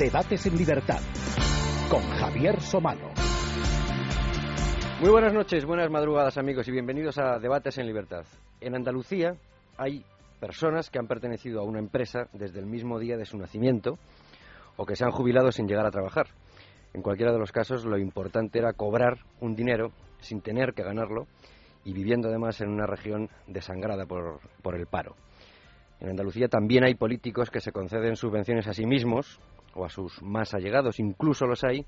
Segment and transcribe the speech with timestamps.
[0.00, 1.00] Debates en Libertad
[1.90, 3.10] con Javier Somano.
[4.98, 8.24] Muy buenas noches, buenas madrugadas amigos y bienvenidos a Debates en Libertad.
[8.62, 9.34] En Andalucía
[9.76, 10.02] hay
[10.40, 13.98] personas que han pertenecido a una empresa desde el mismo día de su nacimiento
[14.78, 16.28] o que se han jubilado sin llegar a trabajar.
[16.94, 21.26] En cualquiera de los casos lo importante era cobrar un dinero sin tener que ganarlo
[21.84, 25.14] y viviendo además en una región desangrada por, por el paro.
[26.00, 29.38] En Andalucía también hay políticos que se conceden subvenciones a sí mismos
[29.74, 31.84] o a sus más allegados, incluso los hay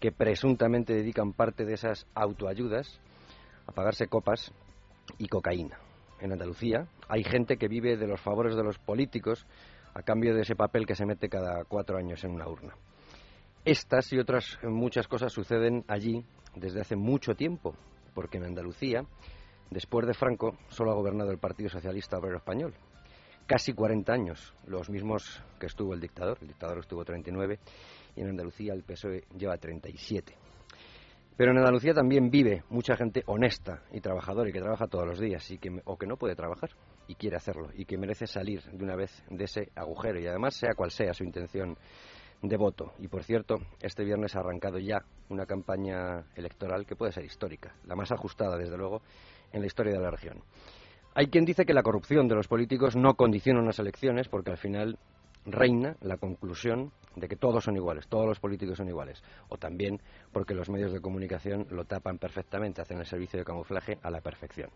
[0.00, 3.00] que presuntamente dedican parte de esas autoayudas
[3.66, 4.52] a pagarse copas
[5.18, 5.78] y cocaína.
[6.20, 9.46] En Andalucía hay gente que vive de los favores de los políticos
[9.94, 12.74] a cambio de ese papel que se mete cada cuatro años en una urna.
[13.64, 17.74] Estas y otras muchas cosas suceden allí desde hace mucho tiempo,
[18.14, 19.04] porque en Andalucía,
[19.70, 22.74] después de Franco, solo ha gobernado el Partido Socialista Obrero Español.
[23.46, 26.38] Casi 40 años, los mismos que estuvo el dictador.
[26.40, 27.58] El dictador estuvo 39
[28.16, 30.34] y en Andalucía el PSOE lleva 37.
[31.36, 35.18] Pero en Andalucía también vive mucha gente honesta y trabajadora y que trabaja todos los
[35.18, 36.70] días y que, o que no puede trabajar
[37.06, 40.54] y quiere hacerlo y que merece salir de una vez de ese agujero y además
[40.54, 41.76] sea cual sea su intención
[42.40, 42.94] de voto.
[42.98, 47.74] Y por cierto, este viernes ha arrancado ya una campaña electoral que puede ser histórica,
[47.84, 49.02] la más ajustada desde luego
[49.52, 50.42] en la historia de la región.
[51.16, 54.56] Hay quien dice que la corrupción de los políticos no condiciona unas elecciones porque al
[54.56, 54.98] final
[55.46, 60.00] reina la conclusión de que todos son iguales, todos los políticos son iguales, o también
[60.32, 64.20] porque los medios de comunicación lo tapan perfectamente, hacen el servicio de camuflaje a la
[64.20, 64.70] perfección.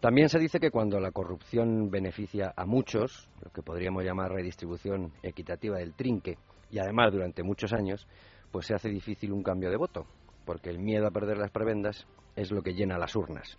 [0.00, 5.12] También se dice que cuando la corrupción beneficia a muchos, lo que podríamos llamar redistribución
[5.22, 6.38] equitativa del trinque,
[6.72, 8.08] y además durante muchos años,
[8.50, 10.06] pues se hace difícil un cambio de voto,
[10.44, 13.58] porque el miedo a perder las prebendas es lo que llena las urnas.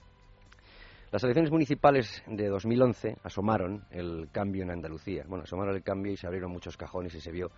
[1.13, 5.24] Las elecciones municipales de 2011 asomaron el cambio en Andalucía.
[5.28, 7.51] Bueno, asomaron el cambio y se abrieron muchos cajones y se vio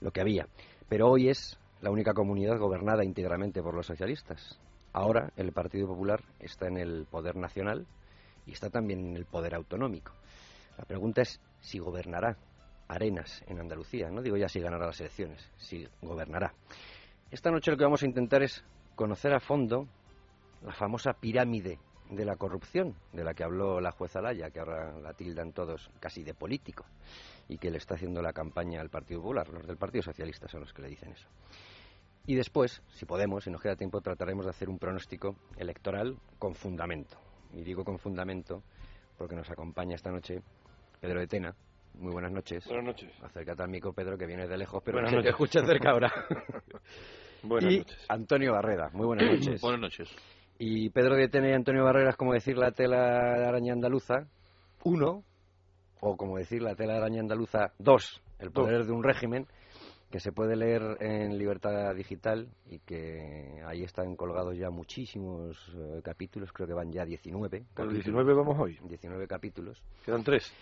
[0.00, 0.48] lo que había.
[0.88, 4.58] Pero hoy es la única comunidad gobernada íntegramente por los socialistas.
[4.94, 7.86] Ahora el Partido Popular está en el poder nacional
[8.46, 10.12] y está también en el poder autonómico.
[10.78, 12.38] La pregunta es si gobernará
[12.88, 14.08] Arenas en Andalucía.
[14.10, 16.54] No digo ya si ganará las elecciones, si gobernará.
[17.30, 19.86] Esta noche lo que vamos a intentar es conocer a fondo
[20.62, 21.78] la famosa pirámide
[22.14, 25.90] de la corrupción, de la que habló la jueza Laya, que ahora la tildan todos
[25.98, 26.84] casi de político,
[27.48, 29.48] y que le está haciendo la campaña al Partido Popular.
[29.48, 31.28] Los del Partido Socialista son los que le dicen eso.
[32.26, 36.54] Y después, si podemos, si nos queda tiempo, trataremos de hacer un pronóstico electoral con
[36.54, 37.16] fundamento.
[37.52, 38.62] Y digo con fundamento
[39.18, 40.40] porque nos acompaña esta noche
[41.00, 41.54] Pedro de Tena.
[41.94, 42.64] Muy buenas noches.
[42.66, 43.10] Buenas noches.
[43.22, 46.12] Acércate al micro, Pedro, que viene de lejos, pero Buenas que te escucha cerca ahora.
[47.42, 48.06] Buenas y noches.
[48.08, 48.88] Antonio Barrera.
[48.92, 49.60] Muy buenas noches.
[49.60, 50.08] Buenas noches.
[50.64, 54.28] Y Pedro de Tena y Antonio Barrera es como decir la tela de araña andaluza,
[54.84, 55.24] uno,
[55.98, 59.48] o como decir la tela de araña andaluza, dos, el poder de un régimen,
[60.08, 66.00] que se puede leer en Libertad Digital y que ahí están colgados ya muchísimos eh,
[66.04, 67.48] capítulos, creo que van ya 19.
[67.48, 68.04] Por el capítulos.
[68.04, 68.78] 19 vamos hoy.
[68.84, 69.82] 19 capítulos.
[70.04, 70.54] Quedan tres.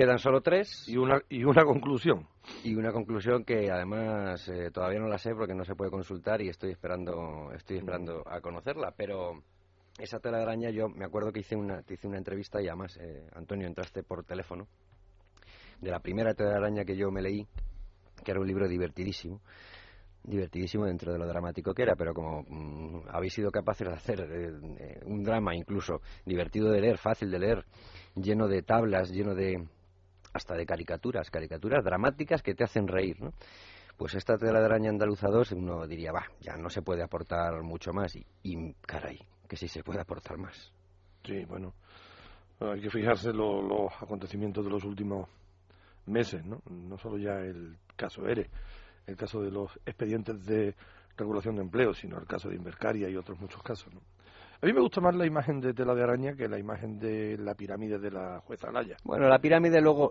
[0.00, 0.88] Quedan solo tres.
[0.88, 2.26] Y una, y una conclusión.
[2.64, 6.40] y una conclusión que además eh, todavía no la sé porque no se puede consultar
[6.40, 8.94] y estoy esperando estoy esperando a conocerla.
[8.96, 9.42] Pero
[9.98, 12.68] esa tela de araña yo me acuerdo que hice una te hice una entrevista y
[12.68, 14.68] además eh, Antonio entraste por teléfono.
[15.82, 17.46] De la primera tela de araña que yo me leí
[18.24, 19.42] que era un libro divertidísimo
[20.22, 24.20] divertidísimo dentro de lo dramático que era, pero como mm, habéis sido capaces de hacer
[24.20, 27.64] eh, eh, un drama incluso divertido de leer, fácil de leer,
[28.14, 29.66] lleno de tablas, lleno de
[30.32, 33.32] hasta de caricaturas, caricaturas dramáticas que te hacen reír, ¿no?
[33.96, 37.62] Pues esta tela de araña andaluza 2 uno diría, va, ya no se puede aportar
[37.62, 40.72] mucho más y, caray, que sí se puede aportar más.
[41.24, 41.74] Sí, bueno.
[42.60, 45.28] Hay que fijarse los acontecimientos de los últimos
[46.06, 46.62] meses, ¿no?
[46.70, 48.48] No solo ya el caso ERE,
[49.06, 50.74] el caso de los expedientes de
[51.16, 54.00] regulación de empleo, sino el caso de Invercaria y otros muchos casos, ¿no?
[54.62, 57.38] A mí me gusta más la imagen de tela de araña que la imagen de
[57.38, 58.96] la pirámide de la jueza Alaya.
[59.04, 60.10] Bueno, la pirámide luego,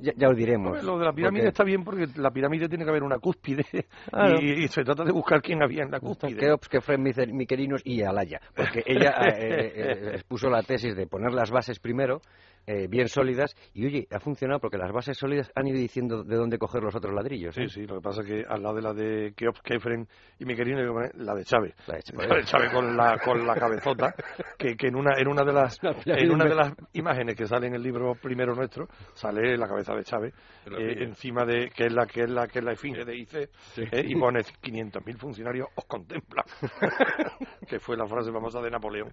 [0.00, 0.82] ya, ya os diremos.
[0.82, 3.66] Lo de la pirámide porque- está bien porque la pirámide tiene que haber una cúspide
[4.40, 6.38] y se trata de buscar quién había en la cúspide.
[6.38, 11.06] Keops, que fue Miquelinos y Alaya, porque ella eh, eh, eh, expuso la tesis de
[11.06, 12.22] poner las bases primero,
[12.66, 16.36] eh, bien sólidas, y oye, ha funcionado porque las bases sólidas han ido diciendo de
[16.36, 17.56] dónde coger los otros ladrillos.
[17.58, 17.68] ¿eh?
[17.68, 20.06] Sí, sí, lo que pasa es que al lado de la de Keops, Kefren
[20.38, 21.74] y Miquelino, hay que poner la de Chávez.
[21.86, 22.20] La de Chávez.
[22.30, 24.14] La de Chávez con la, con la cabezota,
[24.56, 27.66] que, que en una, en una de las en una de las imágenes que sale
[27.66, 30.34] en el libro primero nuestro, sale la cabeza de Chávez,
[30.66, 33.34] eh, encima de, que es la que es la que es la esfinge de IC,
[33.34, 36.44] eh, y pone 500.000 funcionarios os contemplan.
[37.68, 39.12] que fue la frase famosa de Napoleón,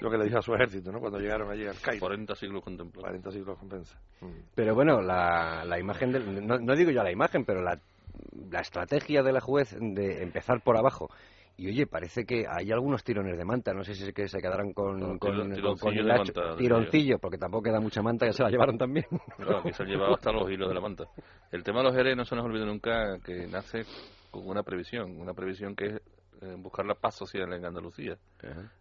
[0.00, 1.00] lo que le dijo a su ejército, ¿no?
[1.00, 2.00] Cuando llegaron allí al Cairo.
[2.00, 3.22] 40 siglos contemplados.
[3.22, 3.98] 40 siglos compensa.
[4.20, 4.26] Mm.
[4.54, 7.78] Pero bueno, la, la imagen del, no, no digo yo la imagen, pero la
[8.50, 11.10] la estrategia de la juez de empezar por abajo
[11.56, 13.74] y oye, parece que hay algunos tirones de manta.
[13.74, 15.62] No sé si es que se quedarán con, con, el
[16.56, 19.06] tironcillo, porque tampoco queda mucha manta que se la llevaron también.
[19.36, 21.04] Claro, que se han llevado hasta los hilos de la manta.
[21.50, 23.82] El tema de los ERE no se nos olvide nunca que nace
[24.30, 26.00] con una previsión, una previsión que es
[26.58, 28.18] buscar la paz social en Andalucía,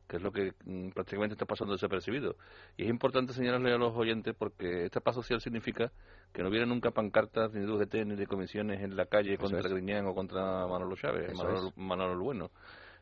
[0.08, 2.36] que es lo que mm, prácticamente está pasando desapercibido.
[2.78, 5.92] Y es importante señalarle a los oyentes porque esta paz social significa
[6.34, 9.70] que no vienen nunca pancartas ni de UGT ni de comisiones en la calle contra
[9.70, 12.52] Griñán o contra Manolo Chávez, Manolo, Manolo Bueno.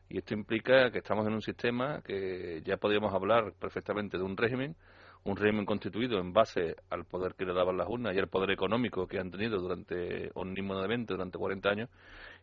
[0.08, 4.36] Y esto implica que estamos en un sistema que ya podríamos hablar perfectamente de un
[4.36, 4.74] régimen,
[5.22, 8.50] un régimen constituido en base al poder que le daban las urnas y al poder
[8.50, 11.88] económico que han tenido durante omnímodamente durante 40 años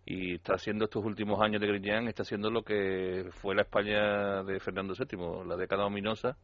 [0.10, 4.42] y está haciendo estos últimos años de Griñán, está haciendo lo que fue la España
[4.42, 6.38] de Fernando VII, la década ominosa,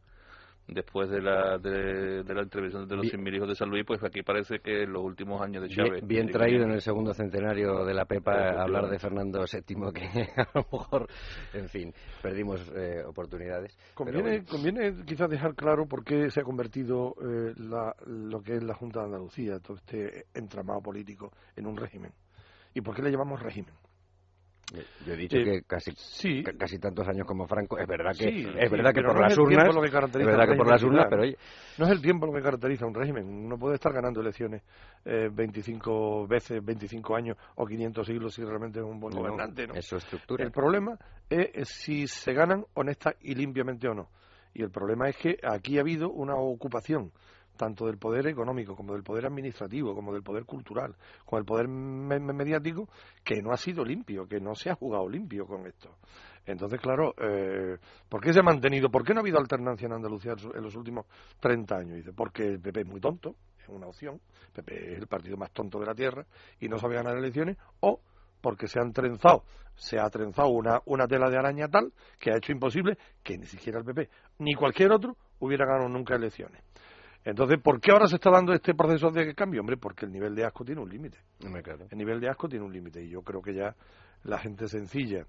[0.68, 4.22] después de la, de, la intervención de los 100.000 hijos de San Luis, pues aquí
[4.22, 6.06] parece que en los últimos años de Chávez...
[6.06, 10.48] Bien, traído en el segundo centenario de la PEPA hablar de Fernando VII, que a
[10.54, 11.08] lo mejor,
[11.54, 13.78] en fin, perdimos eh, oportunidades.
[13.94, 18.74] Conviene, conviene quizás dejar claro por qué se ha convertido eh, lo que es la
[18.74, 22.12] Junta de Andalucía, todo este entramado político, en un régimen.
[22.74, 23.72] ¿Y por qué le llamamos régimen?
[25.06, 25.92] Yo he dicho que casi
[26.58, 30.26] casi tantos años como Franco es verdad que es verdad que por las urnas es
[30.26, 31.36] verdad que por las urnas pero oye.
[31.78, 33.24] no es el tiempo lo que caracteriza un régimen.
[33.26, 34.62] Uno puede estar ganando elecciones
[35.04, 39.74] eh, 25 veces 25 años o 500 siglos si realmente es un buen gobernante ¿no?
[39.74, 40.44] eso estructura.
[40.44, 40.98] El problema
[41.28, 44.08] es si se ganan honesta y limpiamente o no.
[44.54, 47.12] Y el problema es que aquí ha habido una ocupación
[47.56, 51.68] tanto del poder económico como del poder administrativo, como del poder cultural, como del poder
[51.68, 52.88] mediático,
[53.22, 55.96] que no ha sido limpio, que no se ha jugado limpio con esto.
[56.46, 57.78] Entonces, claro, eh,
[58.08, 58.90] ¿por qué se ha mantenido?
[58.90, 61.06] ¿Por qué no ha habido alternancia en Andalucía en los últimos
[61.40, 61.96] 30 años?
[61.96, 65.36] Dice, porque el PP es muy tonto, es una opción, el PP es el partido
[65.36, 66.26] más tonto de la tierra
[66.60, 68.00] y no sabe ganar elecciones, o
[68.42, 72.36] porque se han trenzado, se ha trenzado una, una tela de araña tal que ha
[72.36, 74.10] hecho imposible que ni siquiera el PP
[74.40, 76.62] ni cualquier otro hubiera ganado nunca elecciones.
[77.24, 79.60] Entonces, ¿por qué ahora se está dando este proceso de cambio?
[79.62, 81.18] Hombre, porque el nivel de asco tiene un límite.
[81.90, 83.74] El nivel de asco tiene un límite y yo creo que ya
[84.24, 85.26] la gente sencilla,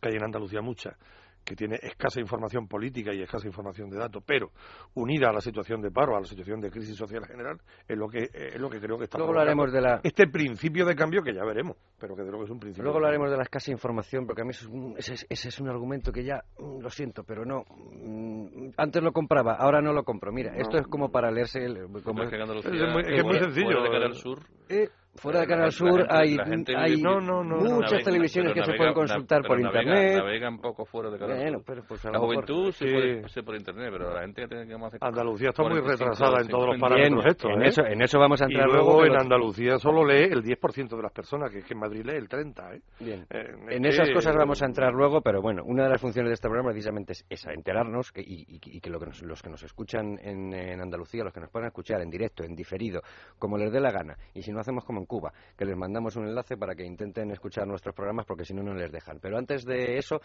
[0.00, 0.96] que hay en Andalucía mucha,
[1.44, 4.50] que tiene escasa información política y escasa información de datos, pero
[4.94, 8.08] unida a la situación de paro, a la situación de crisis social general, es lo
[8.08, 10.00] que es lo que creo que está Luego hablaremos de la...
[10.02, 12.84] este principio de cambio que ya veremos, pero que creo que es un principio.
[12.84, 14.52] Luego hablaremos de la escasa información, porque a mí
[14.96, 19.54] ese, es un argumento que ya mm, lo siento, pero no mm, antes lo compraba,
[19.54, 20.32] ahora no lo compro.
[20.32, 23.82] Mira, esto es como para leerse el, como, es, muy, sencillo.
[23.82, 24.40] De Sur.
[24.68, 26.36] Eh, Fuera de Canal Sur hay,
[26.74, 30.16] hay muchas televisiones que se pueden consultar por internet.
[30.16, 31.84] Navegan poco fuera de Canal Sur.
[31.86, 35.50] Pues la juventud se puede por internet, pero la gente que tiene que hacer Andalucía
[35.50, 37.50] está muy retrasada en todos los parámetros estos.
[37.50, 37.68] En, ¿eh?
[37.68, 39.04] eso, en eso vamos a entrar y luego.
[39.04, 42.16] en Andalucía solo lee el 10% de las personas, que es que en Madrid lee
[42.16, 42.74] el 30%.
[42.74, 42.80] ¿eh?
[43.00, 43.26] Bien.
[43.30, 46.34] Eh, en esas cosas vamos a entrar luego, pero bueno, una de las funciones de
[46.34, 50.18] este programa precisamente es esa, enterarnos que, y, que, lo que los que nos escuchan
[50.22, 53.02] en, en Andalucía, los que nos puedan escuchar en directo, en diferido,
[53.38, 56.26] como les dé la gana, y si no hacemos como Cuba, que les mandamos un
[56.26, 59.18] enlace para que intenten escuchar nuestros programas porque si no, no les dejan.
[59.20, 60.20] Pero antes de eso,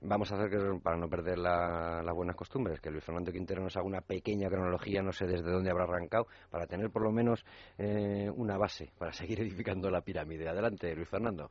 [0.00, 3.76] vamos a hacer que, para no perder las buenas costumbres, que Luis Fernando Quintero nos
[3.76, 7.44] haga una pequeña cronología, no sé desde dónde habrá arrancado, para tener por lo menos
[7.78, 10.48] eh, una base para seguir edificando la pirámide.
[10.48, 11.50] Adelante, Luis Fernando.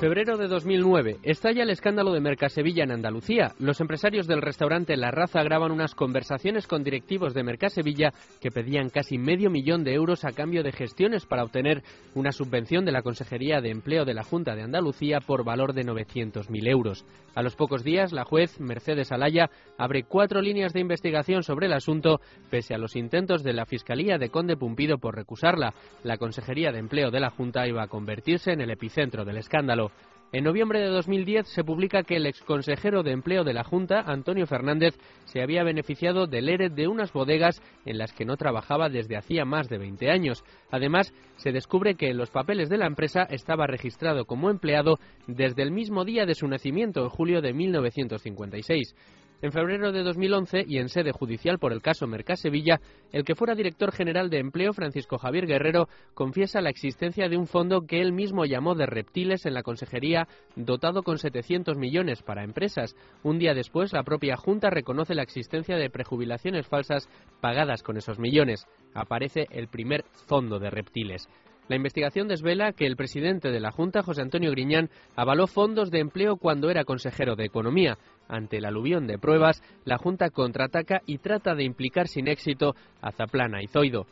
[0.00, 1.18] Febrero de 2009.
[1.24, 3.52] Estalla el escándalo de Mercasevilla en Andalucía.
[3.58, 8.88] Los empresarios del restaurante La Raza graban unas conversaciones con directivos de Mercasevilla que pedían
[8.88, 11.82] casi medio millón de euros a cambio de gestiones para obtener
[12.14, 15.84] una subvención de la Consejería de Empleo de la Junta de Andalucía por valor de
[15.84, 17.04] 900.000 euros.
[17.34, 21.74] A los pocos días, la juez Mercedes Alaya abre cuatro líneas de investigación sobre el
[21.74, 25.74] asunto, pese a los intentos de la Fiscalía de Conde Pumpido por recusarla.
[26.04, 29.89] La Consejería de Empleo de la Junta iba a convertirse en el epicentro del escándalo.
[30.32, 34.46] En noviembre de 2010 se publica que el exconsejero de empleo de la Junta, Antonio
[34.46, 34.94] Fernández,
[35.24, 39.44] se había beneficiado del ERE de unas bodegas en las que no trabajaba desde hacía
[39.44, 40.44] más de 20 años.
[40.70, 45.62] Además, se descubre que en los papeles de la empresa estaba registrado como empleado desde
[45.62, 48.94] el mismo día de su nacimiento, en julio de 1956.
[49.42, 52.78] En febrero de 2011, y en sede judicial por el caso Mercasevilla,
[53.10, 57.46] el que fuera director general de empleo, Francisco Javier Guerrero, confiesa la existencia de un
[57.46, 62.44] fondo que él mismo llamó de reptiles en la consejería, dotado con 700 millones para
[62.44, 62.94] empresas.
[63.22, 67.08] Un día después, la propia Junta reconoce la existencia de prejubilaciones falsas
[67.40, 68.66] pagadas con esos millones.
[68.92, 71.30] Aparece el primer fondo de reptiles.
[71.70, 76.00] La investigación desvela que el presidente de la Junta, José Antonio Griñán, avaló fondos de
[76.00, 77.96] empleo cuando era consejero de Economía.
[78.30, 83.10] Ante el aluvión de pruebas, la Junta contraataca y trata de implicar sin éxito a
[83.10, 84.06] Zaplana y Zoido.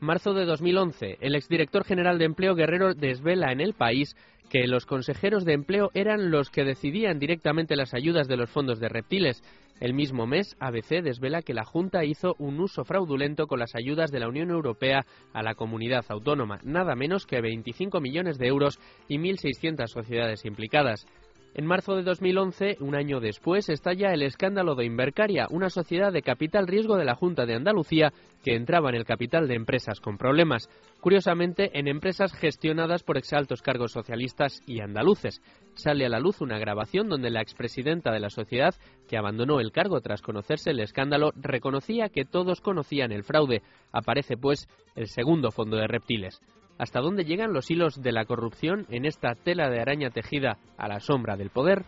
[0.00, 4.16] Marzo de 2011, el exdirector general de Empleo Guerrero desvela en el país
[4.50, 8.80] que los consejeros de empleo eran los que decidían directamente las ayudas de los fondos
[8.80, 9.42] de reptiles.
[9.80, 14.10] El mismo mes, ABC desvela que la Junta hizo un uso fraudulento con las ayudas
[14.10, 18.78] de la Unión Europea a la comunidad autónoma, nada menos que 25 millones de euros
[19.08, 21.06] y 1.600 sociedades implicadas.
[21.54, 26.22] En marzo de 2011, un año después, estalla el escándalo de Invercaria, una sociedad de
[26.22, 28.10] capital riesgo de la Junta de Andalucía
[28.42, 30.70] que entraba en el capital de empresas con problemas.
[31.00, 35.42] Curiosamente, en empresas gestionadas por exaltos cargos socialistas y andaluces.
[35.74, 38.74] Sale a la luz una grabación donde la expresidenta de la sociedad,
[39.06, 43.60] que abandonó el cargo tras conocerse el escándalo, reconocía que todos conocían el fraude.
[43.92, 46.40] Aparece, pues, el segundo fondo de reptiles.
[46.82, 50.88] ¿Hasta dónde llegan los hilos de la corrupción en esta tela de araña tejida a
[50.88, 51.84] la sombra del poder?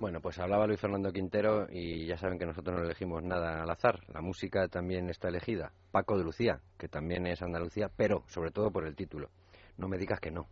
[0.00, 3.70] Bueno, pues hablaba Luis Fernando Quintero y ya saben que nosotros no elegimos nada al
[3.70, 4.00] azar.
[4.12, 5.70] La música también está elegida.
[5.92, 9.30] Paco de Lucía, que también es Andalucía, pero sobre todo por el título.
[9.78, 10.48] No me digas que no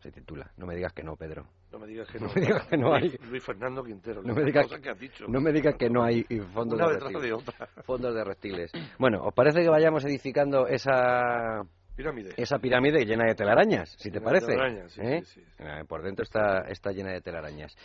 [0.00, 0.50] se titula.
[0.56, 1.46] No me digas que no, Pedro.
[1.72, 2.26] No me digas que no.
[2.26, 3.16] No me digas que no hay.
[3.28, 4.22] Luis Fernando Quintero.
[4.22, 5.26] No me digas que, has dicho.
[5.28, 7.22] No me digas que no hay fondos Una de reptiles.
[7.22, 7.66] de otra.
[7.84, 8.72] Fondos de reptiles.
[8.98, 11.62] Bueno, ¿os parece que vayamos edificando esa
[11.96, 12.30] Pirámide.
[12.36, 14.46] esa pirámide llena de telarañas, si te de parece?
[14.46, 15.22] telarañas, sí, ¿Eh?
[15.24, 15.46] sí, sí.
[15.58, 17.76] Eh, Por dentro está, está llena de telarañas.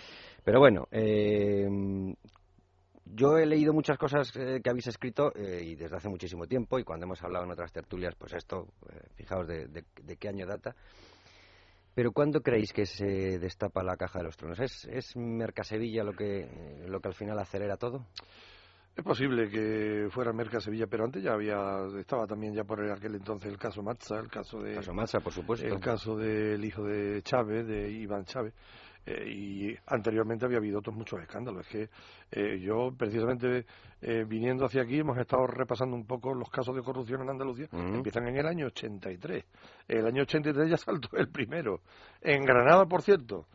[0.43, 1.67] Pero bueno, eh,
[3.07, 6.79] yo he leído muchas cosas eh, que habéis escrito eh, y desde hace muchísimo tiempo
[6.79, 8.67] y cuando hemos hablado en otras tertulias, pues esto,
[9.15, 10.75] fijaos de, de- de qué año data.
[11.95, 14.59] Pero ¿cuándo creéis que se destapa la caja de los tronos?
[14.59, 18.05] ¿Es, es Mercasevilla lo que, eh, lo que al final acelera todo?
[18.95, 23.15] Es posible que fuera Merca Sevilla, pero antes ya había, estaba también ya por aquel
[23.15, 25.67] entonces el caso Matza, el caso de Caso Massa, por supuesto.
[25.67, 28.53] el caso del hijo de Chávez, de Iván Chávez,
[29.05, 31.65] eh, y anteriormente había habido otros muchos escándalos.
[31.65, 31.89] Es que
[32.31, 33.65] eh, yo, precisamente,
[34.01, 37.67] eh, viniendo hacia aquí, hemos estado repasando un poco los casos de corrupción en Andalucía.
[37.71, 37.95] Ujú.
[37.95, 39.45] Empiezan en el año 83.
[39.87, 41.81] El año 83 ya saltó el primero.
[42.21, 43.45] En Granada, por cierto.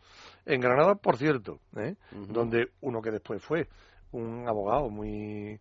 [0.45, 1.59] En Granada, por cierto.
[1.75, 1.95] ¿eh?
[2.11, 3.67] Donde uno que después fue
[4.11, 5.59] un abogado muy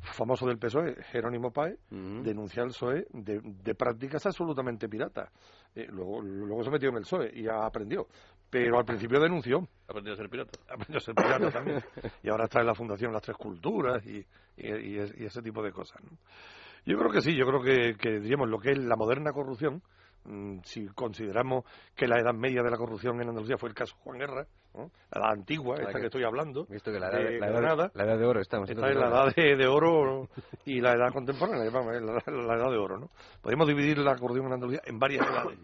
[0.00, 2.22] famoso del PSOE, Jerónimo Páez, Ujú.
[2.24, 5.30] denuncia al PSOE de, de prácticas absolutamente piratas.
[5.74, 8.08] Eh, luego, luego se metió en el PSOE y aprendió.
[8.52, 10.58] Pero al principio denunció, Ha aprendido a ser pirata.
[10.68, 11.82] aprendió a ser pirata también.
[12.22, 14.18] Y ahora está en la Fundación Las Tres Culturas y,
[14.58, 16.02] y- y es- y ese tipo de cosas.
[16.04, 16.10] ¿no?
[16.84, 19.82] Yo creo que sí, yo creo que, que diríamos lo que es la moderna corrupción,
[20.24, 21.64] mm, si consideramos
[21.96, 24.90] que la edad media de la corrupción en Andalucía fue el caso Juan Guerra, ¿no?
[25.12, 27.90] la antigua, esta que- que estoy hablando, Visto que la edad, de la edad- Granada,
[27.94, 28.68] la edad de oro estamos.
[28.68, 30.28] Está en la edad de, de oro
[30.66, 33.08] y la edad contemporánea, la, la edad de oro, ¿no?
[33.40, 35.58] Podemos dividir la corrupción en Andalucía en varias edades.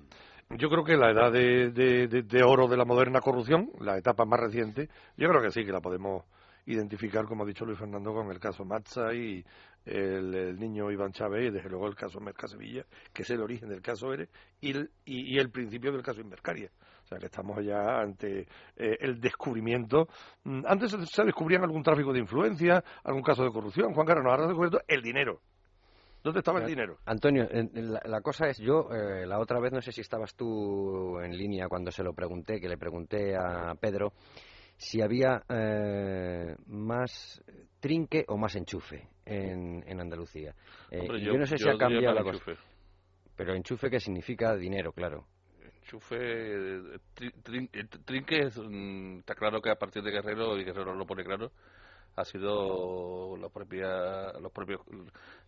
[0.50, 4.88] Yo creo que la edad de, oro de la moderna corrupción, la etapa más reciente,
[5.16, 6.24] yo creo que sí, que la podemos
[6.64, 9.44] identificar, como ha dicho Luis Fernando, con el caso Matza y
[9.84, 13.68] el, niño Iván Chávez y desde luego el caso Merca Sevilla, que es el origen
[13.68, 14.28] del caso ERE
[14.60, 16.70] y el, y, el principio del caso Invercaria.
[17.04, 18.40] O sea que estamos ya ante
[18.76, 20.08] eh, el descubrimiento.
[20.44, 23.92] Mm, Antes se- descubrían algún tráfico de influencia, algún caso de corrupción.
[23.94, 25.40] Juan Carlos, ahora ha descubierto el dinero.
[26.28, 26.98] ¿Dónde estaba el dinero?
[27.06, 31.18] Antonio, la, la cosa es, yo eh, la otra vez no sé si estabas tú
[31.20, 34.12] en línea cuando se lo pregunté, que le pregunté a Pedro
[34.76, 37.42] si había eh, más
[37.80, 40.54] trinque o más enchufe en, en Andalucía.
[40.90, 42.36] Eh, Hombre, yo, no sé si ha cambiado la cosa.
[42.36, 42.56] enchufe.
[43.36, 45.26] Pero enchufe que significa dinero, claro.
[45.82, 47.68] Enchufe, eh, tri- trin-
[48.04, 51.50] trinque, mm, está claro que a partir de Guerrero, y Guerrero lo pone claro,
[52.18, 54.80] ha sido la propia, los propios,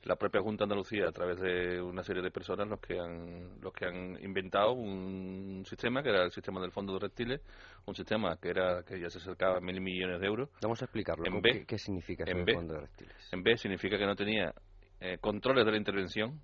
[0.05, 3.61] la propia Junta de Andalucía a través de una serie de personas los que han,
[3.61, 7.41] los que han inventado un sistema que era el sistema del fondo de reptiles,
[7.87, 10.49] un sistema que era que ya se acercaba a mil millones de euros.
[10.62, 11.25] Vamos a explicarlo.
[11.25, 11.53] En ¿cómo- B.
[11.53, 12.55] ¿Qué, qué significa En del B.
[12.55, 13.29] fondo de reptiles?
[13.33, 14.55] En B significa que no tenía
[15.00, 16.41] eh, controles de la intervención,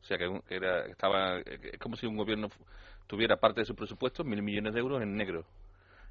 [0.00, 2.48] o sea que, era, estaba, eh, es como si un gobierno
[3.06, 5.44] tuviera parte de su presupuesto, mil millones de euros en negro.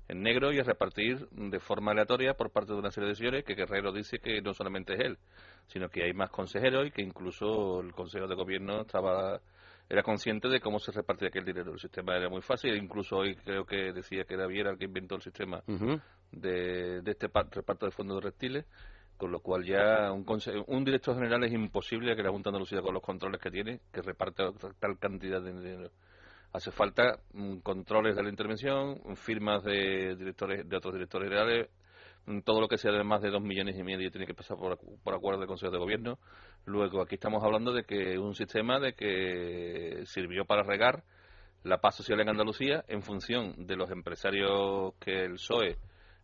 [0.10, 3.44] En negro y a repartir de forma aleatoria por parte de una serie de señores
[3.46, 5.18] que Guerrero dice que no solamente es él,
[5.68, 9.40] sino que hay más consejeros y que incluso el Consejo de Gobierno estaba
[9.88, 11.72] era consciente de cómo se repartía aquel dinero.
[11.74, 14.86] El sistema era muy fácil, incluso hoy creo que decía que era Viera el que
[14.86, 15.64] inventó el sistema
[16.32, 18.66] de, de este pa- reparto de fondos de reptiles,
[19.18, 20.26] con lo cual ya un,
[20.68, 23.80] un director general es imposible que la Junta de Andalucía, con los controles que tiene,
[23.92, 25.90] que reparta tal cantidad de dinero.
[26.52, 31.70] Hace falta mm, controles de la intervención, firmas de directores de otros directores generales,
[32.44, 34.78] todo lo que sea de más de dos millones y medio tiene que pasar por,
[35.04, 36.20] por acuerdo del Consejo de Gobierno.
[36.66, 41.04] Luego, aquí estamos hablando de que un sistema de que sirvió para regar
[41.64, 45.78] la paz social en Andalucía en función de los empresarios que el PSOE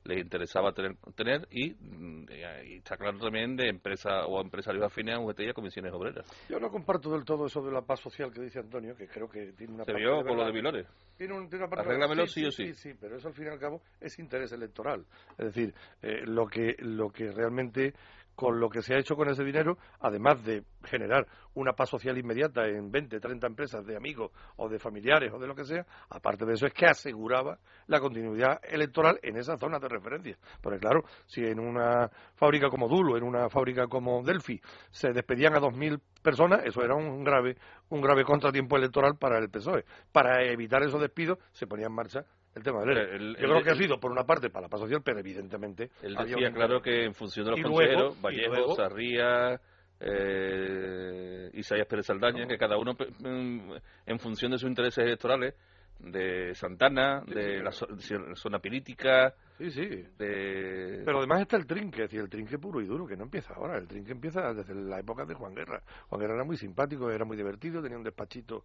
[0.06, 2.26] les interesaba tener, tener y, mm,
[2.66, 6.26] y, está claro también de empresas o empresarios afines a UGT y a comisiones obreras.
[6.50, 9.28] Yo no comparto del todo eso de la paz social que dice Antonio, que creo
[9.28, 10.88] que tiene una Se vio con lo de Vilores.
[11.18, 12.68] Tiene, un, tiene una parte Arréglamelo sí, sí, o sí.
[12.68, 15.06] Sí, sí, pero eso al fin y al cabo es interés electoral.
[15.38, 17.94] Es decir, eh, lo, que, lo que realmente
[18.36, 22.18] con lo que se ha hecho con ese dinero, además de generar una paz social
[22.18, 25.86] inmediata en 20, 30 empresas de amigos o de familiares o de lo que sea,
[26.10, 30.38] aparte de eso es que aseguraba la continuidad electoral en esas zonas de referencia.
[30.62, 34.62] Porque claro, si en una fábrica como Dulo, en una fábrica como Delphi,
[34.92, 37.56] se despedían a 2.000 personas, eso era un grave,
[37.90, 39.86] un grave contratiempo electoral para el PSOE.
[40.12, 43.20] Para evitar esos despidos se ponía en marcha el tema del ERE.
[43.42, 45.92] Yo creo que ha sido, por una parte, para la paz social, pero evidentemente...
[46.02, 49.60] Él decía, claro, que en función de los consejeros, Vallejo, Sarría,
[50.00, 55.54] eh, Isaías Pérez Saldaña, que cada uno, en función de sus intereses electorales,
[56.00, 59.88] de Santana, de la zona política, Sí, sí.
[60.18, 61.02] De...
[61.06, 63.54] Pero además está el trinque, es decir, el trinque puro y duro, que no empieza
[63.54, 63.78] ahora.
[63.78, 65.82] El trinque empieza desde la época de Juan Guerra.
[66.10, 68.64] Juan Guerra era muy simpático, era muy divertido, tenía un despachito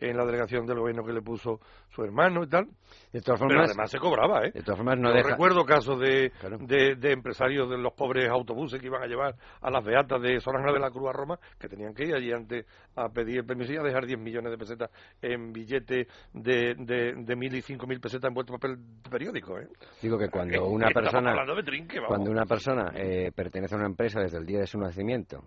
[0.00, 2.68] en la delegación del gobierno que le puso su hermano y tal.
[3.12, 4.50] De todas formas, Pero además se cobraba, ¿eh?
[4.52, 5.30] De todas formas, no Yo deja...
[5.30, 9.70] recuerdo casos de, de, de, empresarios de los pobres autobuses que iban a llevar a
[9.70, 12.66] las beatas de Soranja de la Cruz a Roma, que tenían que ir allí antes
[12.96, 17.36] a pedir permiso y a dejar 10 millones de pesetas en billetes de, de, de
[17.36, 19.68] mil y cinco mil pesetas envueltos en papel periódico, ¿eh?
[20.00, 24.20] Digo que cuando una persona de trinque, cuando una persona eh, pertenece a una empresa
[24.20, 25.44] desde el día de su nacimiento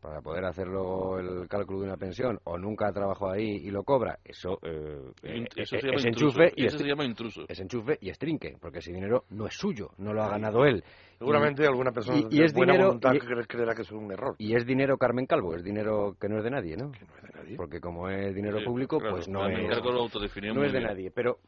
[0.00, 4.18] para poder hacerlo el cálculo de una pensión o nunca trabajó ahí y lo cobra,
[4.24, 6.38] eso, eh, eso es, se llama es intruso.
[6.42, 7.44] enchufe y Eso se llama intruso.
[7.48, 10.84] es enchufe y estrinque, porque ese dinero no es suyo, no lo ha ganado él.
[11.18, 14.12] Seguramente alguna persona y- y de es buena dinero- voluntad y- creerá que es un
[14.12, 14.36] error.
[14.38, 16.92] Y es dinero Carmen Calvo, es dinero que no es de nadie, ¿no?
[16.92, 17.56] Que no es de nadie.
[17.56, 20.62] Porque como es dinero Sí, público, claro, pues no Carmen es, Calvo lo autodefinió no
[20.62, 20.90] es de bien.
[20.90, 21.10] nadie.
[21.10, 21.38] Pero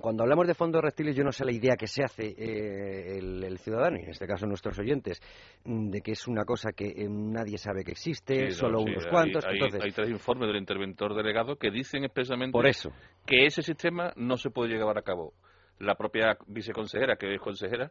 [0.00, 3.42] cuando hablamos de fondos reptiles, yo no sé la idea que se hace eh, el,
[3.42, 5.20] el ciudadano, y en este caso nuestros oyentes,
[5.64, 8.78] mm, de que es una cosa que eh, nadie sabe que existe, Sí, no, solo
[8.80, 9.44] sí, unos hay- cuantos.
[9.46, 12.92] Hay, entonces, hay tres informes del interventor delegado que dicen expresamente por eso.
[13.24, 15.32] que ese sistema no se puede llevar a cabo.
[15.78, 17.90] La propia viceconsejera, que es consejera,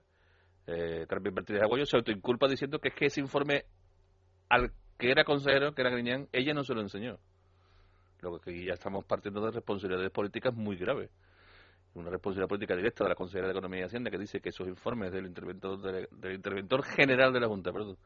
[0.67, 3.65] eh, Carmen Bertínez Aguayo, se autoinculpa diciendo que es que ese informe
[4.49, 7.17] al que era consejero, que era Griñán, ella no se lo enseñó.
[8.21, 11.11] Lo que ya estamos partiendo de responsabilidades políticas muy graves.
[11.95, 14.67] Una responsabilidad política directa de la consejera de Economía y Hacienda que dice que esos
[14.67, 17.97] informes del interventor, del interventor general de la Junta, perdón,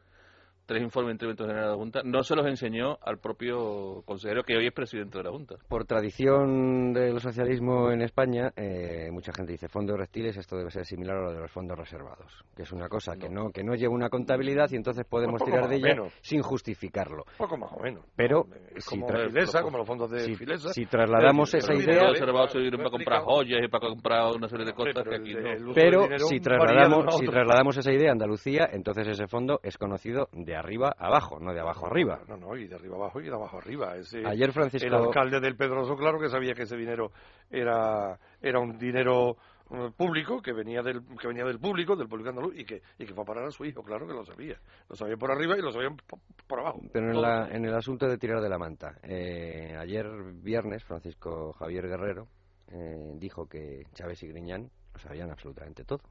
[0.70, 4.44] tres informes del interventor general de la Junta, no se los enseñó al propio consejero
[4.44, 5.56] que hoy es presidente de la Junta.
[5.68, 10.86] Por tradición del socialismo en España, eh, mucha gente dice fondos reptiles, esto debe ser
[10.86, 13.74] similar a lo de los fondos reservados, que es una cosa que no que no
[13.74, 16.14] lleva una contabilidad y entonces podemos poco tirar de ella menos.
[16.22, 17.24] sin justificarlo.
[17.38, 18.06] Poco más o menos.
[18.16, 18.46] Pero
[18.78, 20.70] si como Filesa, como los fondos de si, Filesa.
[20.70, 23.88] si trasladamos Pero esa el Pero idea, reservados sirvieron lo para comprar joyas y para
[23.90, 25.74] comprar una serie de cosas pero que aquí de- no.
[25.74, 30.30] pero si de trasladamos, si trasladamos esa idea a Andalucía, entonces ese fondo es conocido
[30.34, 32.22] de arriba abajo, no de abajo arriba.
[32.28, 33.96] No, no, y de arriba abajo y de abajo arriba.
[33.98, 37.12] Ese, Ayer Francisco el alcalde del Pedroso, claro que sabía que ese dinero
[37.50, 39.38] era, era un dinero
[39.72, 43.06] eh, público que venía del que venía del público del público andaluz y que y
[43.06, 44.58] que fue a parar a su hijo claro que lo sabía
[44.90, 47.74] lo sabía por arriba y lo sabían po- por, abajo Pero en, la- en el
[47.76, 52.28] asunto de tirar de la manta, eh, ayer viernes Francisco Javier Guerrero
[52.72, 56.02] eh, dijo que Chávez y Griñán lo sabían absolutamente todo.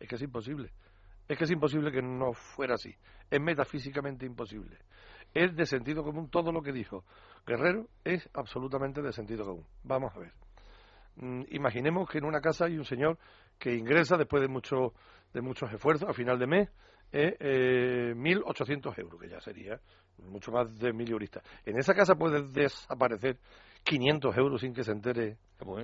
[0.00, 0.70] es que es imposible
[1.28, 2.94] es que es imposible que no fuera así.
[3.30, 4.78] Es metafísicamente imposible.
[5.32, 7.04] Es de sentido común todo lo que dijo.
[7.46, 9.66] Guerrero es absolutamente de sentido común.
[9.82, 10.32] Vamos a ver.
[11.16, 13.18] Mm, imaginemos que en una casa hay un señor
[13.58, 14.94] que ingresa después de mucho
[15.32, 16.68] de muchos esfuerzos a final de mes
[17.12, 19.80] eh, eh, 1.800 euros, que ya sería
[20.18, 21.44] mucho más de mil euristas.
[21.64, 23.38] En esa casa puede desaparecer
[23.84, 25.36] 500 euros sin que se entere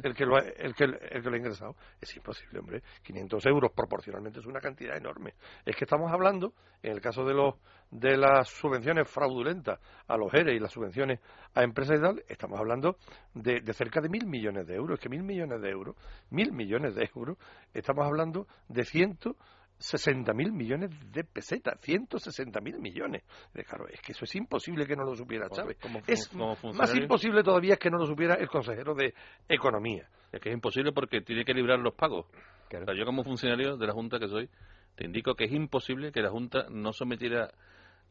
[0.02, 1.76] el que lo ha, el que, el que lo ha ingresado.
[2.00, 2.82] Es imposible, hombre.
[3.02, 5.34] 500 euros proporcionalmente es una cantidad enorme.
[5.64, 7.54] Es que estamos hablando, en el caso de los
[7.90, 11.18] de las subvenciones fraudulentas a los ERE y las subvenciones
[11.54, 12.96] a empresas y tal, estamos hablando
[13.34, 14.98] de, de cerca de mil millones de euros.
[14.98, 15.96] Es que mil millones de euros,
[16.30, 17.36] mil millones de euros,
[17.74, 19.36] estamos hablando de ciento
[19.80, 23.24] 60 mil millones de pesetas, 160 mil millones.
[23.66, 25.78] Claro, es que eso es imposible que no lo supiera Chávez.
[25.80, 29.14] como- es como más imposible todavía que no lo supiera el consejero de
[29.48, 30.06] Economía.
[30.30, 32.26] Es que es imposible porque tiene que librar los pagos.
[32.68, 32.84] Claro.
[32.84, 34.48] O sea, yo como funcionario de la Junta que soy,
[34.94, 37.50] te indico que es imposible que la Junta no sometiera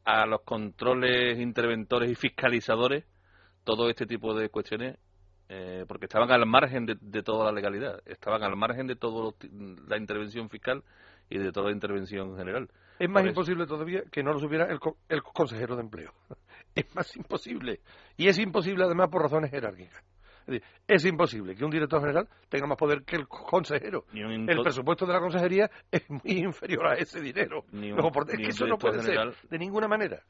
[0.06, 3.06] a los controles interventores y fiscalizadores
[3.64, 4.98] todo este tipo de cuestiones
[5.50, 9.34] eh, porque estaban al margen de, de toda la legalidad, estaban al margen de toda
[9.88, 10.84] la intervención fiscal
[11.30, 12.70] y de toda intervención general.
[12.98, 16.12] Es más imposible todavía que no lo supiera el, el consejero de empleo.
[16.76, 17.80] es más imposible.
[18.18, 20.04] Y es imposible además por razones jerárquicas.
[20.88, 24.06] Es, imposible que un director general tenga más poder que el consejero.
[24.12, 27.66] El presupuesto de la consejería es muy inferior a ese dinero.
[27.72, 30.24] es que eso no puede ser de ninguna manera.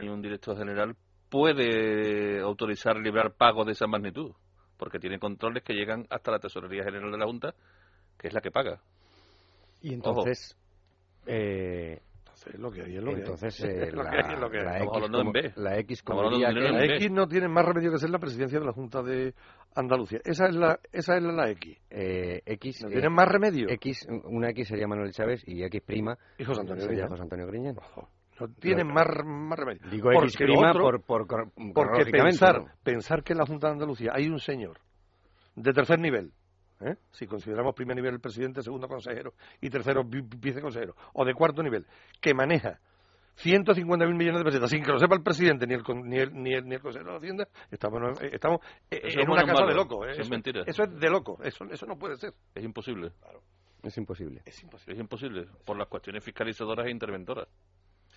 [0.00, 0.96] ni un director general
[1.28, 4.32] puede autorizar librar pagos de esa magnitud,
[4.78, 7.54] porque tiene controles que llegan hasta la Tesorería General de la Junta,
[8.16, 8.80] que es la que paga.
[9.86, 10.56] Y entonces,
[11.26, 12.00] eh,
[12.44, 13.90] es lo que hay, es lo Entonces, que hay.
[13.92, 14.40] la, X,
[15.54, 16.02] la X,
[16.74, 19.32] la X no tiene más remedio que ser la presidencia de la Junta de
[19.76, 20.18] Andalucía.
[20.24, 21.78] Esa es la, esa es la, X.
[21.88, 23.68] Eh, X ¿No tiene más remedio?
[23.68, 27.08] X, una X sería Manuel Chávez y X prima y José Antonio Griñán.
[27.10, 27.76] José Antonio Griñán.
[28.40, 29.88] No tiene más, más remedio.
[29.88, 31.28] Digo X prima por, por,
[31.72, 34.80] porque pensar, pensar que en la Junta de Andalucía hay un señor
[35.54, 36.32] de tercer nivel
[36.80, 36.96] ¿eh?
[37.10, 41.86] si consideramos primer nivel el presidente, segundo consejero y tercero viceconsejero, o de cuarto nivel,
[42.20, 42.80] que maneja
[43.36, 46.74] 150.000 millones de pesetas sin que lo sepa el presidente ni el, ni el, ni
[46.74, 48.60] el, consejero de Hacienda, estamos, eh, estamos
[48.90, 50.06] eh, en una casa de loco.
[50.06, 50.62] Eso, es mentira.
[50.66, 52.32] Eso es de loco, eso, eso no puede ser.
[52.54, 53.12] Es imposible.
[53.20, 53.42] Claro.
[53.82, 54.42] Es imposible.
[54.44, 54.94] Es imposible.
[54.94, 57.46] Es imposible, por las cuestiones fiscalizadoras e interventoras.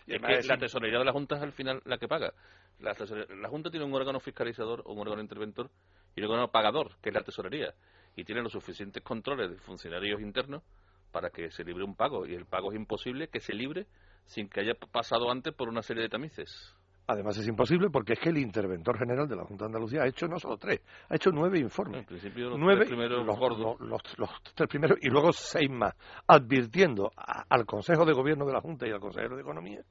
[0.08, 2.34] es que la tesorería de la Junta es al final la que paga.
[2.80, 2.96] La,
[3.42, 5.70] la Junta tiene un órgano fiscalizador, un órgano interventor
[6.16, 7.76] y un órgano pagador, que es la tesorería
[8.16, 10.64] y tiene los suficientes controles de funcionarios internos
[11.12, 12.26] para que se libre un pago.
[12.26, 13.88] Y el pago es imposible que se libre
[14.26, 16.76] sin que haya pasado antes por una serie de tamices.
[17.08, 20.08] Además es imposible porque es que el interventor general de la Junta de Andalucía ha
[20.08, 22.02] hecho no solo tres, ha hecho nueve informes.
[22.02, 25.96] En principio los nueve, tres primeros los, tres primeros y luego seis más,
[26.28, 29.82] advirtiendo al Consejo de Gobierno de la Junta y al Consejero de Economía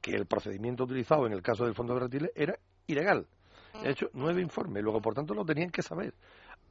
[0.00, 2.58] que el procedimiento utilizado en el caso del Fondo de Retiles era
[2.88, 3.28] ilegal.
[3.74, 6.12] Ha hecho nueve informes, luego por tanto lo tenían que saber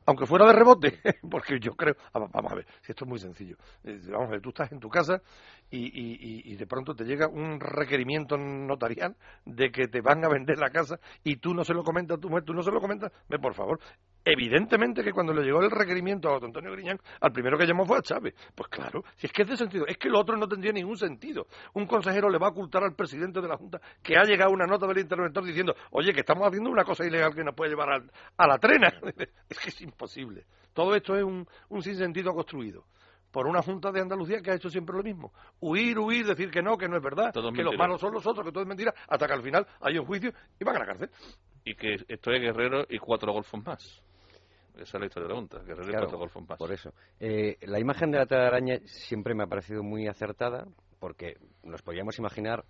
[0.05, 3.19] aunque fuera de rebote, porque yo creo, ah, vamos a ver, si esto es muy
[3.19, 5.21] sencillo, eh, vamos a ver, tú estás en tu casa
[5.69, 10.29] y, y, y, de pronto te llega un requerimiento notarial de que te van a
[10.29, 12.71] vender la casa y tú no se lo comentas a tu mujer, tú no se
[12.71, 13.79] lo comentas, ve por favor,
[14.25, 17.97] Evidentemente que cuando le llegó el requerimiento a Antonio Griñán, al primero que llamó fue
[17.97, 18.33] a Chávez.
[18.55, 20.97] Pues claro, si es que es de sentido, es que lo otro no tendría ningún
[20.97, 21.47] sentido.
[21.73, 24.65] Un consejero le va a ocultar al presidente de la Junta que ha llegado una
[24.65, 28.01] nota del interventor diciendo, oye, que estamos haciendo una cosa ilegal que nos puede llevar
[28.37, 28.93] a, la trena.
[29.49, 30.45] es que es imposible.
[30.71, 32.85] Todo esto es un, un sinsentido construido
[33.33, 35.33] por una Junta de Andalucía que ha hecho siempre lo mismo.
[35.59, 38.45] Huir, huir, decir que no, que no es verdad, que los malos son los otros,
[38.45, 40.85] que todo es mentira, hasta que al final hay un juicio y van a la
[40.85, 41.09] cárcel.
[41.65, 44.03] Y que esto es Guerrero y cuatro golfos más.
[44.75, 46.57] Esa es la historia de la Junta, Guerrero y cuatro golfos más.
[46.57, 46.93] Por eso.
[47.19, 50.67] Eh, la imagen de la telaraña siempre me ha parecido muy acertada,
[50.99, 52.63] porque nos podíamos imaginar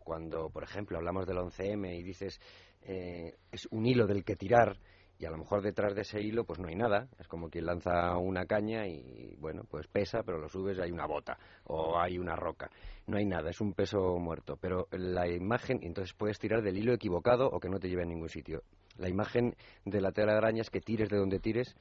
[0.00, 2.38] cuando, por ejemplo, hablamos del 11M y dices
[2.82, 4.78] eh, es un hilo del que tirar
[5.18, 7.66] y a lo mejor detrás de ese hilo pues no hay nada, es como quien
[7.66, 11.98] lanza una caña y bueno, pues pesa, pero lo subes y hay una bota o
[11.98, 12.70] hay una roca.
[13.06, 16.92] No hay nada, es un peso muerto, pero la imagen, entonces puedes tirar del hilo
[16.92, 18.62] equivocado o que no te lleve a ningún sitio.
[18.96, 21.76] La imagen de la tela de araña es que tires de donde tires,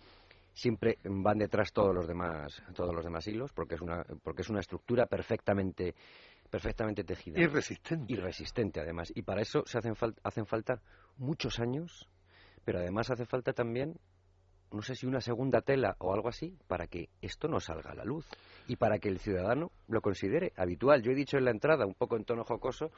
[0.54, 4.50] siempre van detrás todos los demás todos los demás hilos porque es una porque es
[4.50, 5.96] una estructura perfectamente
[6.52, 7.40] perfectamente tejida.
[7.42, 8.14] Y resistente.
[8.14, 9.12] Y resistente además.
[9.16, 10.80] Y para eso se hacen, hacen falta
[11.18, 12.08] muchos años
[12.66, 14.00] pero además hace falta también,
[14.72, 17.96] no sé si una segunda tela o algo así, para que esto no salga a
[17.96, 18.28] la luz
[18.68, 21.02] y para que el ciudadano lo considere habitual.
[21.02, 22.92] Yo he dicho en la entrada, un poco en tono jocoso,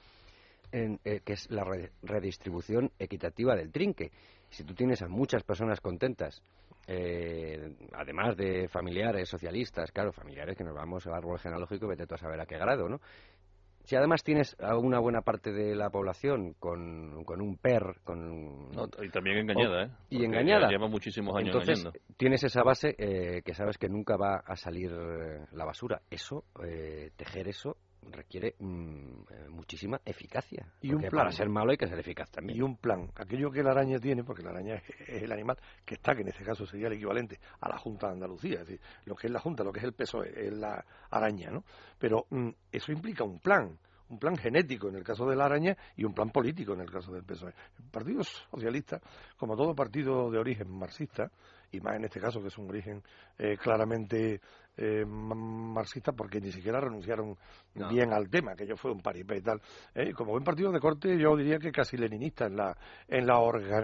[0.75, 1.65] en, eh, que es la
[2.03, 4.11] redistribución equitativa del trinque.
[4.49, 6.43] Si tú tienes a muchas personas contentas,
[6.87, 12.15] eh, además de familiares socialistas, claro, familiares que nos vamos al árbol genealógico, vete tú
[12.15, 12.99] a saber a qué grado, ¿no?
[13.85, 18.71] Si además tienes a una buena parte de la población con, con un PER, con...
[19.01, 19.89] y también engañada, ¿eh?
[20.09, 20.69] Y engañada.
[20.69, 24.91] Lleva muchísimos años Entonces, tienes esa base eh, que sabes que nunca va a salir
[24.91, 26.01] eh, la basura.
[26.09, 27.77] Eso, eh, tejer eso,
[28.11, 30.65] requiere mm, muchísima eficacia.
[30.81, 31.11] Y un plan.
[31.11, 32.59] Para ser malo hay que ser eficaz también.
[32.59, 33.09] Y un plan.
[33.15, 36.29] Aquello que la araña tiene, porque la araña es, el animal que está, que en
[36.29, 38.61] este caso sería el equivalente a la Junta de Andalucía.
[38.61, 41.49] Es decir, lo que es la Junta, lo que es el peso es la araña,
[41.51, 41.63] ¿no?
[41.97, 43.77] Pero mm, eso implica un plan
[44.09, 46.91] un plan genético en el caso de la araña y un plan político en el
[46.91, 47.53] caso del PSOE.
[47.79, 49.01] El Partido Socialista,
[49.37, 51.31] como todo partido de origen marxista,
[51.71, 53.03] y más en este caso que es un origen
[53.37, 54.39] eh, claramente
[54.77, 57.35] eh, marxista porque ni siquiera renunciaron
[57.89, 59.61] bien al tema, que ello fue un paripé y tal.
[59.93, 60.13] ¿eh?
[60.13, 63.39] Como buen partido de corte, yo diría que casi leninista en la, en la,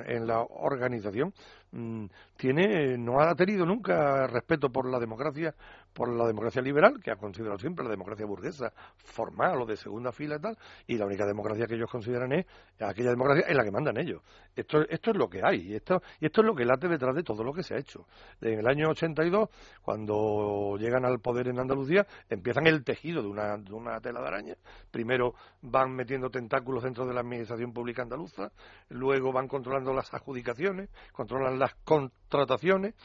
[0.08, 1.34] en la organización,
[1.72, 2.06] mm,
[2.38, 5.54] tiene, no ha tenido nunca respeto por la democracia,
[5.94, 10.12] por la democracia liberal, que ha considerado siempre la democracia burguesa, formal o de segunda
[10.12, 12.46] fila y tal, y la única democracia que ellos consideran es
[12.80, 14.22] aquella democracia en la que mandan ellos.
[14.56, 17.16] Esto, esto es lo que hay, y esto, y esto es lo que late detrás
[17.16, 18.08] de todo lo que se ha hecho.
[18.42, 19.50] En el año 82,
[19.82, 24.28] cuando llegan al poder en Andalucía, empiezan el tejido de una, de una tela de
[24.28, 24.56] araña.
[24.90, 28.52] Primero van metiendo tentáculos dentro de la administración pública andaluza,
[28.90, 32.96] luego van controlando las adjudicaciones, controlan las contrataciones,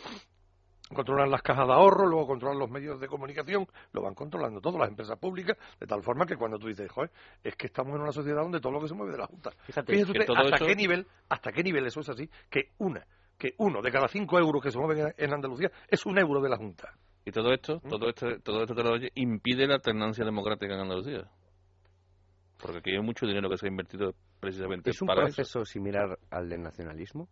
[0.94, 4.80] controlan las cajas de ahorro, luego controlan los medios de comunicación, lo van controlando todas
[4.80, 7.10] las empresas públicas, de tal forma que cuando tú dices, joder,
[7.42, 9.50] es que estamos en una sociedad donde todo lo que se mueve de la Junta.
[9.64, 13.04] Fíjate, usted hasta qué nivel, hasta qué nivel eso es así, que una,
[13.36, 16.48] que uno de cada cinco euros que se mueven en Andalucía es un euro de
[16.48, 16.94] la Junta.
[17.24, 17.88] Y todo esto, ¿Mm?
[17.88, 21.28] todo esto, todo esto te lo oye, impide la alternancia democrática en Andalucía.
[22.58, 26.48] Porque aquí hay mucho dinero que se ha invertido precisamente ¿Es un proceso similar al
[26.48, 27.28] del nacionalismo?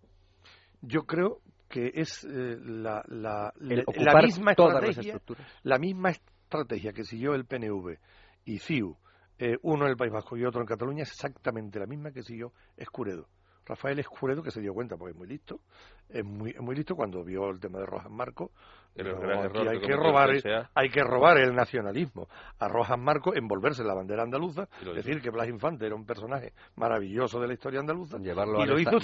[0.83, 5.21] Yo creo que es eh, la, la, la, misma estrategia,
[5.63, 7.99] la misma estrategia que siguió el PNV
[8.45, 8.97] y CIU,
[9.39, 12.23] eh, uno en el País Vasco y otro en Cataluña, es exactamente la misma que
[12.23, 13.29] siguió Escuredo.
[13.67, 15.61] Rafael Escuredo, que se dio cuenta porque es muy listo,
[16.09, 18.53] es muy, es muy listo cuando vio el tema de Rojas Marco,
[18.97, 20.43] hay, que robar, el,
[20.75, 22.29] hay que robar el nacionalismo.
[22.59, 27.41] A Rojas Marco envolverse la bandera andaluza, decir que Blas Infante era un personaje maravilloso
[27.41, 29.01] de la historia andaluza, y lo hizo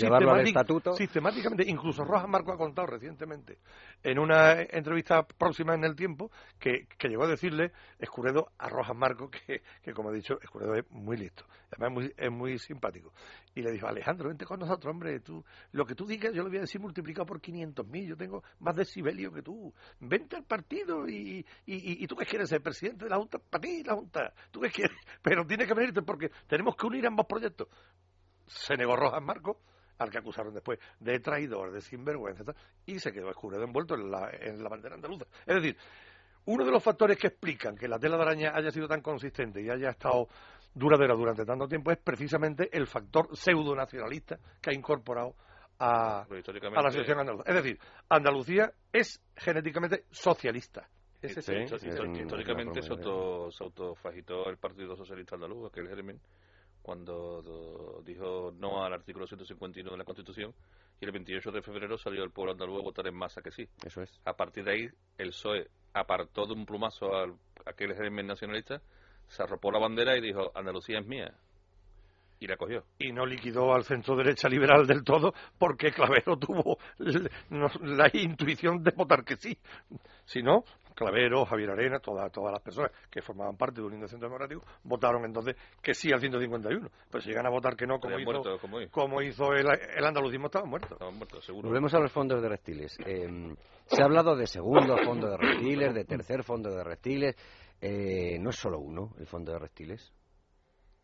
[0.94, 1.64] sistemáticamente.
[1.68, 3.58] Incluso Rojas Marco ha contado recientemente,
[4.02, 8.96] en una entrevista próxima en el tiempo, que, que llegó a decirle Escuredo a Rojas
[8.96, 12.58] Marco que, que como he dicho, Escuredo es muy listo, además es muy, es muy
[12.58, 13.12] simpático.
[13.54, 16.48] Y le dijo, Alejandro, vente con nosotros, hombre, tú, lo que tú digas yo lo
[16.48, 21.08] voy a decir multiplicado por 500.000, yo tengo más decibelio que tú vente al partido
[21.08, 24.32] y, y, y, tú qué quieres ser presidente de la Junta, para ti la Junta,
[24.50, 27.68] tú qué quieres, pero tienes que venirte porque tenemos que unir ambos proyectos.
[28.46, 29.60] Se negó Rojas Marco,
[29.98, 32.44] al que acusaron después de traidor, de sinvergüenza,
[32.86, 35.26] y se quedó escurrido envuelto en la, en la bandera andaluza.
[35.46, 35.76] Es decir,
[36.46, 39.62] uno de los factores que explican que la tela de araña haya sido tan consistente
[39.62, 40.28] y haya estado
[40.74, 45.34] duradera durante tanto tiempo es precisamente el factor pseudo nacionalista que ha incorporado
[45.78, 47.44] a, la situación andaluza.
[47.46, 47.78] Es decir,
[48.08, 50.86] Andalucía es genéticamente socialista.
[51.22, 56.20] históricamente se, auto, se autofagitó el Partido Socialista Andaluz, que el germen,
[56.82, 60.54] cuando dijo no al artículo 151 de la Constitución
[61.00, 63.66] y el 28 de febrero salió el pueblo andaluz a votar en masa que sí.
[63.84, 64.20] Eso es.
[64.26, 67.26] A partir de ahí, el PSOE apartó de un plumazo a
[67.64, 68.82] aquel germen nacionalista,
[69.30, 71.32] se arropó la bandera y dijo Andalucía es mía
[72.40, 72.84] y la cogió.
[72.98, 78.92] Y no liquidó al centro derecha liberal del todo porque Clavero tuvo la intuición de
[78.92, 79.56] votar que sí.
[80.24, 80.64] Si no,
[80.94, 85.24] Clavero, Javier Arena, todas, todas las personas que formaban parte de un Centro Democrático votaron
[85.24, 86.88] entonces que sí al 151.
[87.10, 88.58] Pero si llegan a votar que no, como hizo,
[88.90, 89.66] como, hizo el,
[89.96, 90.92] el, andalucismo, estaban muertos.
[90.92, 91.68] Estaban muertos, seguro.
[91.68, 92.98] Volvemos a los fondos de reptiles.
[93.04, 93.54] Eh,
[93.86, 97.36] se ha hablado de segundo fondo de reptiles, de tercer fondo de reptiles.
[97.80, 100.12] Eh, no es solo uno el fondo de reptiles.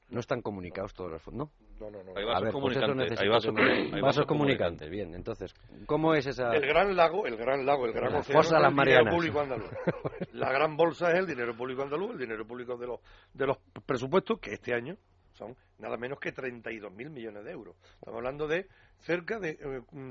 [0.08, 1.50] ¿No están comunicados todos los fondos?
[1.80, 2.12] No, no, no.
[2.16, 3.20] Hay vasos comunicantes.
[3.20, 4.88] hay vasos, comunicantes.
[4.88, 5.52] Bien, entonces,
[5.86, 6.54] ¿cómo es esa...?
[6.54, 9.70] El gran lago, el gran lago, el gran la océano, el dinero público andaluz.
[10.32, 13.00] la gran bolsa es el dinero público andaluz, el dinero público de los,
[13.34, 14.96] de los presupuestos, que este año
[15.32, 17.76] son nada menos que 32.000 millones de euros.
[17.94, 18.68] Estamos hablando de
[19.00, 19.58] cerca de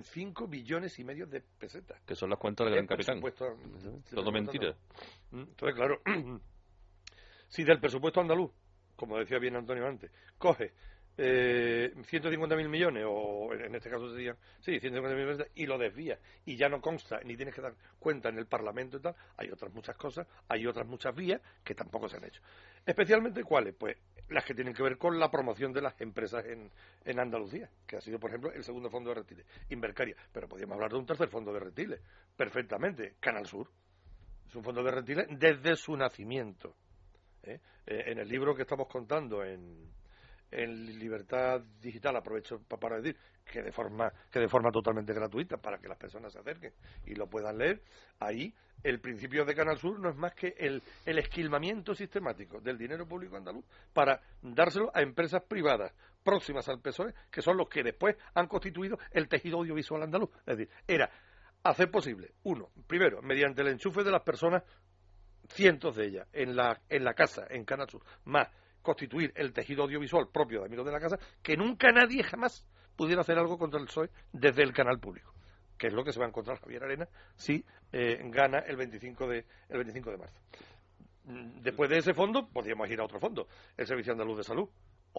[0.04, 1.99] 5 eh, billones y medio de pesetas.
[2.06, 3.21] Que son las cuentas del gran capitán.
[4.13, 4.75] Todo mentira.
[5.32, 6.01] Mm, entonces, claro,
[7.47, 8.51] si del presupuesto andaluz
[8.95, 10.73] como decía bien Antonio antes, coge
[11.17, 16.58] eh, 150.000 millones, o en este caso serían, sí, 150.000 millones, y lo desvía, y
[16.58, 19.73] ya no consta, ni tienes que dar cuenta en el Parlamento y tal, hay otras
[19.73, 22.41] muchas cosas, hay otras muchas vías que tampoco se han hecho.
[22.86, 23.97] Especialmente cuáles, pues
[24.29, 26.69] las que tienen que ver con la promoción de las empresas en,
[27.05, 30.75] en Andalucía, que ha sido, por ejemplo, el segundo fondo de reptiles, Invercaria, pero podríamos
[30.75, 32.01] hablar de un tercer fondo de reptiles,
[32.36, 33.69] perfectamente, Canal Sur,
[34.47, 36.75] es un fondo de reptiles desde su nacimiento
[37.45, 37.60] ¿eh?
[37.86, 39.89] Eh, en el libro que estamos contando en,
[40.51, 45.77] en Libertad Digital, aprovecho para decir que de forma que de forma totalmente gratuita para
[45.77, 46.73] que las personas se acerquen
[47.05, 47.81] y lo puedan leer,
[48.19, 48.53] ahí
[48.84, 53.08] el principio de Canal Sur no es más que el, el esquilmamiento sistemático del dinero
[53.08, 58.15] público andaluz para dárselo a empresas privadas próximas al PSOE, que son los que después
[58.34, 60.29] han constituido el tejido audiovisual andaluz.
[60.45, 61.10] Es decir, era
[61.63, 64.63] hacer posible, uno, primero, mediante el enchufe de las personas
[65.47, 68.49] cientos de ellas en la, en la casa, en Canal Sur, más
[68.81, 73.21] constituir el tejido audiovisual propio de Amigos de la Casa, que nunca nadie jamás pudiera
[73.21, 75.34] hacer algo contra el PSOE desde el canal público,
[75.77, 79.27] que es lo que se va a encontrar Javier Arena si eh, gana el 25
[79.27, 80.39] de, el 25 de marzo.
[81.25, 84.69] Mm, después de ese fondo, podríamos ir a otro fondo, el Servicio Andaluz de Salud,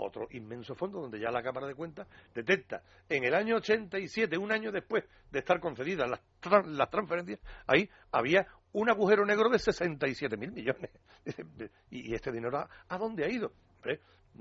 [0.05, 4.53] otro inmenso fondo donde ya la Cámara de Cuentas detecta en el año 87, un
[4.53, 10.37] año después de estar concedidas las, las transferencias, ahí había un agujero negro de 67
[10.37, 10.91] mil millones.
[11.91, 13.53] ¿Y este dinero a, dónde ha ido?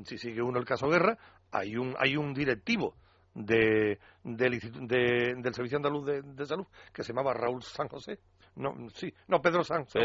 [0.04, 1.18] Si sigue uno el caso Guerra,
[1.52, 2.96] hay un, hay un directivo
[3.34, 8.20] de, del, del Servicio Andaluz de, Salud, que se llamaba Raúl San José,
[8.56, 10.00] no, sí, no, Pedro San José,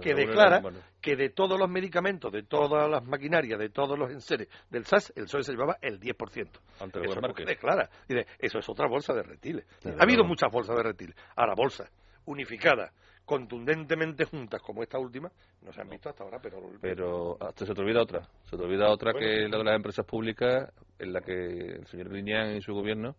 [0.00, 0.60] que declara
[1.00, 5.12] que de todos los medicamentos, de todas las maquinarias, de todos los enseres del SAS,
[5.14, 6.48] el PSOE se llevaba el 10%.
[6.80, 7.88] Ante eso es declara.
[8.08, 9.66] Dice, eso es otra bolsa de reptiles.
[9.84, 11.16] ha habido muchas bolsas de reptiles.
[11.36, 11.90] Ahora, bolsas
[12.26, 12.92] unificadas
[13.24, 15.30] contundentemente juntas como esta última
[15.62, 18.62] no se han visto hasta ahora pero pero hasta se te olvida otra se te
[18.62, 22.60] olvida otra que la de las empresas públicas en la que el señor Griñán y
[22.60, 23.14] su gobierno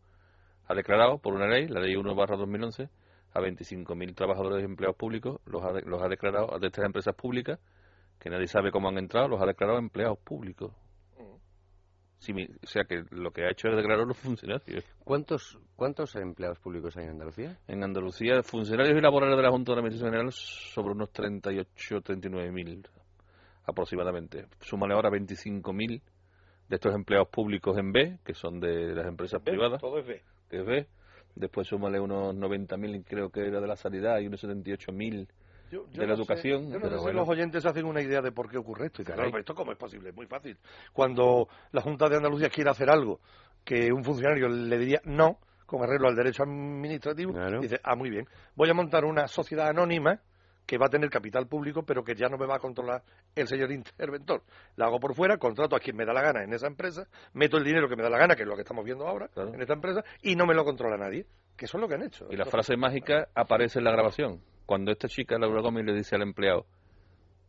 [0.68, 2.90] ha declarado por una ley la ley 1 barra 2011
[3.34, 7.60] a 25.000 trabajadores y empleados públicos los ha, los ha declarado de estas empresas públicas
[8.20, 10.72] que nadie sabe cómo han entrado los ha declarado empleados públicos
[12.32, 14.86] o sea que lo que ha hecho es declarar los funcionarios.
[15.04, 17.58] ¿Cuántos, ¿Cuántos empleados públicos hay en Andalucía?
[17.68, 22.02] En Andalucía, funcionarios y laborales de la Junta de la Administración General sobre unos 38,
[22.02, 22.88] 39 mil
[23.66, 24.46] aproximadamente.
[24.62, 26.02] Súmale ahora 25 mil
[26.70, 29.82] de estos empleados públicos en B, que son de las empresas privadas.
[29.82, 30.22] Todo es B.
[30.50, 30.88] Que es B.
[31.36, 35.28] Después súmale unos 90 mil, creo que era de la sanidad, y unos 78 mil
[35.72, 36.72] de la educación.
[36.72, 39.02] yo no sé si los oyentes hacen una idea de por qué ocurre esto.
[39.02, 40.10] Y claro, ¿esto cómo es posible?
[40.10, 40.58] Es muy fácil.
[40.92, 43.20] Cuando la Junta de Andalucía quiere hacer algo
[43.64, 48.28] que un funcionario le diría no, con arreglo al derecho administrativo, dice, ah, muy bien,
[48.56, 50.22] voy a montar una sociedad anónima
[50.66, 53.04] que va a tener capital público, pero que ya no me va a controlar
[53.36, 54.44] el señor interventor.
[54.76, 57.58] La hago por fuera, contrato a quien me da la gana en esa empresa, meto
[57.58, 59.62] el dinero que me da la gana, que es lo que estamos viendo ahora en
[59.62, 61.26] esta empresa, y no me lo controla nadie.
[61.56, 62.26] Que eso es lo que han hecho.
[62.32, 66.16] Y la frase mágica aparece en la grabación cuando esta chica, Laura Gómez, le dice
[66.16, 66.66] al empleado,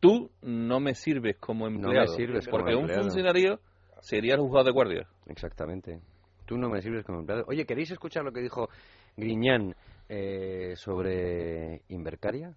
[0.01, 3.61] tú no me sirves como empleado, no sirves porque un funcionario
[4.01, 5.09] sería el juzgado de guardia.
[5.27, 6.01] Exactamente.
[6.45, 7.45] Tú no me sirves como empleado.
[7.49, 8.69] Oye, ¿queréis escuchar lo que dijo
[9.17, 9.75] Griñán
[10.09, 12.55] eh, sobre Invercaria?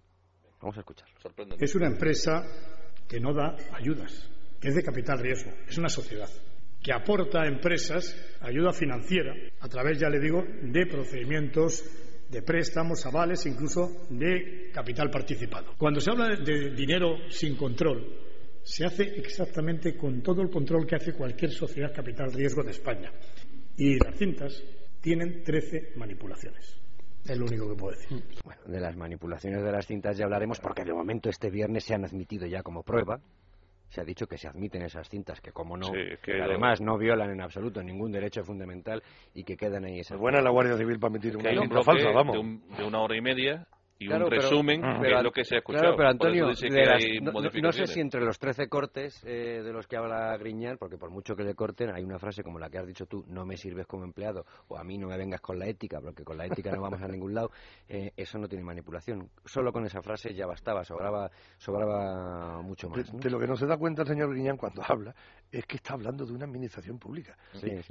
[0.60, 1.14] Vamos a escucharlo.
[1.58, 2.44] Es una empresa
[3.08, 4.28] que no da ayudas,
[4.60, 6.28] es de capital riesgo, es una sociedad
[6.82, 11.84] que aporta a empresas ayuda financiera a través, ya le digo, de procedimientos
[12.30, 15.74] de préstamos, avales, incluso de capital participado.
[15.78, 18.06] Cuando se habla de dinero sin control,
[18.62, 23.10] se hace exactamente con todo el control que hace cualquier sociedad capital riesgo de España.
[23.76, 24.62] Y las cintas
[25.00, 26.77] tienen 13 manipulaciones.
[27.28, 28.22] Es lo único que puedo decir.
[28.44, 31.94] Bueno, de las manipulaciones de las cintas ya hablaremos porque de momento este viernes se
[31.94, 33.20] han admitido ya como prueba
[33.88, 35.90] se ha dicho que se admiten esas cintas, que como no,
[36.22, 39.02] que además no violan en absoluto ningún derecho fundamental
[39.34, 40.16] y que quedan ahí esas.
[40.16, 42.34] Es buena la Guardia Civil para emitir una cinta falsa, vamos.
[42.34, 43.66] de un, una hora y media
[43.98, 45.82] y un resumen de lo que se ha escuchado.
[45.82, 50.36] Claro, pero Antonio, no, sé si entre los 13 cortes eh, de los que habla
[50.36, 53.06] Griñán, porque por mucho que le corten, hay una frase como la que has dicho
[53.06, 56.00] tú, no me sirves como empleado, o a mí no me vengas con la ética,
[56.00, 57.50] porque con la ética no vamos a ningún lado,
[57.88, 59.30] eh, eso no tiene manipulación.
[59.44, 63.10] Solo con esa frase ya bastaba, sobraba, sobraba mucho más.
[63.12, 65.14] De, lo que no se da cuenta el señor Griñán cuando habla,
[65.50, 67.36] es que está hablando de una administración pública.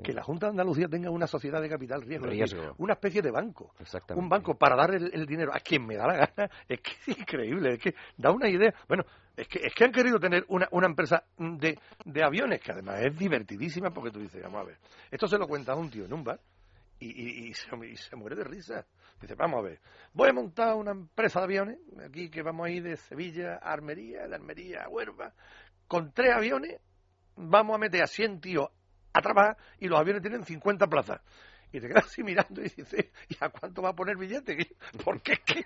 [0.04, 3.74] Que la Junta de Andalucía tenga una sociedad de capital riesgo, una especie de banco.
[4.15, 6.49] Un banco para dar el dinero a quien me da la gana.
[6.67, 8.73] Es que es increíble, es que da una idea.
[8.88, 9.03] Bueno,
[9.36, 13.01] es que, es que han querido tener una, una empresa de, de aviones, que además
[13.01, 14.77] es divertidísima, porque tú dices, vamos a ver,
[15.12, 16.39] esto se lo cuenta a un tío en un bar
[16.99, 18.86] y, y, se, muere de risa.
[19.21, 19.79] Dice, vamos a ver,
[20.13, 23.73] voy a montar una empresa de aviones, aquí que vamos a ir de Sevilla a
[23.73, 25.33] Armería, de Armería a Huerva,
[25.88, 26.79] con tres aviones,
[27.36, 28.69] vamos a meter a 100 tíos
[29.13, 31.21] a trabajar y los aviones tienen 50 plazas
[31.71, 34.58] y te quedas así mirando y dices, ¿y a cuánto va a poner billete?
[35.03, 35.63] Porque es que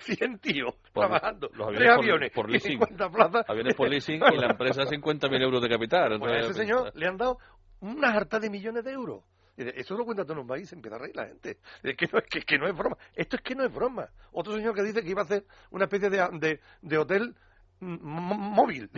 [0.00, 3.48] 100 tíos trabajando, los aviones tres aviones por, leasing, 50 plazas.
[3.48, 6.18] Aviones por leasing y la empresa 50.000 euros de capital.
[6.18, 7.38] Pues a ese señor le han dado
[7.80, 9.24] una harta de millones de euros.
[9.56, 11.58] Eso lo cuenta todo un país, se empieza a reír la gente.
[11.82, 12.96] Es que, no, es que, no es broma.
[13.14, 14.08] Esto es que no es broma.
[14.32, 17.34] Otro señor que dice que iba a hacer una especie de, de, de hotel
[17.82, 18.90] móvil.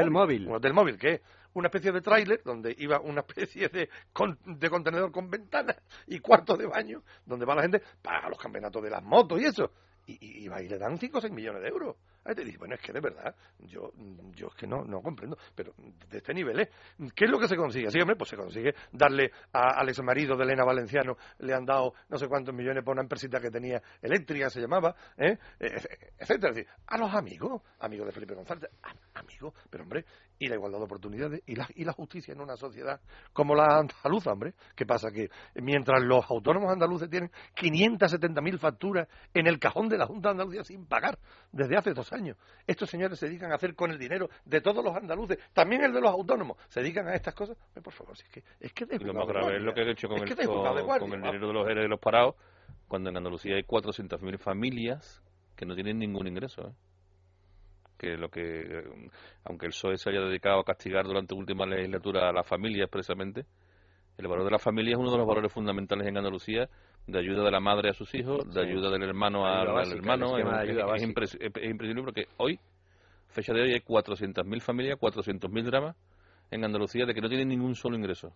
[0.00, 0.46] Hotel, móvil.
[0.46, 1.20] Un hotel móvil, que es
[1.54, 3.88] una especie de tráiler donde iba una especie de,
[4.44, 8.82] de contenedor con ventanas y cuartos de baño, donde va la gente para los campeonatos
[8.82, 9.70] de las motos y eso.
[10.06, 11.96] Y, y, va y le dan 5 o 6 millones de euros.
[12.26, 13.92] Ahí te dice, bueno, es que de verdad, yo,
[14.34, 15.72] yo es que no, no comprendo, pero
[16.10, 16.70] de este nivel, ¿eh?
[17.14, 17.90] ¿Qué es lo que se consigue?
[17.90, 21.94] Sí, hombre, pues se consigue darle al ex marido de Elena Valenciano, le han dado
[22.08, 25.38] no sé cuántos millones por una empresita que tenía eléctrica, se llamaba, ¿eh?
[25.60, 25.76] eh
[26.18, 26.50] etcétera.
[26.50, 28.70] Es decir, a los amigos, amigos de Felipe González,
[29.14, 30.04] amigos, pero hombre,
[30.38, 33.00] y la igualdad de oportunidades y la, y la justicia en una sociedad
[33.32, 34.54] como la andaluza, hombre.
[34.74, 35.10] ¿Qué pasa?
[35.10, 40.32] Que mientras los autónomos andaluces tienen 570.000 facturas en el cajón de la Junta de
[40.32, 41.18] Andalucía sin pagar
[41.52, 44.84] desde hace dos años, estos señores se dedican a hacer con el dinero de todos
[44.84, 47.56] los andaluces, también el de los autónomos, se dedican a estas cosas.
[47.82, 50.18] Por favor, es que es que lo más grave es lo que he hecho con,
[50.18, 52.34] el, con, el dinero de los de los parados,
[52.88, 55.22] cuando en Andalucía hay 400.000 familias
[55.56, 56.68] que no tienen ningún ingreso.
[56.68, 56.72] ¿eh?
[57.96, 58.84] Que lo que,
[59.44, 62.84] aunque el PSOE se haya dedicado a castigar durante la última legislatura a la familia
[62.84, 63.46] expresamente,
[64.18, 66.68] El valor de la familia es uno de los valores fundamentales en Andalucía,
[67.06, 70.38] de ayuda de la madre a sus hijos, de ayuda del hermano al, hermano.
[70.38, 72.58] Es, imprescindible porque hoy,
[73.28, 75.96] fecha de hoy, hay 400.000 familias, 400.000 dramas
[76.50, 78.32] en Andalucía de que no tienen ningún solo ingreso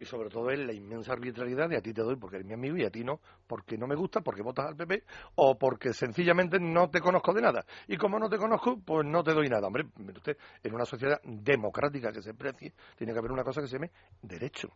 [0.00, 2.54] y sobre todo es la inmensa arbitrariedad de a ti te doy porque eres mi
[2.54, 5.02] amigo y a ti no, porque no me gusta, porque votas al PP
[5.36, 7.64] o porque sencillamente no te conozco de nada.
[7.86, 9.66] Y como no te conozco, pues no te doy nada.
[9.66, 9.84] Hombre,
[10.14, 13.74] usted, en una sociedad democrática que se precie, tiene que haber una cosa que se
[13.74, 13.90] llame
[14.22, 14.68] derecho.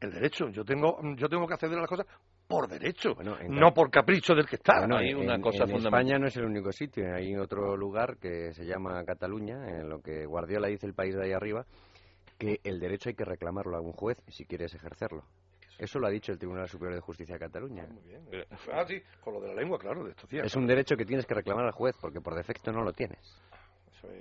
[0.00, 0.48] El derecho.
[0.48, 2.06] Yo tengo, yo tengo que acceder a las cosas
[2.46, 3.14] por derecho,
[3.48, 4.80] no por capricho del que está.
[4.80, 8.52] Bueno, hay una cosa en España no es el único sitio, hay otro lugar que
[8.52, 11.64] se llama Cataluña, en lo que Guardiola dice el país de ahí arriba,
[12.38, 15.24] que el derecho hay que reclamarlo a un juez si quieres ejercerlo.
[15.78, 17.86] Eso lo ha dicho el Tribunal Superior de Justicia de Cataluña.
[17.86, 18.46] Muy bien.
[18.72, 21.26] Ah, sí, con lo de la lengua, claro, de esto Es un derecho que tienes
[21.26, 23.40] que reclamar al juez porque por defecto no lo tienes.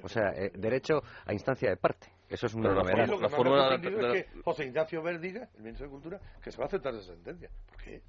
[0.02, 2.08] O sea, eh, derecho a instancia de parte.
[2.30, 3.08] Eso es una novedad.
[3.20, 6.68] La, forma es que José Ignacio Verdiga, el ministro de Cultura, que se va a
[6.68, 7.50] aceptar esa sentencia.
[7.68, 8.02] ¿Por qué?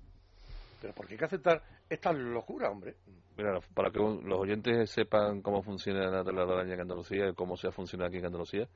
[0.80, 2.94] ¿Pero por qué hay que aceptar esta locura, hombre?
[3.36, 7.68] Mira, para que los oyentes sepan cómo funciona la telaraña en Andalucía y cómo se
[7.68, 8.68] ha funcionado aquí en Andalucía,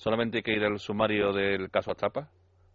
[0.00, 2.26] Solamente hay que ir al sumario del caso Astrapa,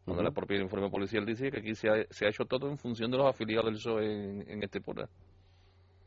[0.05, 3.17] donde el propio informe policial dice que aquí se ha, hecho todo en función de
[3.17, 5.07] los afiliados del PSOE en, en este pueblo.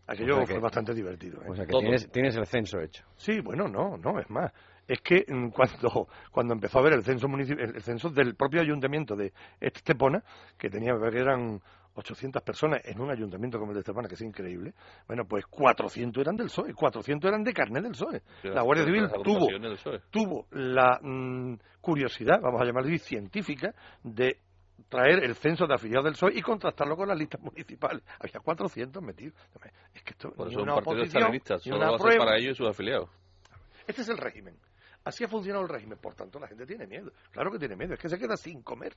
[0.07, 1.43] Aquello fue bastante divertido.
[1.43, 1.47] ¿eh?
[1.49, 1.73] O sea que
[2.13, 3.05] tienes, el censo hecho.
[3.17, 4.53] Sí, bueno, no, no, es más.
[4.87, 9.17] Es que mm, cuando, cuando empezó a ver el censo el censo del propio ayuntamiento
[9.17, 10.23] de Estepona,
[10.57, 11.61] que tenía que eran
[11.99, 14.73] 800 personas en un ayuntamiento como el de Estepona, que es increíble,
[15.07, 18.23] bueno, pues 400 eran del PSOE, 400 eran de carnet del PSOE.
[18.45, 20.01] la Guardia Civil tuvo, e.
[20.11, 24.39] tuvo la mm, curiosidad, vamos a llamarlo así, científica, de
[24.89, 28.03] traer el censo de afiliados del PSOE y contrastarlo con las listas municipales.
[28.21, 29.35] Había 400 metidos.
[29.93, 31.07] Es que esto Por eso una un partido
[31.59, 33.11] solo para ellos y sus afiliados.
[33.87, 34.57] Este es el régimen.
[35.05, 35.99] Así ha funcionado el régimen.
[35.99, 37.11] Por tanto, la gente tiene miedo.
[37.33, 37.95] Claro que tiene miedo.
[37.95, 38.95] Es que se queda sin comer.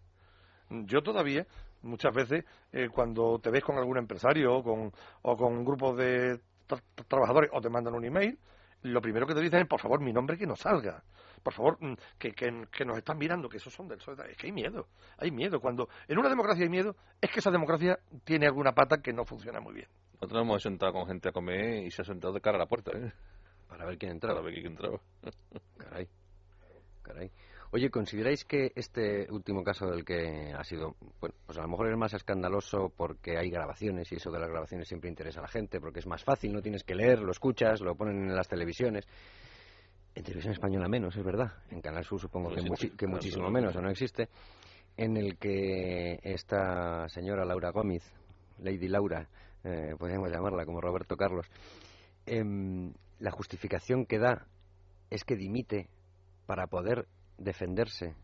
[0.86, 1.45] Yo todavía,
[1.82, 4.91] muchas veces, eh, cuando te ves con algún empresario o con,
[5.22, 6.39] o con un grupo de
[7.07, 8.38] trabajadores o te mandan un email,
[8.84, 11.03] lo primero que te dicen es, por favor, mi nombre que no salga.
[11.43, 14.15] Por favor, mm, que, que, nos están mirando, que esos son del sol.
[14.30, 15.59] Es que hay miedo, hay miedo.
[15.59, 19.26] Cuando en una democracia hay miedo, es que esa democracia tiene alguna pata que no
[19.26, 19.88] funciona muy bien.
[20.13, 22.67] Nosotros hemos sentado con gente a comer y se ha sentado de cara a la
[22.67, 23.11] puerta, ¿eh?
[23.67, 24.36] Para ver quién entraba.
[24.36, 24.99] Para ver quién entraba.
[25.78, 26.07] Caray.
[27.01, 27.32] Caray.
[27.74, 31.89] Oye, ¿consideráis que este último caso del que ha sido, bueno, pues a lo mejor
[31.89, 35.47] es más escandaloso porque hay grabaciones y eso de las grabaciones siempre interesa a la
[35.47, 38.49] gente, porque es más fácil, no tienes que leer, lo escuchas, lo ponen en las
[38.49, 39.07] televisiones.
[40.13, 41.53] En televisión española menos, es verdad.
[41.69, 44.28] En Canal Sur supongo que, que muchísimo menos, o no existe.
[44.97, 48.03] En el que esta señora Laura Gómez,
[48.59, 49.30] Lady Laura,
[49.63, 51.47] eh, podríamos llamarla como Roberto Carlos,
[52.26, 54.45] em, la justificación que da
[55.09, 55.88] es que dimite
[56.45, 57.07] para poder
[57.38, 58.16] defenderse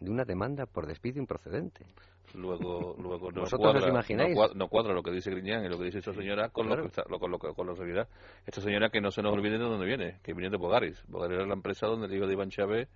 [0.00, 1.86] de una demanda por despido improcedente.
[2.34, 4.02] Luego, luego no, cuadra,
[4.54, 7.02] no, cuadra, lo que dice Griñán y lo que dice esta señora con, lo que
[7.18, 8.08] con, lo, con la realidad.
[8.46, 11.02] Esta señora que no se nos olvide de dónde viene, que viene de Bogaris.
[11.06, 12.88] Bogaris era la empresa donde el hijo de Iván Chávez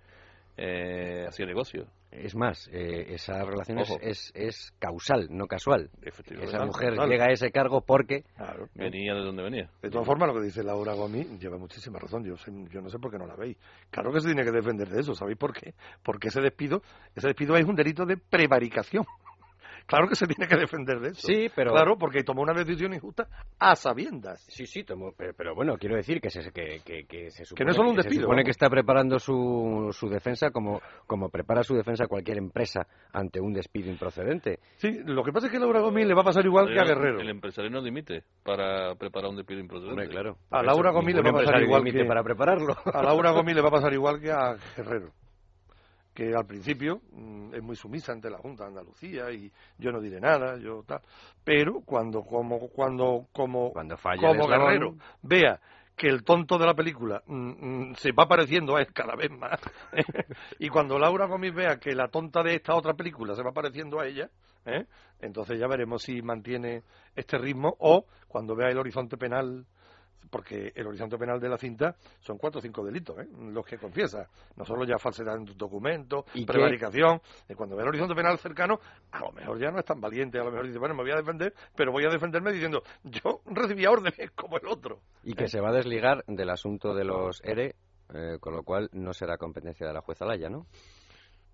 [0.61, 1.87] eh, hacía negocio.
[2.11, 5.89] Es más, eh, esa relación es, es, causal, no casual.
[6.01, 8.25] Esa mujer llega a ese cargo porque...
[8.73, 9.69] venía de donde venía.
[9.81, 12.25] De todas formas, lo que dice Laura Gomi lleva muchísima razón.
[12.25, 12.35] Yo,
[12.69, 13.57] yo no sé por qué no la veis.
[13.89, 15.13] Claro que se tiene que defender de eso.
[15.13, 15.75] ¿Sabéis por qué?
[16.03, 16.81] Porque ese despido,
[17.15, 19.05] ese despido es un delito de prevaricación.
[19.89, 21.27] Claro que se tiene que defender de eso.
[21.27, 21.71] Sí, pero...
[21.71, 23.27] Claro, porque tomó una decisión injusta
[23.57, 24.45] a sabiendas.
[24.47, 27.57] Sí, sí, tomó, pero, bueno, quiero decir que se, que, que, se supone...
[27.57, 28.19] Que no es solo un despido.
[28.19, 32.85] Se supone que está preparando su, su defensa como, como prepara su defensa cualquier empresa
[33.11, 34.59] ante un despido improcedente.
[34.75, 36.79] Sí, lo que pasa es que a Laura Gómez le va a pasar igual que
[36.79, 37.19] a Guerrero.
[37.19, 40.07] El empresario no dimite para preparar un despido improcedente.
[40.07, 40.37] claro.
[40.51, 42.05] A Laura Gómez le va a pasar igual que...
[42.05, 42.75] para prepararlo.
[42.85, 45.11] A Laura Gómez le va a pasar igual que a Guerrero
[46.19, 50.01] que al principio mm, es muy sumisa ante la Junta de Andalucía y yo no
[50.01, 50.99] diré nada, yo tal,
[51.45, 55.61] pero cuando como cuando como cuando falla como Guerrero vea
[55.95, 59.31] que el tonto de la película mm, mm, se va pareciendo a él cada vez
[59.31, 59.61] más
[60.59, 64.01] y cuando Laura Gómez vea que la tonta de esta otra película se va pareciendo
[64.01, 64.29] a ella,
[64.65, 64.87] ¿eh?
[65.21, 66.83] entonces ya veremos si mantiene
[67.15, 69.65] este ritmo o cuando vea el horizonte penal
[70.29, 73.27] porque el horizonte penal de la cinta son cuatro o cinco delitos, ¿eh?
[73.51, 77.21] los que confiesa, no solo ya falsedad en documentos, prevaricación,
[77.55, 78.79] cuando ve el horizonte penal cercano,
[79.11, 81.11] a lo mejor ya no es tan valiente, a lo mejor dice, bueno, me voy
[81.11, 85.01] a defender, pero voy a defenderme diciendo, yo recibía órdenes como el otro.
[85.23, 87.75] Y que se va a desligar del asunto de los ERE,
[88.13, 90.65] eh, con lo cual no será competencia de la jueza Laya, ¿no?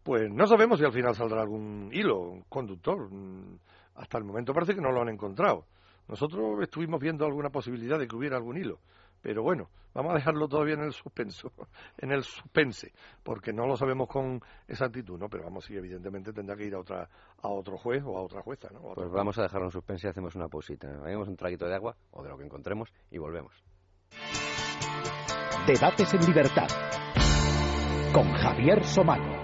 [0.03, 3.11] Pues no sabemos si al final saldrá algún hilo conductor.
[3.11, 3.57] Mm,
[3.95, 5.66] hasta el momento parece que no lo han encontrado.
[6.08, 8.80] Nosotros estuvimos viendo alguna posibilidad de que hubiera algún hilo,
[9.22, 11.51] pero bueno, vamos a dejarlo todavía en el suspenso,
[11.97, 12.93] en el suspense,
[13.24, 15.30] porque no lo sabemos con exactitud, ¿no?
[15.30, 17.10] Pero vamos, sí, evidentemente tendrá que ir a otra
[17.41, 18.93] a otro juez o a otra jueza, ¿no?
[18.93, 20.88] Pues vamos a dejarlo en suspense y hacemos una pausita.
[20.88, 23.53] Hagamos un traguito de agua o de lo que encontremos y volvemos.
[25.66, 26.68] Debates en libertad
[28.14, 29.34] con Javier Somano.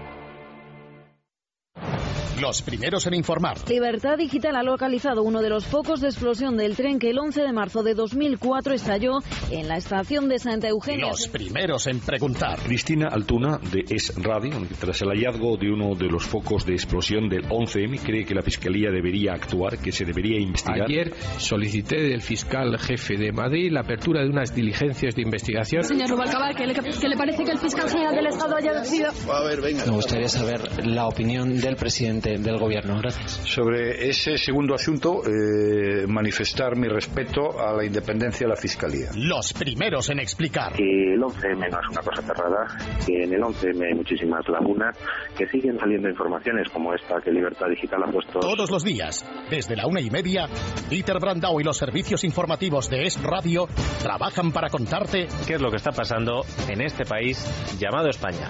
[2.42, 3.58] Los primeros en informar.
[3.70, 7.44] Libertad Digital ha localizado uno de los focos de explosión del tren que el 11
[7.44, 9.20] de marzo de 2004 estalló
[9.52, 11.10] en la estación de Santa Eugenia.
[11.10, 12.58] Los primeros en preguntar.
[12.66, 17.30] Cristina Altuna, de Es Radio, tras el hallazgo de uno de los focos de explosión
[17.30, 20.90] del 11M, cree que la Fiscalía debería actuar, que se debería investigar.
[20.90, 25.84] Ayer solicité del fiscal jefe de Madrid la apertura de unas diligencias de investigación.
[25.84, 29.12] Señor Rubalcaba, ¿qué le, ¿qué le parece que el fiscal general del Estado haya decidido?
[29.32, 29.86] A ver, venga.
[29.86, 33.00] Me gustaría saber la opinión del presidente del gobierno.
[33.02, 33.32] Gracias.
[33.32, 39.10] Sobre ese segundo asunto, eh, manifestar mi respeto a la independencia de la Fiscalía.
[39.16, 40.74] Los primeros en explicar.
[40.74, 42.68] Que el 11M no es una cosa cerrada,
[43.06, 44.98] que en el 11M hay muchísimas lagunas,
[45.38, 48.40] que siguen saliendo informaciones como esta que Libertad Digital ha puesto.
[48.40, 50.48] Todos los días, desde la una y media,
[50.90, 53.68] Peter Brandau y los servicios informativos de Es Radio
[54.02, 57.46] trabajan para contarte qué es lo que está pasando en este país
[57.80, 58.50] llamado España.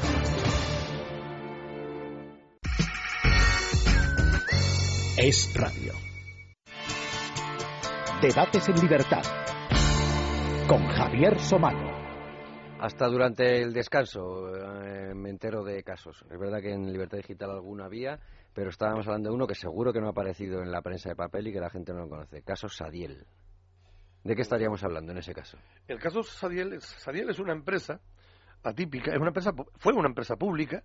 [5.17, 5.91] Es Radio.
[8.21, 9.21] Debates en libertad
[10.69, 11.91] con Javier Somano.
[12.79, 16.23] Hasta durante el descanso eh, me entero de casos.
[16.31, 18.19] Es verdad que en Libertad Digital alguna había,
[18.53, 21.15] pero estábamos hablando de uno que seguro que no ha aparecido en la prensa de
[21.17, 22.41] papel y que la gente no lo conoce.
[22.41, 23.25] Caso Sadiel.
[24.23, 25.57] ¿De qué estaríamos hablando en ese caso?
[25.89, 27.99] El caso Sadiel, Sadiel es una empresa
[28.63, 30.83] atípica, es una empresa, fue una empresa pública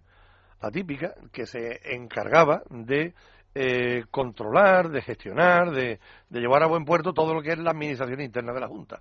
[0.61, 3.15] atípica que se encargaba de
[3.59, 5.99] eh, controlar, de gestionar, de,
[6.29, 9.01] llevar a buen puerto todo lo que es la administración interna de la Junta.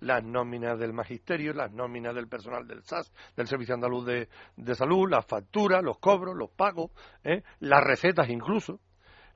[0.00, 5.08] las nóminas del magisterio, las nóminas del personal del SAS, del Servicio Andaluz de, Salud,
[5.08, 6.90] las facturas, los cobros, los pagos,
[7.24, 7.42] ¿eh?
[7.60, 8.78] las recetas incluso.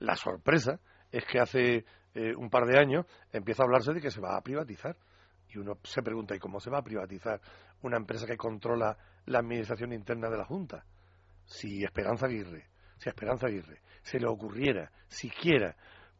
[0.00, 0.78] La sorpresa
[1.10, 4.36] es que hace eh, un par de años empieza a hablarse de que se va
[4.36, 4.98] a privatizar.
[5.48, 7.40] Y uno se pregunta, ¿y cómo se va a privatizar
[7.80, 10.84] una empresa que controla la administración interna de la Junta?
[11.46, 12.71] Si Esperanza Aguirre
[13.02, 15.74] si a Esperanza Aguirre se le ocurriera siquiera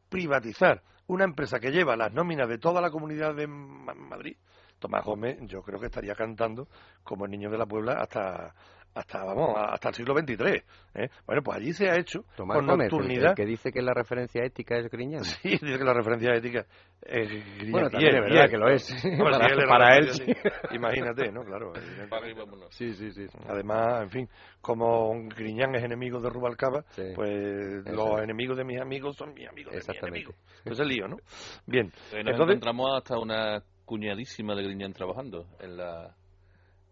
[0.09, 4.37] privatizar una empresa que lleva las nóminas de toda la comunidad de Madrid,
[4.81, 6.69] Tomás Gómez yo creo que estaría cantando
[7.05, 8.55] como el niño de la Puebla hasta
[8.95, 10.63] hasta vamos hasta el siglo XXIII.
[10.95, 11.09] ¿eh?
[11.27, 13.35] Bueno, pues allí se ha hecho Tomás con nocturnidad.
[13.35, 15.25] que dice que la referencia ética es Griñán.
[15.43, 16.67] Sí, dice que la referencia ética
[17.01, 17.73] es Griñán.
[17.73, 18.95] Bueno, también es verdad que lo es.
[19.69, 20.11] para, él,
[20.73, 21.43] imagínate, ¿no?
[21.43, 21.73] Claro.
[22.71, 23.27] Sí, sí, sí.
[23.49, 24.29] Además, en fin,
[24.61, 26.85] como Griñán es enemigo de Rubalcaba,
[27.15, 30.35] pues los enemigos de mis amigos son mis amigos de mis enemigos.
[30.65, 31.17] Es el lío, ¿no?
[31.67, 31.93] Bien.
[32.25, 36.17] Nos encontramos hasta una cuñadísima de Griñán trabajando en la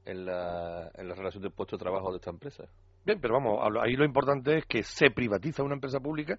[0.04, 2.64] en la, en la relación de puesto de trabajo de esta empresa.
[3.04, 6.38] Bien, pero vamos, ahí lo importante es que se privatiza una empresa pública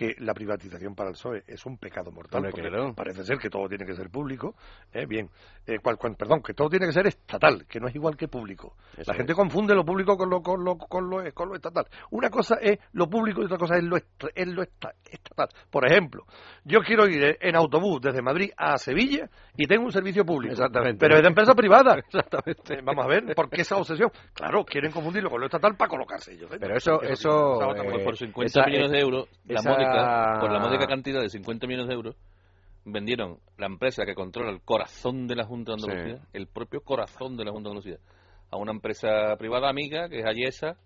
[0.00, 2.50] que la privatización para el PSOE es un pecado mortal.
[2.96, 4.54] Parece ser que todo tiene que ser público.
[4.94, 5.04] ¿eh?
[5.04, 5.28] Bien,
[5.66, 5.76] eh,
[6.16, 8.76] perdón, que todo tiene que ser estatal, que no es igual que público.
[8.96, 11.84] la gente confunde lo público con lo, con, lo, con, lo, con lo estatal.
[12.12, 15.48] Una cosa es lo público y otra cosa es lo, es lo estatal.
[15.70, 16.24] Por ejemplo,
[16.64, 20.52] yo quiero ir en autobús desde Madrid a Sevilla y tengo un servicio público.
[20.52, 20.96] Exactamente.
[20.98, 21.98] Pero es de empresa privada.
[21.98, 22.72] Exactamente.
[22.72, 24.10] Eh, vamos a ver, ¿por qué esa obsesión?
[24.32, 26.48] Claro, quieren confundirlo con lo estatal para colocarse ellos.
[26.58, 27.58] Pero eso, eso,
[28.02, 29.60] por 50 millones de euros, la
[30.40, 32.16] por la módica cantidad de 50 millones de euros,
[32.84, 37.36] vendieron la empresa que controla el corazón de la Junta de Andalucía, el propio corazón
[37.36, 37.98] de la Junta de Andalucía,
[38.50, 40.76] a una empresa privada amiga que es Ayesa,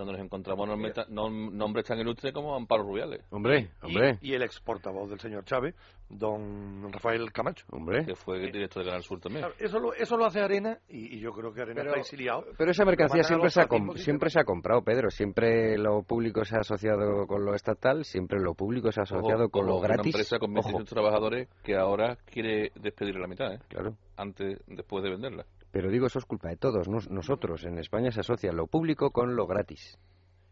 [0.00, 0.68] donde nos encontramos
[1.08, 3.22] nombres tan ilustres como Amparo Rubiales.
[3.30, 4.18] Hombre, hombre.
[4.20, 5.74] Y, el ex portavoz del señor Chávez,
[6.08, 7.66] don Rafael Camacho.
[7.70, 8.04] Hombre.
[8.04, 9.46] Que fue el director de Canal Sur también.
[9.58, 12.44] eso, lo, eso lo hace Arena y, yo creo que Arena pero, está exiliado.
[12.56, 15.10] Pero esa mercancía siempre, se ha, siempre se ha comprado, Pedro.
[15.10, 19.48] Siempre lo público se ha asociado con lo estatal, siempre lo público se ha asociado
[19.50, 20.14] con lo gratis.
[20.14, 23.58] Una empresa con 25 trabajadores que ahora quiere despedir a la mitad, ¿eh?
[23.68, 23.96] Claro.
[24.16, 25.46] Antes, después de venderla.
[25.70, 26.88] Pero digo, eso es culpa de todos.
[26.88, 29.98] Nosotros en España se asocia lo público con lo gratis.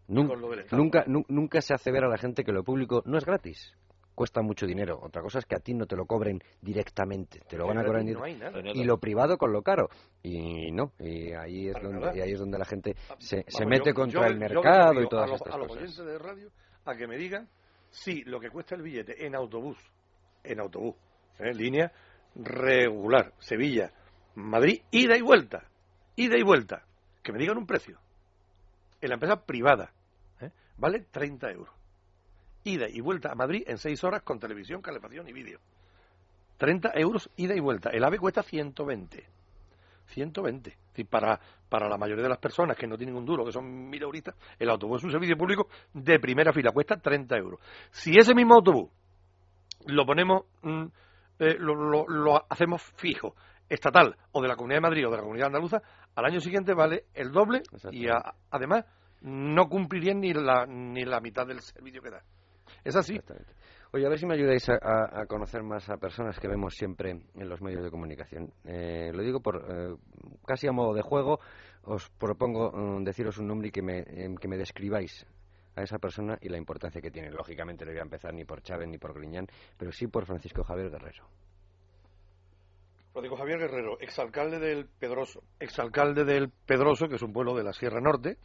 [0.07, 3.75] Nunca, nunca, se hace ver a la gente que lo público no es gratis.
[4.15, 4.99] Cuesta mucho dinero.
[5.01, 7.41] Otra cosa es que a ti no te lo cobren directamente.
[7.49, 8.05] Te lo van a cobrar
[8.75, 9.89] Y lo privado con lo caro.
[10.23, 10.93] Y no.
[10.99, 14.37] Y ahí es, donde, ahí es donde la gente ah, se, se mete contra el
[14.37, 15.55] mercado y todas estas cosas.
[15.55, 16.51] A los oyentes de radio
[16.85, 17.49] a que me digan
[17.91, 19.79] si lo que cuesta el billete en autobús,
[20.43, 20.97] en autobús,
[21.39, 21.93] en línea
[22.35, 23.93] regular, Sevilla,
[24.39, 25.65] Madrid, ida y vuelta,
[26.17, 26.85] ida y vuelta,
[27.23, 27.99] que me digan un precio.
[29.01, 29.93] En la empresa privada,
[30.41, 30.51] ¿eh?
[30.77, 31.75] vale 30 euros.
[32.65, 35.59] Ida y vuelta a Madrid en 6 horas con televisión, calefacción y vídeo.
[36.59, 37.91] 30 euros ida y vuelta.
[37.91, 39.25] El AVE cuesta 120.
[40.07, 40.77] 120.
[40.97, 43.89] Y para, para la mayoría de las personas que no tienen un duro, que son
[43.89, 47.61] mil euristas, el autobús es un servicio público de primera fila, cuesta 30 euros.
[47.91, 48.91] Si ese mismo autobús
[49.87, 50.85] lo ponemos, mm,
[51.39, 53.37] eh, lo, hacemos fijo,
[53.69, 55.83] estatal, o de la Comunidad de Madrid o de la Comunidad Andaluza,
[56.15, 57.63] al año siguiente vale el doble
[57.93, 58.07] y
[58.51, 58.85] además
[59.21, 62.23] no cumpliría ni la, ni la mitad del servicio que da.
[62.85, 63.21] Es así.
[63.93, 67.49] Oye, a ver si me ayudáis a, conocer más a personas que vemos siempre en
[67.49, 68.53] los medios de comunicación.
[68.65, 69.97] Eh, lo digo por eh,
[70.47, 71.41] casi a modo de juego.
[71.85, 75.27] Os propongo mm, deciros un nombre y que me, em, que me describáis
[75.75, 77.31] a esa persona y la importancia que tiene.
[77.31, 79.47] Lógicamente no voy a empezar ni por Chávez ni por Griñán,
[79.79, 81.25] pero sí por Francisco Javier Guerrero.
[83.19, 87.73] Francisco Javier Guerrero, exalcalde del Pedroso, exalcalde del Pedroso, que es un pueblo de la
[87.73, 88.39] Sierra Norte,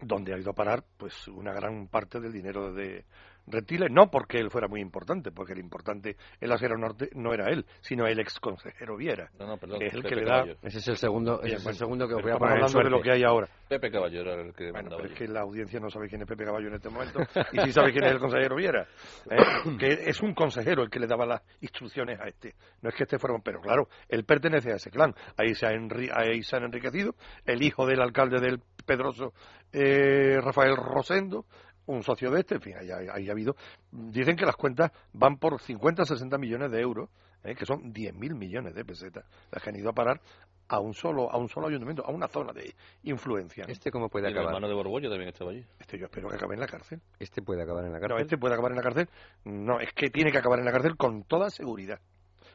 [0.00, 3.04] donde ha ido a parar pues una gran parte del dinero de,
[3.46, 7.32] Retiles no porque él fuera muy importante, porque el importante en la Sierra Norte no
[7.32, 9.30] era él, sino el ex consejero Viera.
[9.38, 10.44] No, no, perdón, que es el que le da.
[10.62, 12.90] Ese es el segundo, ese es el segundo que os voy a poner hablando de
[12.90, 13.48] lo que hay ahora.
[13.68, 14.70] Pepe Caballo era el que.
[14.70, 17.20] Bueno, pero es que la audiencia no sabe quién es Pepe Caballo en este momento
[17.52, 18.86] y sí sabe quién es el consejero Viera.
[19.30, 19.76] ¿eh?
[19.78, 22.54] que es un consejero el que le daba las instrucciones a este.
[22.82, 23.30] No es que este fuera.
[23.42, 25.14] Pero claro, él pertenece a ese clan.
[25.36, 27.14] Ahí se, ahí se han enriquecido.
[27.44, 29.32] El hijo del alcalde del Pedroso,
[29.72, 31.44] eh, Rafael Rosendo,
[31.90, 33.56] un socio de este, en fin, ahí, ha habido.
[33.90, 37.08] Dicen que las cuentas van por 50 60 millones de euros,
[37.44, 37.54] ¿eh?
[37.54, 40.20] que son 10.000 millones de pesetas, las que han ido a parar
[40.68, 43.64] a un solo a un solo ayuntamiento, a una zona de influencia.
[43.66, 44.44] ¿Este cómo puede acabar?
[44.44, 45.64] El hermano de Borbollo también estaba allí.
[45.78, 47.00] Este yo espero que acabe en la cárcel.
[47.18, 48.16] ¿Este puede acabar en la cárcel?
[48.16, 49.08] No, este puede acabar en la cárcel.
[49.44, 52.00] No, es que tiene que acabar en la cárcel con toda seguridad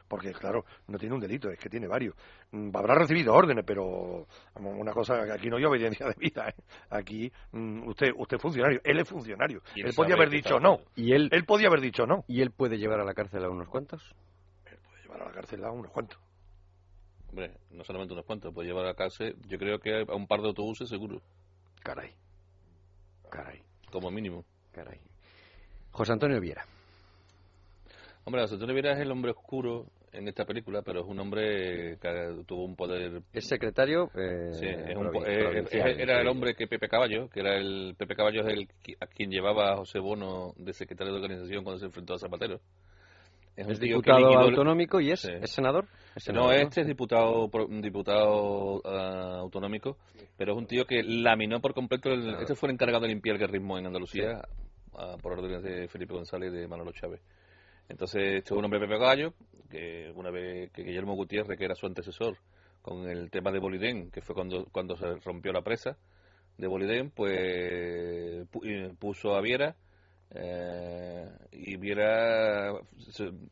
[0.08, 2.14] porque claro, no tiene un delito, es que tiene varios.
[2.52, 6.48] Mm, habrá recibido órdenes, pero una cosa, aquí no hay obediencia de vida.
[6.48, 6.54] ¿eh?
[6.90, 9.62] Aquí mm, usted usted es funcionario, él es funcionario.
[9.74, 10.80] Él, podía haber dicho no.
[10.94, 12.24] ¿Y él, él podía haber dicho no.
[12.28, 14.14] ¿Y él puede llevar a la cárcel a unos cuantos?
[14.66, 16.18] Él puede llevar a la cárcel a unos cuantos.
[17.28, 20.26] Hombre, no solamente unos cuantos, puede llevar a la cárcel, yo creo que a un
[20.26, 21.20] par de autobuses seguro.
[21.82, 22.14] Caray.
[23.30, 23.62] Caray.
[23.90, 24.44] Como mínimo.
[24.72, 25.00] Caray.
[25.90, 26.64] José Antonio Viera.
[28.24, 31.98] Hombre, José Antonio Viera es el hombre oscuro en esta película, pero es un hombre
[31.98, 33.22] que tuvo un poder.
[33.32, 34.10] Es secretario.
[34.14, 38.46] Eh, sí, eh, era el hombre que Pepe Caballo, que era el Pepe Caballo es
[38.46, 38.68] el
[39.00, 42.60] a quien llevaba a José Bono de secretario de organización cuando se enfrentó a Zapatero.
[43.56, 45.86] Es, diputado autonómico y es, senador?
[46.32, 47.48] No, este es diputado
[47.80, 49.96] diputado ah, autonómico,
[50.36, 52.10] pero es un tío que laminó por completo.
[52.10, 54.42] El, Este fue el encargado de limpiar el guerrismo en Andalucía
[54.94, 57.22] ah, por órdenes de Felipe González y de Manolo Chávez.
[57.88, 59.34] Entonces, este es un hombre Pepe Gallo,
[59.70, 62.36] que una vez que Guillermo Gutiérrez, que era su antecesor,
[62.82, 65.96] con el tema de Bolidén, que fue cuando, cuando se rompió la presa
[66.56, 68.46] de Bolidén, pues
[68.98, 69.76] puso a Viera,
[70.30, 72.72] eh, y Viera,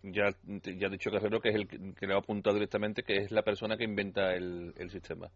[0.02, 3.30] ya, ya ha dicho Carrero que es el que le ha apuntado directamente, que es
[3.30, 5.30] la persona que inventa el, el sistema.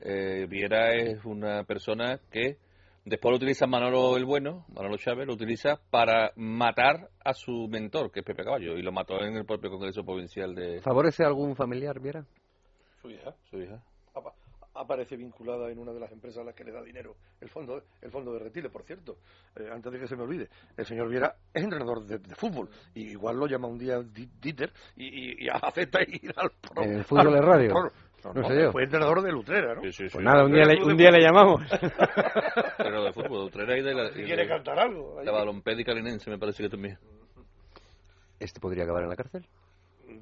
[0.00, 2.56] Eh, Viera es una persona que
[3.04, 8.12] Después lo utiliza Manolo el Bueno, Manolo Chávez, lo utiliza para matar a su mentor,
[8.12, 10.80] que es Pepe Caballo, y lo mató en el propio Congreso Provincial de...
[10.80, 12.24] ¿Favorece a algún familiar, Viera?
[13.00, 13.34] Su hija.
[13.50, 13.82] Su hija.
[14.74, 17.82] aparece vinculada en una de las empresas a las que le da dinero el fondo
[18.00, 19.18] el fondo de retire, por cierto.
[19.56, 22.70] Eh, antes de que se me olvide, el señor Viera es entrenador de, fútbol.
[22.94, 27.32] Y igual lo llama un día Dieter y, acepta ir al pro, ¿En el fútbol
[27.32, 27.92] de radio?
[28.24, 28.72] No, sé yo.
[28.72, 29.82] Fue entrenador de Lutrera, ¿no?
[29.82, 30.12] Sí, sí, sí.
[30.12, 31.62] Pues nada, un día, le, un día le llamamos.
[32.78, 34.10] Pero de fútbol, de Utrera y de la...
[34.10, 35.22] ¿Quiere cantar algo?
[35.22, 36.98] La balompédica linense me parece que también.
[38.38, 39.46] ¿Este podría acabar en la cárcel?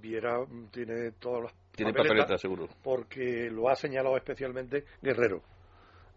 [0.00, 0.38] Viera
[0.70, 2.68] tiene todas las Tiene papeletas, seguro.
[2.82, 5.42] Porque lo ha señalado especialmente Guerrero.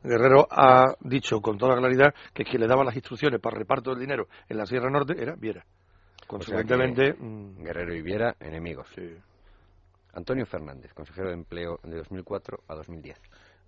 [0.04, 4.00] Guerrero ha dicho con toda claridad que quien le daba las instrucciones para reparto del
[4.00, 5.66] dinero en la Sierra Norte era Viera.
[6.28, 7.14] Consecuentemente...
[7.14, 8.88] Mm, Guerrero y Viera, enemigos.
[8.96, 9.16] Sí.
[10.14, 13.20] Antonio Fernández, consejero de Empleo de 2004 a 2010.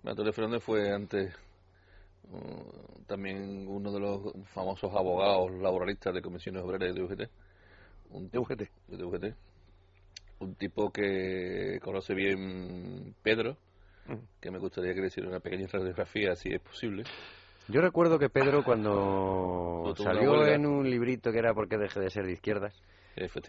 [0.04, 1.34] Antonio Fernández fue antes
[2.30, 7.30] uh, también uno de los famosos abogados laboralistas de comisiones obreras de UGT.
[8.10, 8.62] Un de UGT.
[8.88, 9.34] De UGT.
[10.38, 13.56] Un tipo que conoce bien Pedro,
[14.40, 17.04] que me gustaría que le hiciera una pequeña radiografía, si es posible.
[17.68, 22.26] Yo recuerdo que Pedro cuando salió en un librito que era porque dejé de ser
[22.26, 22.80] de izquierdas,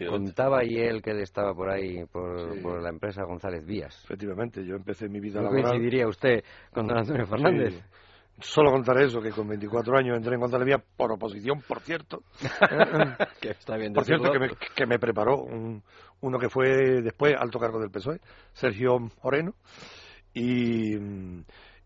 [0.08, 4.02] Contaba y él que él estaba por ahí, por, la empresa González Vías.
[4.04, 5.72] Efectivamente, yo empecé mi vida ¿No laboral...
[5.72, 6.42] coincidiría usted
[6.72, 7.84] con don Antonio Fernández?
[8.40, 12.22] Solo contaré eso, que con 24 años entré en González Vías por oposición, por cierto.
[13.42, 15.82] que está bien por cierto, que me, que me preparó un,
[16.20, 18.20] uno que fue después alto cargo del PSOE,
[18.54, 19.54] Sergio Moreno.
[20.32, 20.96] Y,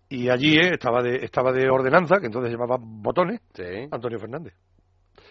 [0.08, 3.40] y allí eh, estaba, de, estaba de ordenanza, que entonces se llamaba Botones,
[3.90, 4.54] Antonio Fernández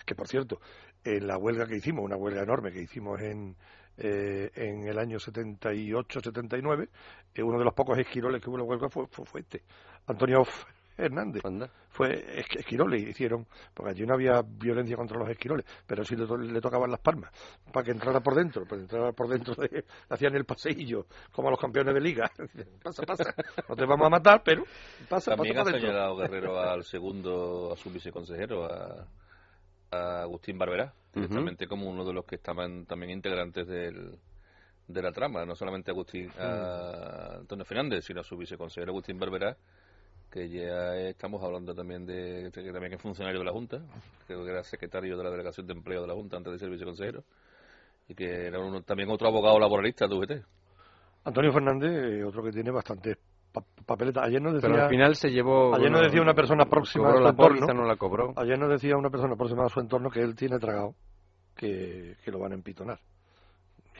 [0.06, 0.60] que por cierto,
[1.04, 3.56] en la huelga que hicimos, una huelga enorme que hicimos en,
[3.97, 6.89] eh, en el año 78-79,
[7.34, 9.64] eh, uno de los pocos esquiroles que hubo en la huelga fue, fue, este,
[10.08, 10.43] Antonio
[10.97, 11.41] Hernández.
[11.89, 16.89] Fue esquiroles, hicieron, porque allí no había violencia contra los esquiroles, pero sí le, tocaban
[16.89, 17.32] las palmas,
[17.72, 21.52] para que entrara por dentro, pues entrara por dentro, de, hacían el paseillo, como a
[21.52, 22.32] los campeones de liga.
[22.84, 23.36] pasa, pasa,
[23.68, 24.64] no te vamos a matar, pero
[25.10, 29.06] pasa, También pasa ha señalado Guerrero al segundo, a su viceconsejero, a,
[29.92, 34.18] Agustín Barberá, directamente como uno de los que estaban también integrantes del,
[34.88, 39.58] de la trama, no solamente Agustín, a Antonio Fernández, sino a su viceconsejero Agustín Barberá,
[40.32, 43.82] que ya estamos hablando también de que también es funcionario de la Junta,
[44.28, 46.70] creo que era secretario de la Delegación de Empleo de la Junta antes de ser
[46.70, 47.24] viceconsejero,
[48.08, 50.32] y que era también otro abogado laboralista de UGT.
[51.26, 52.72] Antonio Fernández, otro que tiene
[53.86, 54.26] papeletas.
[54.26, 55.76] Ayer nos decía, Pero al final se llevó.
[55.76, 57.68] Ayer nos decía una persona próxima a su entorno.
[57.74, 58.34] no la cobró.
[58.36, 60.95] Ayer nos decía una persona próxima a su entorno que él tiene tragado,
[61.56, 62.99] que, que lo van a empitonar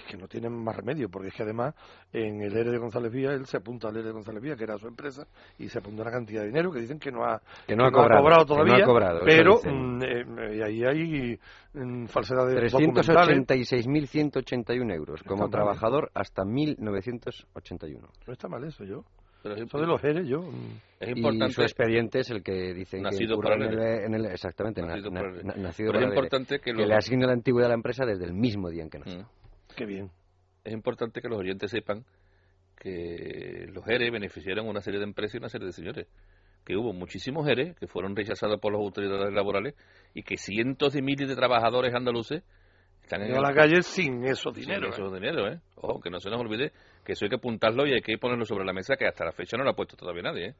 [0.04, 1.74] que no tienen más remedio, porque es que además
[2.12, 4.64] en el ERE de González Vía, él se apunta al ERE de González Vía, que
[4.64, 5.28] era su empresa,
[5.58, 7.91] y se apunta una cantidad de dinero que dicen que no ha, que no, ha,
[7.91, 11.39] cobrado, todavía, cobrado, pero mm, eh, y ahí hay
[11.74, 17.99] mm, falsedades 386.181 euros, como trabajador hasta 1.981.
[18.28, 19.04] No está mal eso, yo.
[19.42, 20.42] Pero eso de los ERE, yo...
[20.42, 20.80] Mm.
[21.00, 21.52] Es importante.
[21.52, 23.56] Y su expediente es el que dicen nacido que para
[24.06, 26.86] en el, exactamente nacido, nacido para es importante que, lo...
[26.86, 29.28] le asigne la antigüedad a la empresa desde el mismo día en que nació.
[29.76, 30.12] Qué bien.
[30.64, 32.06] Es importante que los oyentes sepan
[32.78, 36.08] que los ERE beneficiaron a una serie de empresas y una serie de señores.
[36.64, 39.74] Que hubo muchísimos ERE que fueron rechazados por las autoridades laborales
[40.14, 42.44] y que cientos de miles de trabajadores andaluces
[43.04, 44.91] están en la calle sin esos dinero.
[44.91, 45.60] Sin dinero, ¿eh?
[45.76, 46.72] Ojo, que no se nos olvide
[47.04, 49.32] que eso hay que apuntarlo y hay que ponerlo sobre la mesa que hasta la
[49.32, 50.56] fecha no lo ha puesto todavía nadie, ¿eh?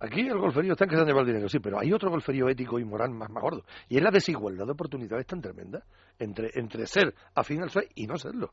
[0.00, 2.10] Aquí el golferío está en que se han llevado el dinero, sí, pero hay otro
[2.10, 3.62] golferío ético y moral más, más gordo.
[3.88, 5.82] Y es la desigualdad de oportunidades tan tremenda
[6.18, 8.52] entre, entre ser afín al y no serlo.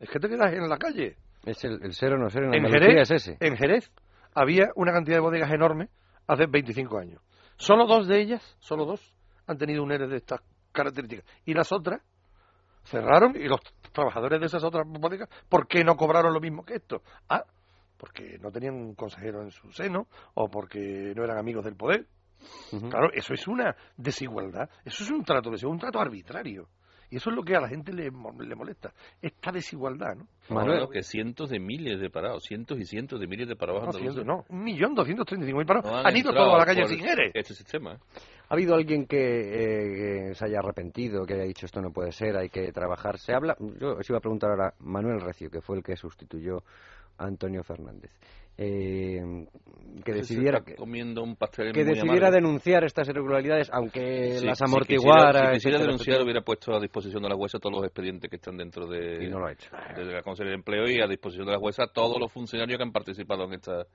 [0.00, 1.16] Es que te quedas en la calle.
[1.44, 3.36] Es el, el ser o no ser en, en Jerez, es ese.
[3.38, 3.92] En Jerez
[4.34, 5.88] había una cantidad de bodegas enorme
[6.26, 7.22] hace 25 años.
[7.56, 9.14] Solo dos de ellas, solo dos,
[9.46, 10.40] han tenido un ERE de estas
[10.72, 11.24] características.
[11.44, 12.02] Y las otras
[12.86, 13.60] cerraron y los
[13.92, 17.02] trabajadores de esas otras bodegas, ¿por qué no cobraron lo mismo que esto?
[17.28, 17.44] Ah,
[17.96, 22.06] porque no tenían un consejero en su seno o porque no eran amigos del poder.
[22.90, 26.68] Claro, eso es una desigualdad, eso es un trato, un trato arbitrario.
[27.10, 28.92] Y eso es lo que a la gente le, le molesta,
[29.22, 30.26] esta desigualdad, ¿no?
[30.48, 34.24] Manuel, que cientos de miles de parados, cientos y cientos de miles de parados no,
[34.24, 36.86] no, un millón doscientos treinta y cinco mil parados han, ido todos a la calle
[36.86, 37.30] sin ERE.
[37.34, 37.94] Este sistema.
[37.94, 37.98] ¿eh?
[38.48, 42.36] ¿Ha habido alguien que, eh, se haya arrepentido, que haya dicho esto no puede ser,
[42.36, 43.18] hay que trabajar?
[43.18, 46.62] Se habla, yo os iba a preguntar ahora, Manuel Recio, que fue el que sustituyó
[47.18, 48.12] a Antonio Fernández
[48.58, 49.46] eh,
[50.04, 55.78] que decidiera comiendo un pastel que decidiera denunciar estas irregularidades aunque las amortiguara si quisiera,
[55.78, 59.24] denunciar hubiera puesto a disposición de la jueza todos los expedientes que están dentro de,
[59.24, 59.70] y no lo ha hecho.
[59.94, 62.82] de la Consejería de Empleo y a disposición de la jueza todos los funcionarios que
[62.82, 63.86] han participado en esta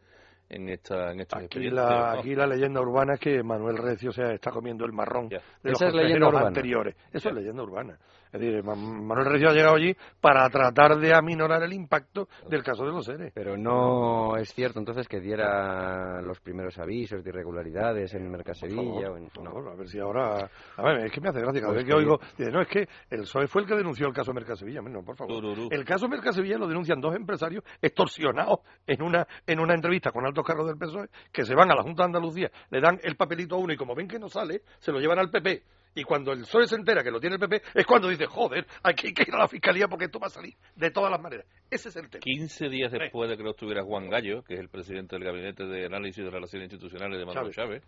[0.49, 4.33] en esta en estos aquí la, aquí la leyenda urbana es que Manuel Recio se
[4.33, 6.95] está comiendo el marrón de los consejeros anteriores.
[7.13, 7.97] Eso es leyenda urbana
[8.31, 12.85] es decir, Manuel Recio ha llegado allí para tratar de aminorar el impacto del caso
[12.85, 13.31] de los seres.
[13.33, 19.11] Pero no es cierto entonces que diera los primeros avisos de irregularidades en Mercasevilla.
[19.11, 19.29] O en...
[19.41, 20.49] No, a ver si ahora.
[20.77, 22.19] A ver, es que me hace gracia cada pues vez que, oigo.
[22.37, 24.81] Dice, no, es que el PSOE fue el que denunció el caso Mercasevilla.
[24.81, 25.43] No, por favor.
[25.69, 30.45] El caso Mercasevilla lo denuncian dos empresarios extorsionados en una, en una entrevista con altos
[30.45, 33.55] cargos del PSOE que se van a la Junta de Andalucía, le dan el papelito
[33.55, 35.63] a uno y como ven que no sale, se lo llevan al PP
[35.93, 38.65] y cuando el PSOE se entera que lo tiene el PP, es cuando dice, joder,
[38.81, 41.45] hay que ir a la fiscalía porque esto va a salir de todas las maneras.
[41.69, 42.21] Ese es el tema.
[42.21, 45.65] 15 días después de que no estuviera Juan Gallo, que es el presidente del Gabinete
[45.65, 47.83] de Análisis de Relaciones Institucionales de Manuel Chávez,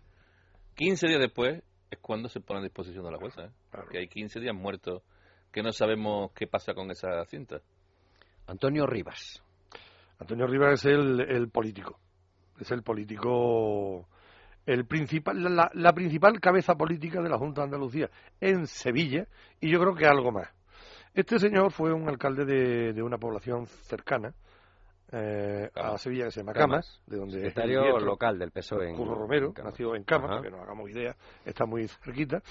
[0.74, 3.44] 15 días después es cuando se pone a disposición de la jueza.
[3.44, 3.50] ¿eh?
[3.90, 5.02] Que hay 15 días muertos
[5.50, 7.60] que no sabemos qué pasa con esa cinta.
[8.46, 9.42] Antonio Rivas.
[10.18, 11.98] Antonio Rivas es el, el político.
[12.60, 14.08] Es el político
[14.66, 15.42] el principal,
[15.72, 18.10] la, principal cabeza política de la Junta de Andalucía
[18.40, 19.26] en Sevilla
[19.60, 20.48] y yo creo que algo más.
[21.12, 24.34] Este señor fue un alcalde de, una población cercana
[25.12, 28.94] eh, a Sevilla que se llama Camas, de donde secretario local del PSOE.
[28.94, 32.42] Curro Romero, que nació en Camas, para que nos hagamos idea, está muy cerquita.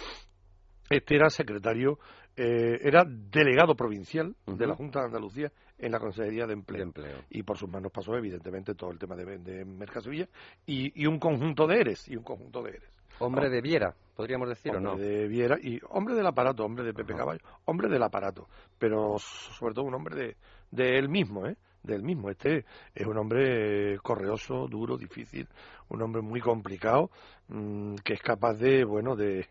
[0.90, 2.00] Este era secretario,
[2.38, 5.52] eh, era delegado provincial de la Junta de Andalucía
[5.86, 6.92] en la Consejería de Empleo.
[7.30, 10.28] Y por sus manos pasó, evidentemente, todo el tema de, de Mercasevilla
[10.66, 12.90] y, y un conjunto de eres, y un conjunto de eres.
[13.20, 14.96] Hombre de Viera, podríamos decir, ¿o no?
[14.96, 18.48] de Viera y hombre del aparato, hombre de Pepe Caballo, hombre del aparato,
[18.80, 20.38] pero sobre todo un hombre de,
[20.72, 21.56] de él mismo, ¿eh?
[21.84, 22.30] del mismo.
[22.30, 22.66] Este
[22.96, 25.48] es un hombre correoso, duro, difícil,
[25.94, 27.12] un hombre muy complicado,
[27.48, 29.48] mm, que es capaz de, bueno, de,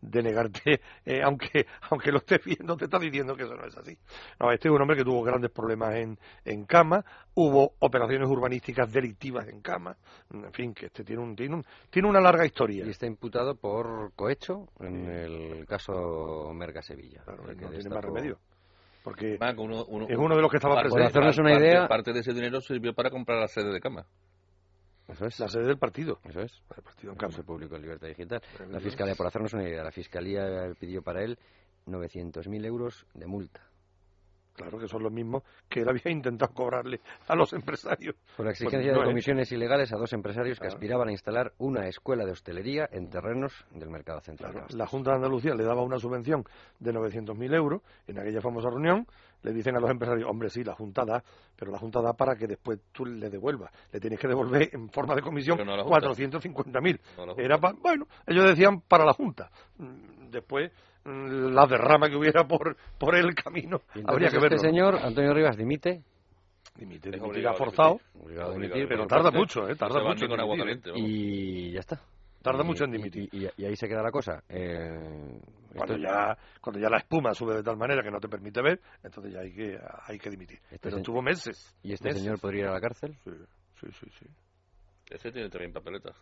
[0.00, 3.76] de negarte, eh, aunque, aunque lo estés viendo, te está diciendo que eso no es
[3.76, 3.96] así.
[4.38, 8.92] No, este es un hombre que tuvo grandes problemas en, en cama, hubo operaciones urbanísticas
[8.92, 9.96] delictivas en cama,
[10.32, 12.84] en fin, que este tiene, un, tiene, un, tiene una larga historia.
[12.86, 17.22] Y está imputado por cohecho en el caso Merga Sevilla.
[17.24, 18.38] Claro, no tiene más remedio
[19.06, 21.06] porque uno, uno, es uno de los que estaba para, presente.
[21.06, 24.04] hacernos una idea, parte de ese dinero sirvió para comprar la sede de cama.
[25.08, 25.38] Eso es.
[25.38, 26.18] La sede del partido.
[26.24, 26.62] Eso es.
[26.76, 28.42] El partido en Se publicó en Libertad Digital.
[28.70, 31.38] La Fiscalía, por hacernos una idea, la Fiscalía pidió para él
[31.86, 33.65] 900.000 euros de multa.
[34.56, 38.16] Claro que son los mismos que él había intentado cobrarle a los empresarios.
[38.36, 41.86] Por la pues exigencia de comisiones ilegales a dos empresarios que aspiraban a instalar una
[41.86, 44.64] escuela de hostelería en terrenos del mercado central.
[44.70, 46.44] La Junta de Andalucía le daba una subvención
[46.80, 49.06] de 900.000 euros en aquella famosa reunión.
[49.42, 51.22] Le dicen a los empresarios, hombre, sí, la Junta da,
[51.54, 53.70] pero la Junta da para que después tú le devuelvas.
[53.92, 57.00] Le tienes que devolver en forma de comisión 450.000.
[57.36, 59.50] Era bueno, ellos decían para la Junta.
[59.78, 60.72] Mm, después
[61.06, 63.82] la derrama que hubiera por, por el camino.
[64.06, 64.56] Habría que verlo.
[64.56, 66.02] Este señor, Antonio Rivas, dimite.
[66.76, 68.00] Dimite, dimite, forzado.
[68.88, 69.76] pero tarda mucho, ¿eh?
[69.76, 70.26] Tarda mucho.
[70.26, 72.00] Con agua caliente, y ya está.
[72.42, 73.28] Tarda mucho en dimitir.
[73.32, 74.42] Y, ahí se queda la cosa.
[74.48, 75.40] Eh,
[75.74, 78.80] cuando, ya, cuando ya la espuma sube de tal manera que no te permite ver,
[79.02, 80.58] entonces ya hay que, hay que dimitir.
[80.70, 81.76] Este pero tuvo meses.
[81.82, 83.16] ¿Y este señor podría ir a la cárcel?
[83.24, 83.32] Sí,
[83.80, 84.06] sí, sí.
[84.20, 84.26] sí.
[85.10, 86.16] Ese tiene también papeletas.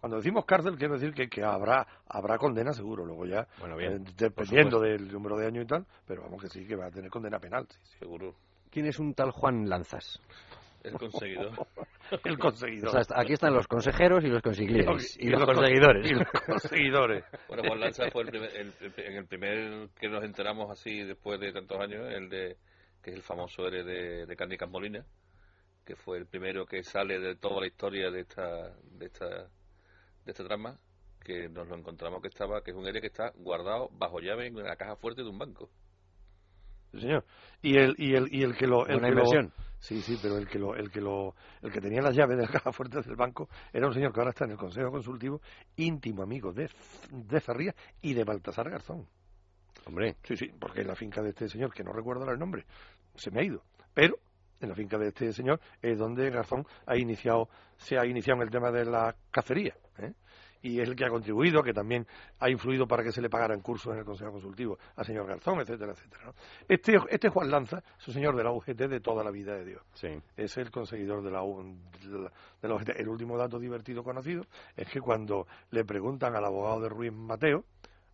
[0.00, 3.48] Cuando decimos cárcel, quiero decir que, que habrá habrá condena seguro, luego ya,
[3.80, 6.90] eh, dependiendo del número de años y tal, pero vamos que sí, que va a
[6.90, 7.66] tener condena penal.
[7.98, 8.34] Seguro.
[8.70, 10.20] ¿Quién es un tal Juan Lanzas?
[10.84, 11.52] El conseguidor.
[12.24, 12.96] el conseguidor.
[13.16, 15.18] aquí están los consejeros y los conseguidores.
[15.18, 16.10] Y, los, conseguidores.
[16.10, 17.24] Y los conseguidores.
[17.48, 21.80] bueno, Juan Lanzas fue el primer, el primer que nos enteramos así después de tantos
[21.80, 22.56] años, el de
[23.02, 25.04] que es el famoso R de, de Candy Cambolina,
[25.84, 29.48] que fue el primero que sale de toda la historia de esta, de esta
[30.28, 30.78] de esta trama
[31.24, 34.46] que nos lo encontramos que estaba que es un área que está guardado bajo llave
[34.46, 35.70] en la caja fuerte de un banco.
[36.92, 37.24] Sí, señor.
[37.62, 39.52] Y el y el y el que lo el inversión.
[39.78, 42.44] sí, sí, pero el que lo el que lo el que tenía las llaves de
[42.44, 45.40] la caja fuerte del banco era un señor que ahora está en el Consejo Consultivo,
[45.76, 46.70] íntimo amigo de
[47.10, 49.06] de Zarría y de Baltasar Garzón.
[49.86, 52.66] Hombre, sí, sí, porque en la finca de este señor que no recuerdo el nombre,
[53.14, 53.62] se me ha ido,
[53.94, 54.18] pero
[54.60, 58.46] en la finca de este señor es donde Garzón ha iniciado se ha iniciado en
[58.46, 60.12] el tema de la cacería ¿eh?
[60.62, 62.06] y es el que ha contribuido, que también
[62.40, 65.60] ha influido para que se le pagaran cursos en el Consejo Consultivo al señor Garzón,
[65.60, 66.32] etcétera, etcétera.
[66.68, 69.64] Este, este Juan Lanza es un señor de la UGT de toda la vida de
[69.64, 69.82] Dios.
[69.94, 70.08] Sí.
[70.36, 72.88] Es el conseguidor de la, de la UGT.
[72.96, 74.44] El último dato divertido conocido
[74.76, 77.64] es que cuando le preguntan al abogado de Ruiz Mateo,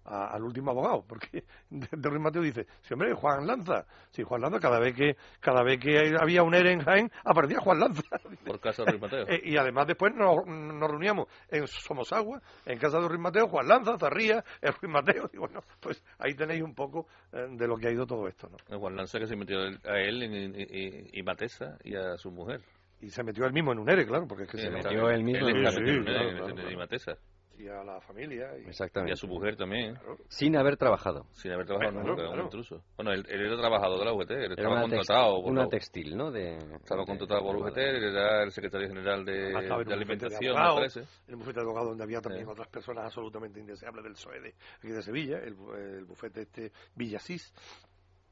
[0.04, 4.58] al último abogado, porque de, Ruiz Mateo dice, sí hombre, Juan Lanza, sí, Juan Lanza,
[4.60, 8.02] cada vez que cada vez que había un ERE en Jaén, aparecía Juan Lanza.
[8.44, 9.24] Por casa de Ruiz Mateo.
[9.34, 13.66] Eh, y además después nos, nos reuníamos en Somosagua, en casa de Ruiz Mateo, Juan
[13.66, 17.76] Lanza, Zarría, el Ruiz Mateo, y bueno, pues ahí tenéis un poco eh, de lo
[17.76, 18.78] que ha ido todo esto, ¿no?
[18.78, 22.60] Juan Lanza que se metió a él y, Matesa y a su mujer.
[23.00, 25.24] Y se metió él mismo en un ERE, claro, porque es que se, metió él
[25.24, 27.16] mismo en y Matesa
[27.58, 28.56] y a la familia.
[28.58, 29.10] Y, Exactamente.
[29.10, 29.98] y a su mujer también.
[30.28, 31.26] Sin haber trabajado.
[31.32, 32.82] Sin haber trabajado nunca, un intruso.
[32.96, 35.42] Bueno, él, era trabajador de la UGT, él estaba contratado.
[35.42, 36.30] Por una textil, ¿no?
[36.30, 41.00] De, estaba contratado por UGT, él era el secretario general de, de alimentación, me parece.
[41.00, 44.54] En el bufete de abogado donde había también otras personas absolutamente indeseables del PSOE de,
[44.78, 47.52] aquí de Sevilla, el, el bufete este Villasís,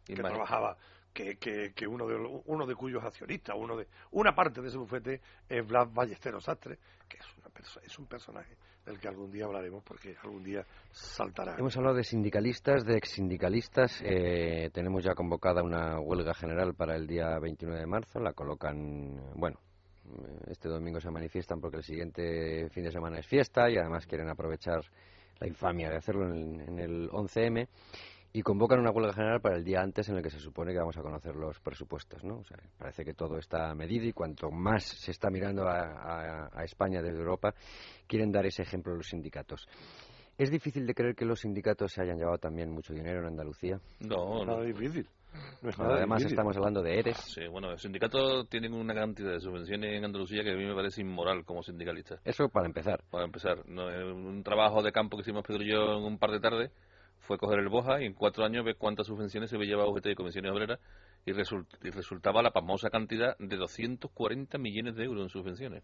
[0.05, 0.77] que trabajaba
[1.13, 2.17] que, que, que, uno de
[2.47, 6.79] uno de cuyos accionistas, uno de una parte de ese bufete es Blas Ballesteros Sastre,
[7.09, 7.53] que es una
[7.85, 11.57] es un personaje del que algún día hablaremos porque algún día saltará.
[11.59, 14.03] Hemos hablado de sindicalistas, de exsindicalistas.
[14.05, 18.19] Eh, tenemos ya convocada una huelga general para el día 29 de marzo.
[18.21, 19.59] La colocan, bueno,
[20.49, 24.29] este domingo se manifiestan porque el siguiente fin de semana es fiesta y además quieren
[24.29, 24.81] aprovechar
[25.39, 27.69] la infamia de hacerlo en el, en el 11M
[28.35, 30.79] y convocan una huelga general para el día antes en el que se supone que
[30.79, 32.39] vamos a conocer los presupuestos, ¿no?
[32.39, 37.03] O sea, parece que todo está medido y cuanto más se está mirando a, España
[37.03, 37.55] desde Europa,
[38.07, 39.69] quieren dar ese ejemplo los sindicatos.
[40.39, 43.79] ¿Es difícil de creer que los sindicatos se hayan llevado también mucho dinero en Andalucía?
[44.01, 44.63] No, no.
[44.63, 45.07] es difícil.
[45.79, 47.17] Además estamos hablando de ERES.
[47.19, 50.75] Sí, bueno, los sindicatos tienen una cantidad de subvenciones en Andalucía que a mí me
[50.75, 52.19] parece inmoral como sindicalista.
[52.25, 53.03] Eso para empezar.
[53.11, 53.67] Para empezar.
[53.67, 56.71] No, un trabajo de campo que hicimos Pedro y yo en un par de tardes
[57.23, 60.15] fue coger el Boja y en cuatro años ver cuántas subvenciones se llevaba UGT y
[60.15, 60.79] comisiones obreras
[61.25, 65.83] y, y resultaba la famosa cantidad de 240 millones de euros en subvenciones.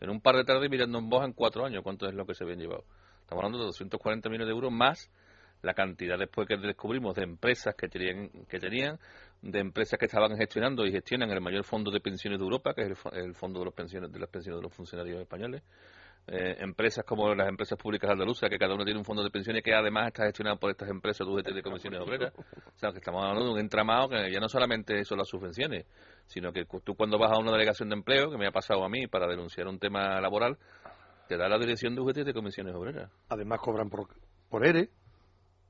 [0.00, 2.34] En un par de tardes mirando en Boja en cuatro años cuánto es lo que
[2.34, 2.84] se habían llevado.
[3.20, 5.10] Estamos hablando de 240 millones de euros más
[5.64, 8.98] la cantidad después que descubrimos de empresas que tenían, que tenían
[9.42, 12.82] de empresas que estaban gestionando y gestionan el mayor fondo de pensiones de Europa, que
[12.82, 15.62] es el, fondo de, los pensiones, de las pensiones de los funcionarios españoles.
[16.26, 19.62] Eh, empresas como las empresas públicas andaluzas, que cada una tiene un fondo de pensiones
[19.62, 22.32] que además está gestionado por estas empresas de de comisiones obreras.
[22.34, 25.84] O sea, que estamos hablando de un entramado que ya no solamente son las subvenciones,
[26.26, 28.88] sino que tú cuando vas a una delegación de empleo, que me ha pasado a
[28.88, 30.56] mí para denunciar un tema laboral,
[31.28, 33.10] te da la dirección de UGT de comisiones obreras.
[33.28, 34.08] Además cobran por,
[34.48, 34.88] por ERE,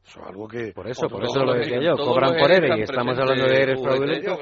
[0.06, 0.72] eso es algo que...
[0.72, 3.76] Por eso, por eso lo decía yo, cobran por ERE y estamos hablando de ERE
[3.78, 4.38] fraudulentos.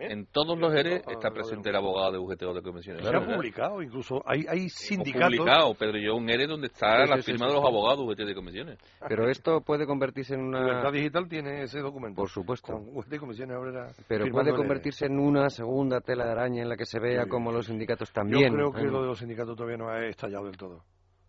[0.00, 3.06] En todos los ERE está presente el abogado de UGT o de comisiones.
[3.06, 5.38] Se ha publicado, incluso hay, hay sindicatos...
[5.38, 8.34] publicado, Pedro, yo un ERE donde está la firma de los abogados de UGT de
[8.34, 8.78] comisiones.
[9.08, 10.60] Pero esto puede convertirse en una...
[10.60, 12.16] Libertad Digital tiene ese documento.
[12.16, 12.72] Por supuesto.
[12.72, 14.04] Con UGT de comisiones obreras...
[14.08, 17.52] Pero puede convertirse en una segunda tela de araña en la que se vea como
[17.52, 18.50] los sindicatos también...
[18.50, 20.82] Yo creo que lo de los sindicatos todavía no ha estallado del todo.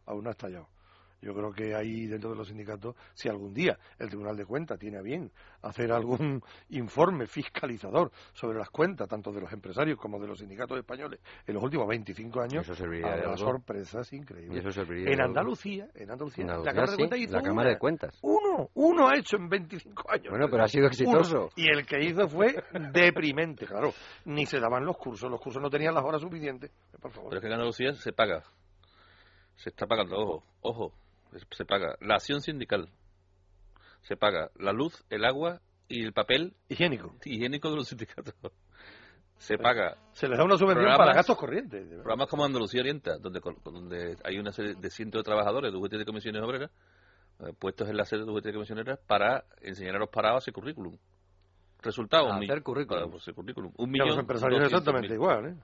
[0.08, 0.68] Aún no ha estallado.
[1.26, 4.78] Yo creo que ahí dentro de los sindicatos, si algún día el Tribunal de Cuentas
[4.78, 5.32] tiene a bien
[5.64, 10.78] hacer algún informe fiscalizador sobre las cuentas, tanto de los empresarios como de los sindicatos
[10.78, 14.78] españoles, en los últimos 25 años, habrá sorpresas increíbles.
[14.88, 18.20] en Andalucía, en Andalucía, la Cámara de Cuentas hizo la Cámara de Cuentas.
[18.22, 20.30] Uno, uno ha hecho en 25 años.
[20.30, 21.50] Bueno, pero ha sido exitoso.
[21.56, 22.54] Y el que hizo fue
[22.94, 23.94] deprimente, claro.
[24.26, 26.70] Ni se daban los cursos, los cursos no tenían las horas suficientes.
[27.02, 27.30] Por favor.
[27.30, 28.44] Pero es que en Andalucía se paga.
[29.56, 30.94] Se está pagando, ojo, ojo,
[31.52, 32.90] se paga la acción sindical,
[34.02, 38.34] se paga la luz, el agua y el papel higiénico, higiénico de los sindicatos.
[39.38, 39.98] Se paga.
[40.14, 41.88] Se les da una subvención para gastos corrientes.
[41.88, 45.94] Programas como Andalucía Orienta, donde, donde hay una serie de cientos de trabajadores de UGT
[45.94, 46.72] de comisiones obreras,
[47.40, 50.44] eh, puestos en la sede de UGT de comisiones obreras para enseñar a los parados
[50.44, 50.98] ese currículum.
[51.82, 53.12] Resultado, un, hacer currículum.
[53.36, 53.74] currículum.
[53.78, 54.08] Un millón.
[54.08, 55.56] los empresarios exactamente igual, ¿eh?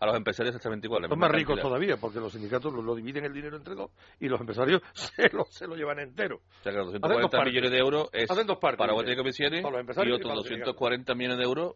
[0.00, 1.08] A los empresarios exactamente igual.
[1.08, 3.90] Son más ricos todavía, porque los sindicatos lo, dividen el dinero entre dos
[4.20, 6.36] y los empresarios se lo, se lo llevan entero.
[6.36, 8.28] O sea que los 240 millones de euros es
[8.60, 11.74] para UGT de comisiones y otros 240 millones de euros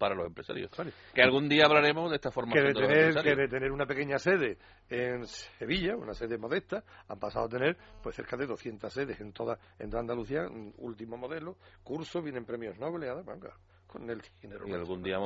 [0.00, 0.70] para los empresarios.
[1.14, 4.18] Que algún día hablaremos de esta forma que de, tener, que de tener una pequeña
[4.18, 4.56] sede
[4.88, 9.32] en Sevilla, una sede modesta, han pasado a tener pues cerca de 200 sedes en
[9.34, 10.48] toda en toda Andalucía,
[10.78, 13.40] último modelo, cursos, vienen premios Nobel, además,
[13.90, 14.66] con el dinero.
[14.68, 15.16] Y algún día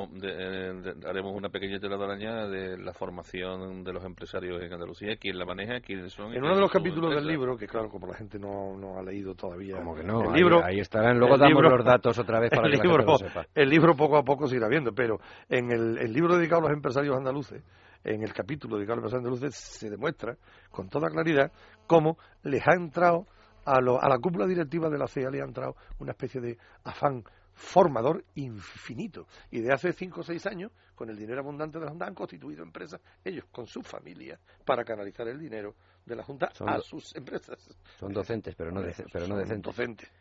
[1.06, 5.80] haremos una pequeña telaraña de la formación de los empresarios en Andalucía, quién la maneja,
[5.80, 6.32] quiénes son.
[6.32, 9.02] En uno de los capítulos del libro, que claro, como la gente no, no ha
[9.02, 9.76] leído todavía.
[9.76, 12.80] Como que no, el libro, ahí, estarán, luego damos los datos otra vez para el
[12.80, 13.46] que libro, la gente lo sepa.
[13.54, 16.68] El libro poco a poco se irá viendo, pero en el, el libro dedicado a
[16.68, 17.62] los empresarios andaluces,
[18.02, 20.36] en el capítulo dedicado a los empresarios andaluces, se demuestra
[20.70, 21.52] con toda claridad
[21.86, 23.26] cómo les ha entrado
[23.66, 26.58] a, lo, a la cúpula directiva de la CEA le ha entrado una especie de
[26.84, 27.24] afán
[27.54, 29.26] formador infinito.
[29.50, 32.14] Y de hace cinco o seis años, con el dinero abundante de la Junta, han
[32.14, 35.74] constituido empresas, ellos con su familia, para canalizar el dinero
[36.04, 37.58] de la Junta a sus empresas.
[37.98, 38.82] Son docentes, pero no,
[39.12, 39.74] pero no decentes.
[39.74, 40.12] Docentes.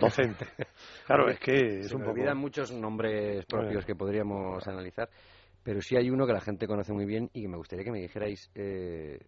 [0.00, 0.46] Docente.
[1.06, 5.08] claro, es que es Se me olvidan muchos nombres propios que podríamos analizar,
[5.62, 7.90] pero sí hay uno que la gente conoce muy bien y que me gustaría que
[7.90, 9.18] me dijerais eh,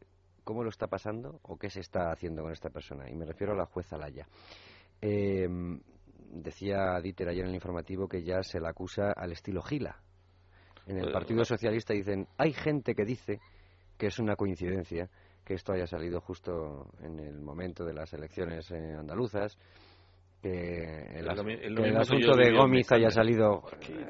[0.45, 3.11] cómo lo está pasando o qué se está haciendo con esta persona.
[3.11, 4.27] Y me refiero a la jueza Laya.
[5.01, 5.49] Eh,
[6.31, 9.97] decía Dieter ayer en el informativo que ya se la acusa al estilo Gila.
[10.87, 13.41] En el Partido Socialista dicen, hay gente que dice
[13.99, 15.09] que es una coincidencia
[15.45, 19.59] que esto haya salido justo en el momento de las elecciones eh, andaluzas,
[20.43, 23.63] que el, asunto de Gómez haya salido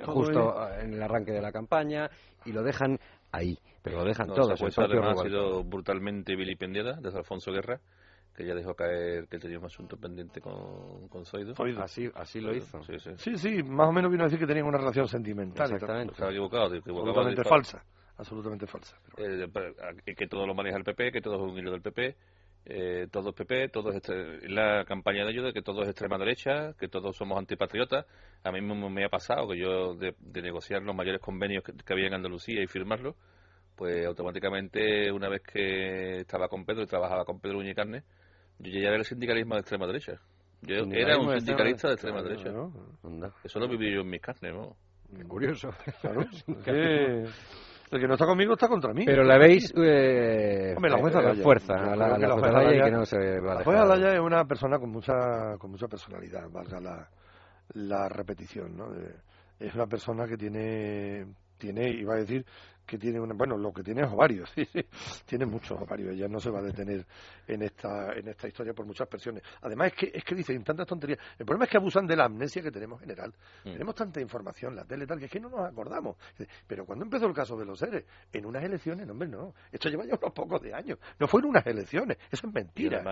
[0.05, 2.11] justo en el arranque de la campaña
[2.45, 2.99] y lo dejan
[3.33, 4.61] ahí, pero lo dejan todos.
[4.61, 7.81] El ha sido brutalmente vilipendiada desde Alfonso Guerra
[8.35, 11.55] que ya dejó caer que tenía un asunto pendiente con, con Zoido.
[11.83, 12.83] Así, así lo hizo.
[12.85, 13.37] Sí sí.
[13.37, 15.73] sí, más o menos vino a decir que tenían una relación sentimental.
[15.73, 16.13] Exactamente.
[16.13, 16.75] Estaba equivocado.
[16.75, 17.85] equivocado absolutamente falsa.
[18.17, 18.97] Absolutamente falsa.
[19.17, 19.49] Eh,
[20.17, 22.17] que todo lo maneja el PP, que todo es un hilo del PP.
[22.71, 24.03] Eh, todo es PP, todo es
[24.51, 28.05] la campaña de ayuda, que todo es extrema derecha, que todos somos antipatriotas.
[28.45, 31.93] A mí me, me ha pasado que yo, de, negociar los mayores convenios que, que
[31.93, 33.15] había en Andalucía y firmarlos,
[33.79, 38.03] pues automáticamente, una vez que estaba con Pedro y trabajaba con Pedro Uñicarne,
[38.59, 40.21] yo ya era el sindicalismo de extrema derecha.
[40.63, 42.51] Yo era un sindicalista de extrema derecha.
[43.45, 44.77] Eso lo viví yo en mis carnes, ¿no?
[45.29, 45.71] curioso.
[46.03, 46.23] Claro.
[47.91, 49.05] el que no está conmigo está contra mí.
[49.07, 51.43] Pero la veis eh, Hombre, la jueza Laya.
[51.43, 54.21] fuerza, la, la, la, jueza Laya, que no se va a La jueza Laya es
[54.21, 57.09] una persona con mucha con mucha personalidad, valga la,
[57.75, 58.89] la repetición, ¿no?
[59.59, 61.27] es una persona que tiene
[61.57, 62.45] tiene iba a decir
[62.89, 64.51] que tiene una, bueno, lo que tiene es ovarios,
[65.27, 67.05] tiene muchos ovarios, ella no se va a detener
[67.47, 69.43] en esta, en esta historia por muchas presiones.
[69.61, 72.25] Además es que, es que dicen tantas tonterías, el problema es que abusan de la
[72.25, 73.33] amnesia que tenemos general.
[73.65, 73.73] Mm.
[73.73, 76.17] Tenemos tanta información, la tele tal, que es que no nos acordamos.
[76.67, 79.91] Pero cuando empezó el caso de los seres, en unas elecciones, no, hombre, no, esto
[79.91, 83.03] lleva ya unos pocos de años, no fueron unas elecciones, eso es mentira.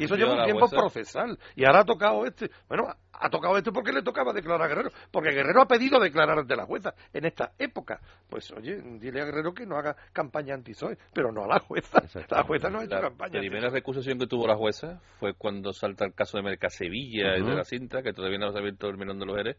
[0.00, 3.72] Y, eso lleva un tiempo procesal, y ahora ha tocado este, bueno, ha tocado este
[3.72, 7.24] porque le tocaba declarar a Guerrero, porque Guerrero ha pedido declarar ante la jueza en
[7.24, 8.00] esta época
[8.34, 12.02] pues oye, dile a Guerrero que no haga campaña anti-SOE, pero no a la jueza.
[12.28, 13.34] La jueza no ha hecho campaña.
[13.34, 17.44] La primera recusación que tuvo la jueza fue cuando salta el caso de Mercasevilla y
[17.44, 19.56] de la cinta, que todavía no se ha abierto el melón de los eres,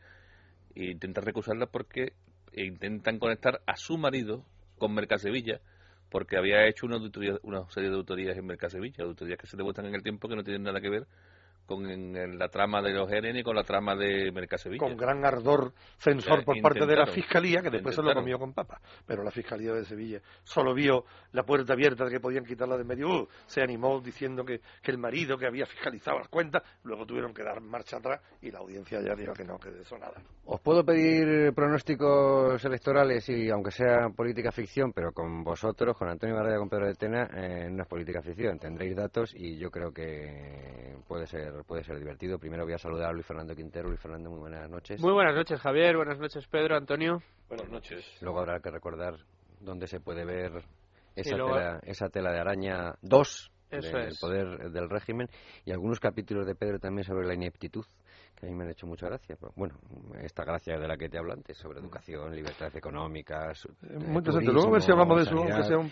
[0.75, 2.11] e intenta recusarla porque
[2.51, 4.43] intentan conectar a su marido
[4.77, 5.61] con Mercasevilla
[6.09, 6.97] porque había hecho una,
[7.43, 10.43] una serie de autorías en Mercasevilla, autorías que se demuestran en el tiempo que no
[10.43, 11.07] tienen nada que ver
[11.65, 14.79] con la trama de los GNN y con la trama de Mercasevilla.
[14.79, 18.53] Con gran ardor censor por parte de la Fiscalía, que después se lo comió con
[18.53, 18.79] papa.
[19.05, 22.83] Pero la Fiscalía de Sevilla solo vio la puerta abierta de que podían quitarla de
[22.83, 23.07] medio.
[23.07, 27.33] Uh, se animó diciendo que, que, el marido que había fiscalizado las cuentas, luego tuvieron
[27.33, 30.21] que dar marcha atrás y la audiencia ya dijo que no, que de eso nada.
[30.45, 36.35] Os puedo pedir pronósticos electorales y aunque sea política ficción, pero con vosotros, con Antonio
[36.35, 38.59] y con Pedro de Tena, eh, no es política ficción.
[38.59, 42.37] Tendréis datos y yo creo que puede ser puede ser divertido.
[42.37, 43.87] Primero voy a saludar a Luis Fernando Quintero.
[43.87, 44.99] Luis Fernando, muy buenas noches.
[45.01, 45.95] Muy buenas noches, Javier.
[45.95, 47.21] Buenas noches, Pedro, Antonio.
[47.47, 48.05] Buenas noches.
[48.21, 49.15] Luego habrá que recordar
[49.59, 50.63] dónde se puede ver
[51.15, 55.27] esa, tela, esa tela de araña 2 del poder del régimen
[55.65, 57.85] y algunos capítulos de Pedro también sobre la ineptitud
[58.35, 59.37] que a mí me han hecho mucha gracia.
[59.55, 59.75] Bueno,
[60.21, 63.65] esta gracia de la que te hablo antes, sobre educación, libertades económicas.
[63.65, 64.51] Eh, muy interesante.
[64.51, 65.91] Luego a ver si hablamos de eso, aunque sea un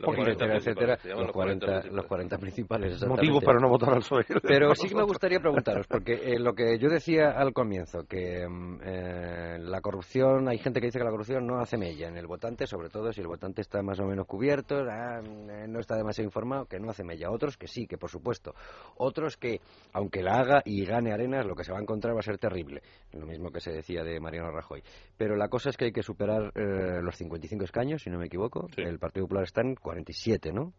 [0.00, 3.06] etcétera, etcétera, los 40, los 40 principales.
[3.06, 4.24] Motivos para no votar al PSOE.
[4.42, 8.46] Pero sí que me gustaría preguntaros, porque eh, lo que yo decía al comienzo, que
[8.48, 12.16] mm, eh, la corrupción, hay gente que dice que la corrupción no hace mella en
[12.16, 15.96] el votante, sobre todo si el votante está más o menos cubierto, ah, no está
[15.96, 17.30] demasiado informado, que no hace mella.
[17.30, 18.54] Otros que sí, que por supuesto.
[18.96, 19.60] Otros que,
[19.92, 22.82] aunque la haga y gane arenas, lo que se van encontrar va a ser terrible.
[23.12, 24.82] Lo mismo que se decía de Mariano Rajoy.
[25.16, 28.26] Pero la cosa es que hay que superar eh, los 55 escaños, si no me
[28.26, 28.68] equivoco.
[28.76, 30.72] El Partido Popular está en 47, ¿no?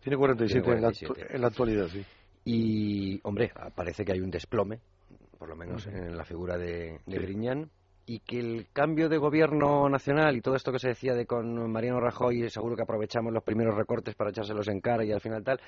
[0.00, 0.70] Tiene 47,
[1.30, 2.04] En, la, actualidad, sí.
[2.44, 4.80] Y, hombre, parece que hay un desplome,
[5.38, 7.70] por lo menos en la figura de, de Griñán
[8.08, 11.70] y que el cambio de gobierno nacional y todo esto que se decía de con
[11.70, 15.44] Mariano Rajoy, seguro que aprovechamos los primeros recortes para echárselos en cara y al final
[15.44, 15.60] tal,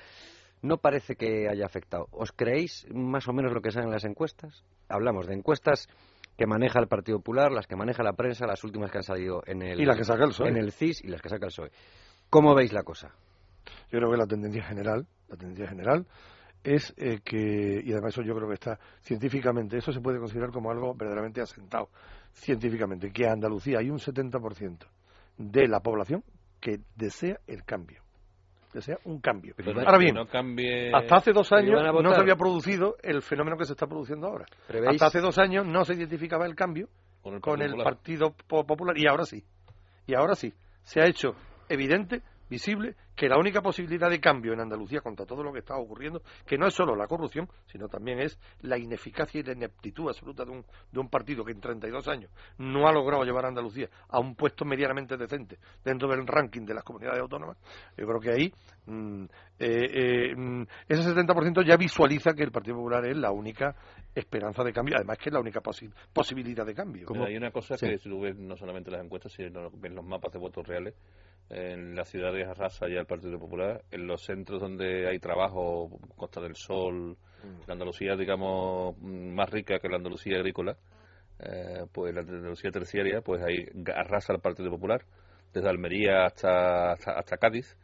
[0.61, 2.07] no parece que haya afectado.
[2.11, 4.63] ¿Os creéis más o menos lo que salen las encuestas?
[4.89, 5.87] Hablamos de encuestas
[6.37, 9.43] que maneja el Partido Popular, las que maneja la prensa, las últimas que han salido
[9.45, 11.71] en el, y que saca el en el CIS y las que saca el PSOE.
[12.29, 13.11] ¿Cómo veis la cosa?
[13.91, 16.07] Yo creo que la tendencia general, la tendencia general
[16.63, 20.51] es eh, que, y además eso yo creo que está científicamente, eso se puede considerar
[20.51, 21.89] como algo verdaderamente asentado
[22.33, 24.77] científicamente, que en Andalucía hay un 70%
[25.37, 26.23] de la población
[26.59, 28.03] que desea el cambio
[28.71, 29.53] que sea un cambio.
[29.85, 30.17] ahora bien,
[30.93, 34.45] hasta hace dos años no se había producido el fenómeno que se está produciendo ahora.
[34.87, 36.87] Hasta hace dos años no se identificaba el cambio
[37.41, 39.43] con el, Partido Popular y ahora sí.
[40.07, 40.53] Y ahora sí.
[40.83, 41.35] Se ha hecho
[41.69, 42.21] evidente
[42.51, 46.21] visible que la única posibilidad de cambio en Andalucía contra todo lo que está ocurriendo,
[46.45, 50.43] que no es solo la corrupción, sino también es la ineficacia y la ineptitud absoluta
[50.43, 53.89] de un, de un partido que en 32 años no ha logrado llevar a Andalucía
[54.09, 57.57] a un puesto medianamente decente dentro del ranking de las comunidades autónomas,
[57.97, 58.53] yo creo que ahí
[58.85, 59.23] mm,
[59.59, 63.75] eh, eh, mm, ese 70% ya visualiza que el Partido Popular es la única
[64.13, 67.05] esperanza de cambio, además que es la única posibilidad de cambio.
[67.05, 70.03] Como hay una cosa que si tú ves no solamente las encuestas, sino ves los
[70.03, 70.95] mapas de votos reales,
[71.51, 76.39] en las ciudades arrasa ya el Partido Popular, en los centros donde hay trabajo, Costa
[76.39, 77.67] del Sol, mm.
[77.67, 80.77] la Andalucía, digamos, más rica que la Andalucía agrícola,
[81.39, 85.03] eh, pues la Andalucía terciaria, pues ahí arrasa el Partido Popular,
[85.53, 87.77] desde Almería hasta, hasta Cádiz,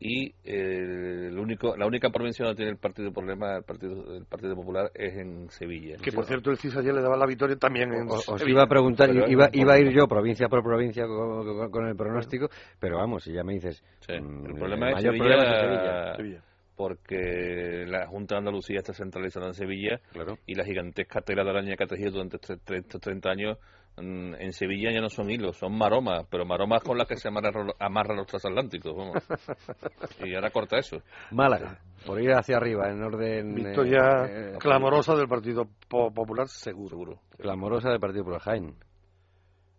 [0.00, 4.24] y eh, el único, la única provincia donde tiene el partido problema el partido el
[4.26, 7.56] partido popular es en Sevilla que por cierto el CIS ayer le daba la victoria
[7.56, 11.88] también en os, iba a preguntar iba, iba a ir yo provincia por provincia con,
[11.88, 16.42] el pronóstico pero vamos si ya me dices el mm, problema es Sevilla, Sevilla,
[16.76, 20.00] porque la Junta de Andalucía está centralizada en Sevilla
[20.46, 23.58] y la gigantesca tela de araña que ha tejido durante estos 30 años
[23.98, 28.16] en Sevilla ya no son hilos, son maromas, pero maromas con las que se amarran,
[28.16, 29.16] los transatlánticos, vamos.
[30.24, 31.02] Y ahora corta eso.
[31.30, 33.54] Málaga, por ir hacia arriba, en orden...
[33.54, 37.20] Victoria eh, eh, clamorosa del Partido Popular, seguro.
[37.36, 38.74] Clamorosa del Partido Popular, Jaén.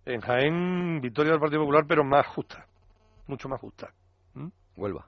[0.05, 2.65] En Jaén, victoria del Partido Popular, pero más justa,
[3.27, 3.93] mucho más justa.
[4.33, 4.47] ¿Mm?
[4.75, 5.05] Huelva.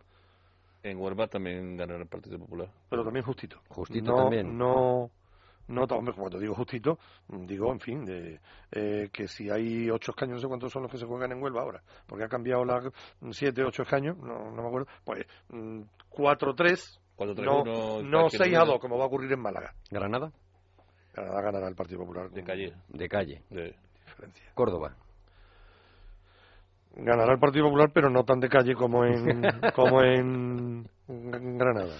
[0.83, 2.69] En Huelva también ganó el Partido Popular.
[2.89, 3.59] Pero también justito.
[3.69, 4.57] Justito también.
[4.57, 5.11] No
[5.71, 8.39] no, hombre, te digo justito, digo, en fin, de,
[8.71, 11.41] eh, que si hay ocho escaños, no sé cuántos son los que se juegan en
[11.41, 12.91] Huelva ahora, porque ha cambiado las
[13.31, 18.65] siete, ocho escaños, no, no me acuerdo, pues mm, cuatro, tres, no, no 6 a
[18.65, 19.73] 2, como va a ocurrir en Málaga.
[19.89, 20.31] ¿Granada?
[21.13, 22.29] Granada ganará el Partido Popular.
[22.29, 22.73] De calle.
[22.89, 23.43] De calle.
[23.49, 23.75] De
[24.05, 24.45] diferencia.
[24.53, 24.95] Córdoba.
[26.95, 29.41] Ganará el Partido Popular, pero no tan de calle como en,
[29.75, 31.95] como en Granada.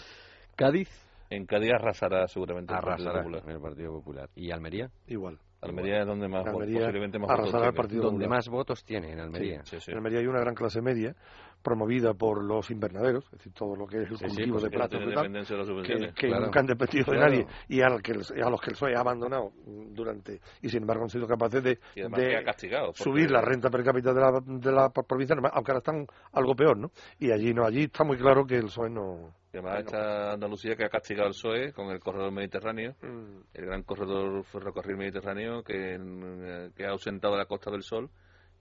[0.56, 0.90] ¿Cádiz?
[1.32, 3.56] En Cádiz arrasará seguramente arrasará el Partido Popular.
[3.56, 4.30] el Partido Popular.
[4.36, 4.92] ¿Y Almería?
[5.08, 5.40] Igual.
[5.62, 7.78] Almería es donde más Almería posiblemente más arrasará votos el tiene.
[7.78, 8.38] Partido Donde Popular.
[8.38, 9.64] más votos tiene, en Almería.
[9.64, 9.92] Sí, sí.
[9.92, 11.16] En Almería hay una gran clase media
[11.62, 14.70] promovida por los invernaderos, es decir, todo lo que es el Sí, sí, cultivo de
[14.70, 16.14] tiene y tal, de que, subvenciones.
[16.16, 16.46] que Claro.
[16.46, 19.52] nunca han dependido de nadie y al que a los que el PSOE ha abandonado
[19.92, 22.88] durante y sin embargo han sido capaces de, Y además de que ha castigado.
[22.88, 26.56] porque- subir la renta per cápita de la, de la provincia, aunque ahora están algo
[26.56, 26.90] peor, ¿no?
[27.20, 29.30] Y allí no, allí está muy claro que el PSOE no...
[29.54, 33.84] Además está Andalucía que ha castigado al PSOE con el corredor mediterráneo, Mm, el gran
[33.84, 38.10] corredor ferrocarril mediterráneo que, eh, que ha ausentado la Costa del Sol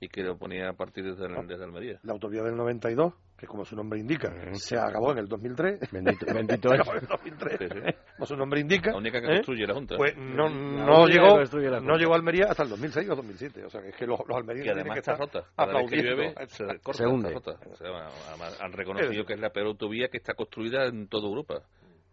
[0.03, 1.43] y que lo ponía a partir desde, Ah.
[1.47, 2.01] desde Almería.
[2.05, 5.79] La autovía del 92, que como su nombre indica, se acabó en el 2003.
[5.93, 6.83] Bendito, bendito Se año.
[6.83, 7.59] acabó en el 2003.
[7.59, 7.95] Sí, sí.
[8.17, 8.91] Como su nombre indica.
[8.93, 9.35] La única que ¿eh?
[9.37, 9.97] construye la Junta.
[9.99, 13.65] Pues no, no que llegó, no llegó a Almería hasta el 2006 o 2007.
[13.65, 15.63] O sea, que es que los, los almerienses que tienen además que está estar que
[15.63, 16.11] aplaudiendo.
[16.17, 17.31] llueve se corta, Se hunde.
[17.35, 17.53] rota.
[17.71, 17.89] O sea,
[18.29, 21.63] además han reconocido que es la peor autovía que está construida en toda Europa.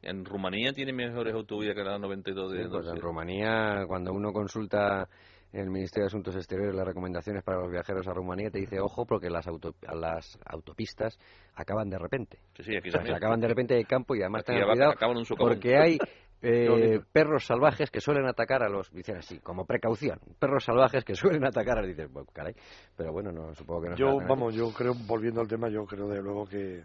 [0.02, 2.98] En Rumanía tiene mejores autovías que la 92 de Sí, pues en.
[3.02, 5.10] Rumanía, cuando uno consulta
[5.54, 9.06] el Ministerio de Asuntos Exteriores las recomendaciones para los viajeros a Rumanía, te dice, ojo,
[9.06, 11.18] porque las, auto- las autopistas
[11.56, 12.40] acaban de repente.
[12.56, 13.16] Sí, sí, aquí O sea, se también.
[13.16, 15.98] acaban de repente de campo y además tengan cuidado acaban en un porque hay
[16.42, 21.16] eh, perros salvajes que suelen atacar a los, dicen así, como precaución, perros salvajes que
[21.16, 22.54] suelen atacar a los, dices, bueno, caray,
[22.96, 26.08] pero bueno, no, supongo que no Yo, vamos, yo creo, volviendo al tema, yo creo
[26.08, 26.84] de luego que,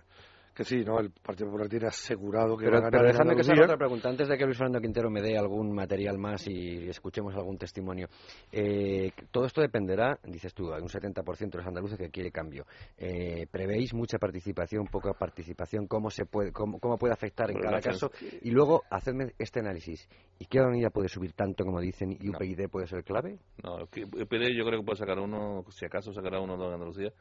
[0.54, 0.98] que sí, ¿no?
[1.00, 3.52] El Partido Popular tiene asegurado que Pero, va a pero ganar en déjame que se
[3.52, 3.64] haga Andalucía.
[3.64, 4.08] otra pregunta.
[4.08, 8.08] Antes de que Luis Fernando Quintero me dé algún material más y escuchemos algún testimonio.
[8.50, 12.66] Eh, todo esto dependerá, dices tú, hay un 70% de los andaluces que quiere cambio.
[12.98, 15.86] Eh, ¿Prevéis mucha participación, poca participación?
[15.86, 18.10] ¿Cómo, se puede, cómo, cómo puede afectar en cada caso?
[18.42, 20.08] Y luego, hacedme este análisis.
[20.38, 22.36] ¿Izquierda Unida puede subir tanto como dicen y No.
[22.36, 23.38] UPyD puede ser clave?
[23.62, 26.74] No, UPyD yo creo que puede sacar uno, si acaso sacará uno o dos en
[26.74, 27.12] Andalucía.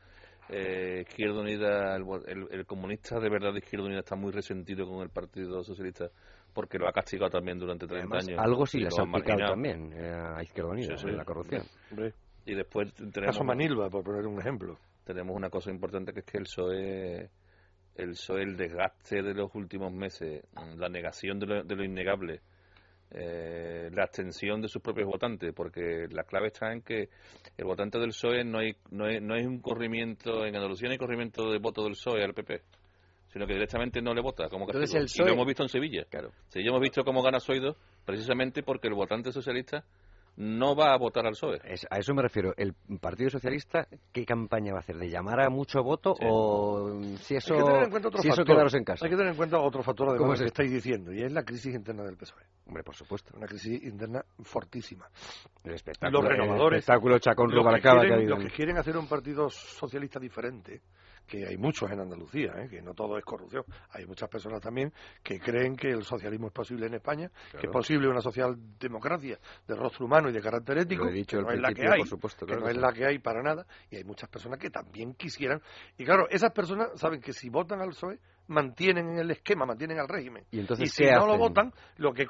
[0.52, 4.86] Eh, Izquierda Unida, el, el- el comunista de verdad de Izquierda Unida está muy resentido
[4.88, 6.10] con el Partido Socialista
[6.54, 8.40] porque lo ha castigado también durante 30 Además, años.
[8.40, 11.10] algo sí les lo ha aplicado también eh, a Izquierda Unida, Sí, sí.
[11.10, 11.64] en la corrupción.
[12.46, 14.78] Y después tenemos, caso Manilva, por poner un ejemplo.
[15.06, 17.30] tenemos una cosa importante que es que el PSOE,
[17.96, 20.44] el PSOE, el desgaste de los últimos meses,
[20.76, 22.42] la negación de lo, de lo innegable,
[23.14, 27.10] eh, la abstención de sus propios votantes, porque la clave está en que
[27.58, 30.94] el votante del PSOE no hay, no hay, no hay un corrimiento, en Andalucía no
[30.94, 32.62] hay corrimiento de voto del PSOE al PP,
[33.34, 35.70] sino que directamente no le vota como Entonces el Y PSOE lo hemos visto en
[35.70, 36.06] Sevilla.
[36.10, 36.32] Claro.
[36.50, 37.76] Sí, ya hemos visto cómo gana Soido
[38.06, 39.84] precisamente porque el votante socialista
[40.44, 41.60] no va a votar al PSOE.
[41.64, 42.54] Es- a eso me refiero.
[42.58, 44.98] ¿El Partido Socialista qué campaña va a hacer?
[44.98, 46.26] ¿De llamar a mucho voto Sí.
[46.28, 48.56] o si eso, Hay que tener en cuenta otro si eso factor.
[48.56, 49.06] quedaros en casa?
[49.06, 50.62] Hay que tener en cuenta otro factor además ¿Cómo de es lo que esto?
[50.64, 52.42] estáis diciendo, y es la crisis interna del PSOE.
[52.66, 53.34] Hombre, por supuesto.
[53.38, 55.08] Una crisis interna fortísima.
[55.64, 58.36] El espectáculo, Los renovadores, el espectáculo Chacón Los que, Rubalcaba que ha quieren, habido.
[58.38, 60.82] los que quieren hacer un partido socialista diferente,
[61.32, 62.68] que hay muchos en Andalucía, ¿eh?
[62.68, 64.92] que no todo es corrupción, hay muchas personas también
[65.24, 69.76] que creen que el socialismo es posible en España, que es posible una socialdemocracia de
[69.76, 71.88] rostro humano y de carácter ético, Lo he dicho que al no es la que
[71.88, 74.60] hay, por supuesto, que no es la que hay para nada, y hay muchas personas
[74.60, 75.62] que también quisieran.
[75.98, 80.10] Y claro, esas personas saben que si votan al PSOE, mantienen el esquema, mantienen el
[80.10, 80.44] régimen.
[80.52, 82.28] ¿Y entonces si no lo votan, lo que,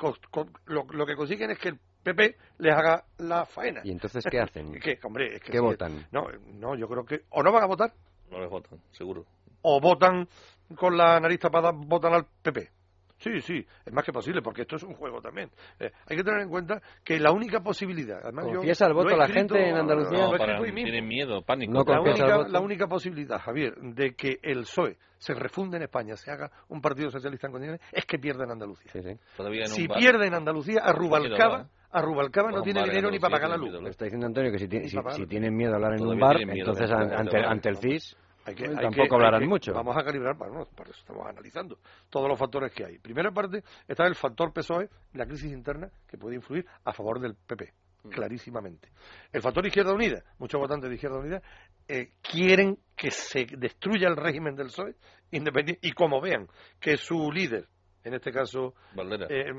[0.65, 3.81] lo, lo que consiguen es que el PP les haga la faena.
[3.83, 4.79] ¿Y entonces qué hacen?
[4.79, 6.05] ¿Qué, hombre, es que ¿Qué si- votan?
[6.11, 7.93] No, no, yo creo que o no van a votar
[8.31, 9.25] No les votan, seguro.
[9.61, 10.27] o votan
[10.75, 12.69] con la nariz tapada, votan al PP.
[13.17, 15.51] Sí, sí, es más que posible, porque esto es un juego también.
[15.79, 18.19] Eh, hay que tener en cuenta que la única posibilidad...
[18.23, 20.17] Además, yo ¿Confiesa el lo voto la escrito- gente en Andalucía?
[20.17, 21.71] lo No, para- tienen miedo, pánico.
[21.71, 26.15] No La única, la única posibilidad, Javier, de que el PSOE se refunde en España,
[26.15, 28.91] se haga un partido socialista en condiciones, es que pierda en Andalucía.
[28.91, 29.11] Sí, sí.
[29.37, 29.99] Todavía en Si bar.
[29.99, 33.51] pierde en Andalucía, a Rubalcaba, a Rubalcaba Pues no un tiene dinero ni para pagar
[33.51, 33.69] la luz.
[33.71, 33.87] miedo.
[33.87, 36.41] Está diciendo Antonio que si, tiene- si, si tienen miedo a hablar en un bar,
[36.41, 39.73] entonces ante, ante el CIS Hay que- hay tampoco que- hablarán hay que- mucho.
[39.73, 41.77] Vamos a calibrar, bueno, por eso estamos analizando
[42.09, 42.97] todos los factores que hay.
[42.99, 47.35] Primera parte está el factor PSOE, la crisis interna que puede influir a favor del
[47.35, 47.71] PP,
[48.03, 48.09] Mm.
[48.09, 48.89] clarísimamente.
[49.31, 51.41] El factor Izquierda Unida, muchos votantes de Izquierda Unida
[51.87, 54.95] eh, quieren que se destruya el régimen del PSOE
[55.31, 56.47] independiente y como vean
[56.79, 57.67] que su líder,
[58.03, 59.27] en este caso Valdera.
[59.29, 59.51] eh,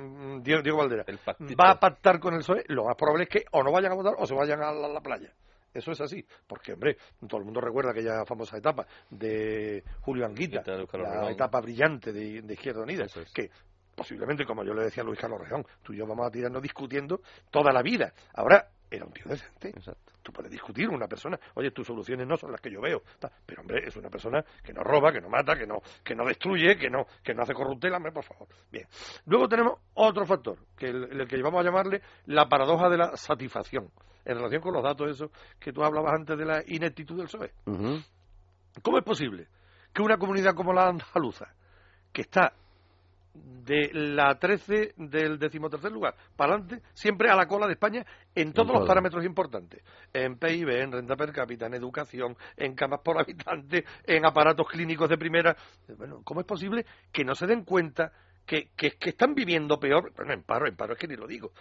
[0.43, 1.05] Diego, Diego Valdera,
[1.61, 3.95] va a pactar con el PSOE, lo más probable es que o no vayan a
[3.95, 5.33] votar o se vayan a la, la playa.
[5.73, 6.97] Eso es así, porque, hombre,
[7.27, 11.61] todo el mundo recuerda aquella famosa etapa de Julio Anguita, Anguita, de Carlos la etapa
[11.61, 13.33] brillante de, de Izquierda Unida, es.
[13.33, 13.51] que
[13.95, 16.63] posiblemente, como yo le decía a Luis Carlos Rejón, tú y yo vamos a tirarnos
[16.63, 17.21] discutiendo
[17.51, 18.13] toda la vida.
[18.35, 19.71] Ahora, era un tío decente.
[19.71, 20.13] Exacto.
[20.23, 23.03] Tú puedes discutir con una persona, oye, tus soluciones no son las que yo veo.
[23.47, 26.25] Pero, hombre, es una persona que no roba, que no mata, que no, que no
[26.25, 28.47] destruye, que no, que no hace corruptela, hombre, por favor.
[28.71, 28.87] Bien.
[29.27, 33.17] Luego tenemos otro factor, que el, el que llevamos a llamarle la paradoja de la
[33.17, 33.91] satisfacción,
[34.25, 37.53] en relación con los datos esos que tú hablabas antes de la ineptitud del PSOE.
[38.83, 39.49] ¿Cómo es posible
[39.93, 41.53] que una comunidad como la andaluza,
[42.13, 42.53] que está
[43.35, 48.05] de la 13 del decimotercer lugar para adelante, siempre a la cola de España
[48.35, 49.83] en todos los parámetros importantes.
[50.13, 55.09] En PIB, en renta per cápita, en educación, en camas por habitante, en aparatos clínicos
[55.09, 55.57] de primera.
[55.97, 58.13] Bueno, ¿cómo es posible que no se den cuenta
[58.47, 61.53] que, que, están viviendo peor, bueno, en paro, en paro es que ni lo digo.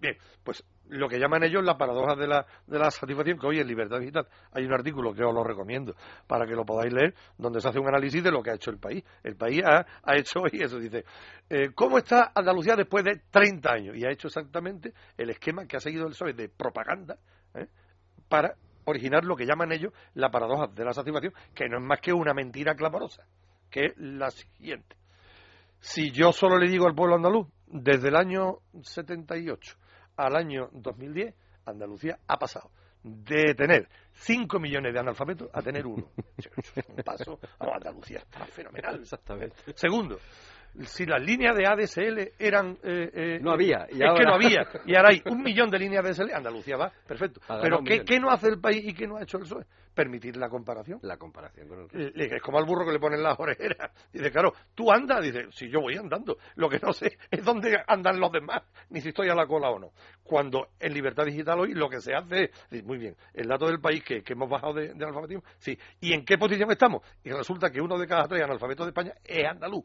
[0.00, 3.60] bien, pues lo que llaman ellos la paradoja de la, de la satisfacción, que hoy
[3.60, 5.94] en Libertad Digital hay un artículo que os lo recomiendo
[6.26, 8.70] para que lo podáis leer, donde se hace un análisis de lo que ha hecho
[8.70, 9.04] el país.
[9.22, 11.04] El país ha, ha hecho hoy eso, dice,
[11.48, 13.96] eh, ¿cómo está Andalucía después de 30 años?
[13.96, 17.16] Y ha hecho exactamente el esquema que ha seguido el PSOE de propaganda
[17.54, 17.66] ¿eh?
[18.28, 22.00] para originar lo que llaman ellos la paradoja de la satisfacción, que no es más
[22.00, 23.24] que una mentira clamorosa,
[23.70, 25.01] que es la siguiente
[25.82, 29.76] si yo solo le digo al pueblo andaluz, desde el año 78
[30.16, 31.34] al año 2010,
[31.66, 32.70] Andalucía ha pasado
[33.02, 36.06] de tener 5 millones de analfabetos a tener uno.
[36.88, 39.00] Un paso a Andalucía está fenomenal.
[39.00, 39.56] Exactamente.
[39.74, 40.18] Segundo,
[40.84, 42.78] si las líneas de ADSL eran...
[42.82, 43.86] Eh, eh, no había.
[43.90, 44.66] Y es que no había.
[44.86, 47.40] Y ahora hay un millón de líneas de ADSL, Andalucía va, perfecto.
[47.60, 49.64] Pero ¿qué, ¿qué, no hace el país y qué no ha hecho el PSOE?
[49.94, 50.98] Permitir la comparación.
[51.02, 53.92] La comparación con el Es como al burro que le ponen las orejeras.
[54.10, 56.38] Dice, claro, tú andas, dice, si yo voy andando.
[56.54, 59.68] Lo que no sé es dónde andan los demás, ni si estoy a la cola
[59.68, 59.92] o no.
[60.22, 63.80] Cuando en Libertad Digital hoy lo que se hace es, muy bien, el dato del
[63.80, 65.78] país que, hemos bajado de, de alfabetismo, sí.
[66.00, 67.02] ¿Y en qué posición estamos?
[67.22, 69.84] Y resulta que uno de cada tres analfabetos de España es andaluz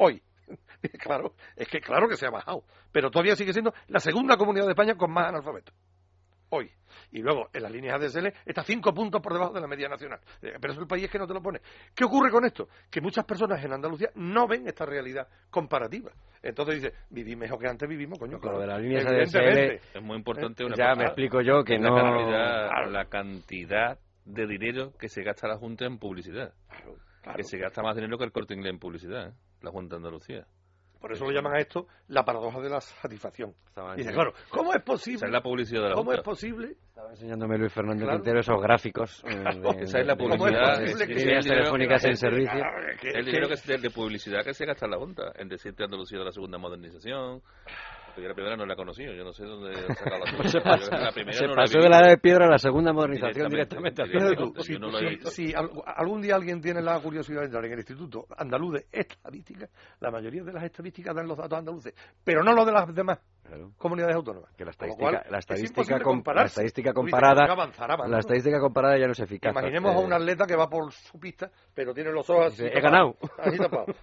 [0.00, 0.22] hoy.
[0.98, 4.64] claro, es que claro que se ha bajado, pero todavía sigue siendo la segunda comunidad
[4.66, 5.74] de España con más analfabetos.
[6.52, 6.68] Hoy.
[7.12, 10.18] Y luego, en las líneas ADSL, está cinco puntos por debajo de la media nacional.
[10.42, 11.60] Eh, pero es el país que no te lo pone.
[11.94, 12.68] ¿Qué ocurre con esto?
[12.90, 16.10] Que muchas personas en Andalucía no ven esta realidad comparativa.
[16.42, 18.40] Entonces dice, viví mejor que antes vivimos, coño.
[18.40, 21.94] Claro, de las líneas ADSL es muy importante una Ya me explico yo que no...
[21.94, 26.52] La cantidad de dinero que se gasta la Junta en publicidad.
[27.36, 29.28] Que se gasta más dinero que el corte inglés en publicidad.
[29.28, 29.32] ¿eh?
[29.62, 30.46] la Junta de Andalucía.
[31.00, 33.54] Por eso lo llaman a esto la paradoja de la satisfacción.
[33.96, 35.16] dice, claro, ¿cómo es posible?
[35.16, 36.76] Esa es la publicidad de la ¿Cómo es posible?
[36.88, 39.24] Estaba enseñándome Luis Fernando Quintero esos gráficos.
[39.24, 39.44] Eh,
[39.80, 40.82] esa es la publicidad.
[40.82, 42.62] Es líneas telefónicas en servicio.
[43.14, 45.32] el dinero que, de, de publicidad que se gasta en la Junta.
[45.36, 47.40] En decirte Andalucía de la segunda modernización,
[48.16, 50.60] yo la primera no la he conocido, yo no sé dónde sacado la pues se
[50.60, 54.02] pasó, la primera se pasó de la edad de piedra a la segunda modernización directamente.
[54.04, 54.90] directamente si, no
[55.30, 58.86] si, si, algún día alguien tiene la curiosidad de entrar en el Instituto Andaluz de
[58.92, 59.68] Estadística,
[60.00, 63.18] la mayoría de las estadísticas dan los datos andaluces, pero no los de las demás
[63.76, 64.50] comunidades autónomas.
[64.56, 65.98] Que la estadística, la estadística,
[66.34, 67.46] la estadística comparada,
[68.06, 69.52] la estadística comparada ya no es eficaz.
[69.52, 72.64] Imaginemos a un atleta que va por su pista, pero tiene los ojos así.
[72.64, 73.16] He ganado.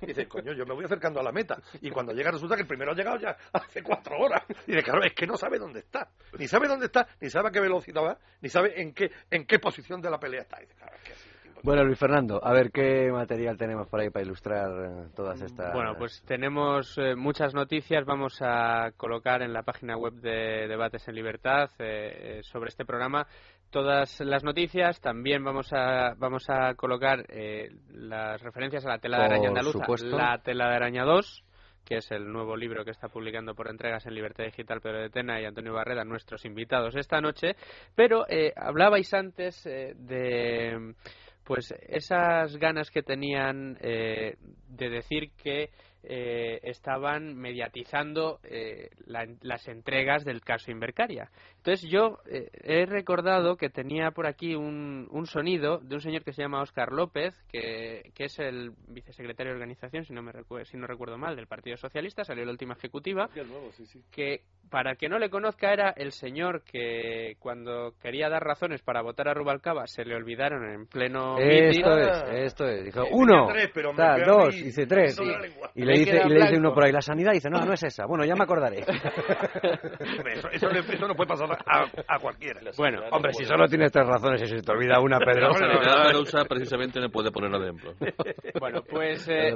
[0.01, 1.61] Y dice, coño, yo me voy acercando a la meta.
[1.81, 4.43] Y cuando llega resulta que el primero ha llegado ya hace cuatro horas.
[4.65, 6.09] Y dice, claro, es que no sabe dónde está.
[6.38, 9.45] Ni sabe dónde está, ni sabe a qué velocidad va, ni sabe en qué, en
[9.45, 10.59] qué posición de la pelea está.
[10.59, 11.27] dice, claro, es que
[11.63, 15.73] bueno, Luis Fernando, a ver qué material tenemos por ahí para ilustrar eh, todas estas.
[15.73, 18.05] Bueno, pues tenemos eh, muchas noticias.
[18.05, 23.27] Vamos a colocar en la página web de Debates en Libertad eh, sobre este programa
[23.71, 25.01] todas las noticias.
[25.01, 27.25] También vamos a vamos a colocar
[27.91, 31.43] las referencias a la tela de araña andaluza, la tela de araña 2
[31.84, 35.09] que es el nuevo libro que está publicando por entregas en Libertad Digital Pedro de
[35.09, 37.55] Tena y Antonio Barreda, nuestros invitados esta noche.
[37.95, 38.25] Pero
[38.57, 40.93] hablabais antes de
[41.48, 44.36] pues esas ganas que tenían eh,
[44.68, 45.69] de decir que
[46.09, 51.29] eh, estaban mediatizando eh, las entregas del caso Invercaria.
[51.57, 56.23] Entonces yo eh, he recordado que tenía por aquí un, un, sonido de un señor
[56.23, 60.31] que se llama Óscar López, que, que, es el vicesecretario de organización, si no, me
[60.63, 63.29] si no recuerdo mal, del Partido Socialista, salió la última ejecutiva,
[64.09, 69.01] que para que no le conozca era el señor que cuando quería dar razones para
[69.01, 72.85] votar a Rubalcaba se le olvidaron en pleno Esto es, esto es.
[72.85, 73.47] Dijo, uno,
[74.25, 75.17] dos, dice tres.
[75.75, 77.84] Y, le dice, y le dice uno por ahí, la sanidad, dice, no, no es
[77.84, 78.06] esa.
[78.06, 78.80] Bueno, ya me acordaré.
[80.34, 82.60] eso, eso, no puede pasar a, cualquiera.
[82.78, 85.49] Bueno, hombre, si solo tienes tres razones y se te olvida una, Pedro.
[85.52, 87.94] La usa precisamente no puede ponerlo de ejemplo.
[88.60, 89.28] Bueno, pues...
[89.30, 89.53] Eh,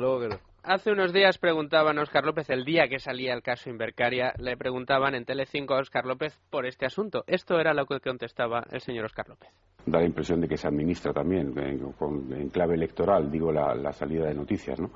[0.64, 4.56] Hace unos días preguntaban a Oscar López, el día que salía el caso Invercaria, le
[4.58, 7.24] preguntaban en Telecinco a Oscar López por este asunto.
[7.26, 9.50] Esto era lo que contestaba el señor Oscar López.
[9.88, 14.36] Da la impresión de que se administra también, en, clave electoral, digo, la, salida de
[14.36, 14.92] noticias, ¿no?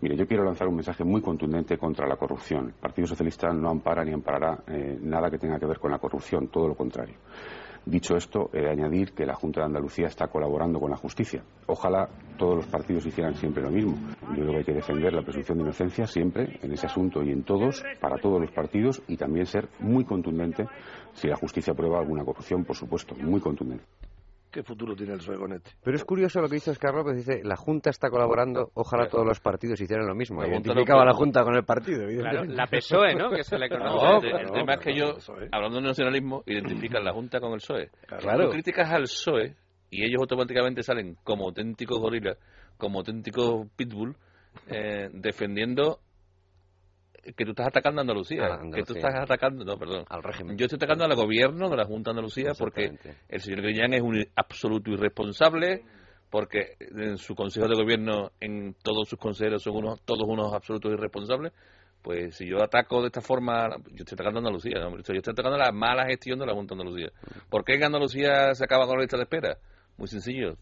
[0.00, 2.66] Mire, yo quiero lanzar un mensaje muy contundente contra la corrupción.
[2.66, 6.00] El Partido Socialista no ampara ni amparará eh, nada que tenga que ver con la
[6.00, 7.14] corrupción, todo lo contrario.
[7.88, 11.44] Dicho esto, he de añadir que la Junta de Andalucía está colaborando con la justicia.
[11.66, 13.94] Ojalá todos los partidos hicieran siempre lo mismo.
[14.34, 17.30] Yo creo que hay que defender la presunción de inocencia siempre, en ese asunto y
[17.30, 20.66] en todos, para todos los partidos, y también ser muy contundente
[21.12, 23.84] si la justicia prueba alguna corrupción, por supuesto, muy contundente.
[24.56, 25.70] ¿Qué futuro tiene el este?
[25.84, 27.14] Pero es curioso lo que dice Oscar López.
[27.14, 30.42] Dice, la Junta está colaborando, ojalá todos los partidos hicieran lo mismo.
[30.42, 32.06] Identificaba la Junta con el partido.
[32.06, 33.28] Claro, la PSOE, ¿no?
[33.28, 34.28] Que se le conoce.
[34.28, 35.18] el, tema es que yo,
[35.52, 37.90] hablando de nacionalismo, identifican la Junta con el PSOE.
[38.06, 38.46] Claro.
[38.46, 39.56] Tú criticas al PSOE
[39.90, 42.38] y ellos automáticamente salen como auténticos gorilas,
[42.78, 44.16] como auténticos pitbull,
[44.68, 45.98] eh, defendiendo
[47.34, 50.56] que tú estás atacando a Andalucía, que tú estás atacando, no, perdón, al régimen.
[50.56, 52.98] Yo estoy atacando al gobierno de la Junta de Andalucía porque
[53.28, 55.84] el señor Griñán es un absoluto irresponsable,
[56.30, 60.92] porque en su consejo de gobierno, en todos sus consejeros son unos, todos unos absolutos
[60.92, 61.52] irresponsables.
[62.02, 65.56] Pues si yo ataco de esta forma, yo estoy atacando a Andalucía, yo estoy atacando
[65.56, 67.10] a la mala gestión de la Junta de Andalucía.
[67.48, 69.58] ¿Por qué en Andalucía se acaba con la lista de espera?
[69.96, 70.56] Muy sencillo.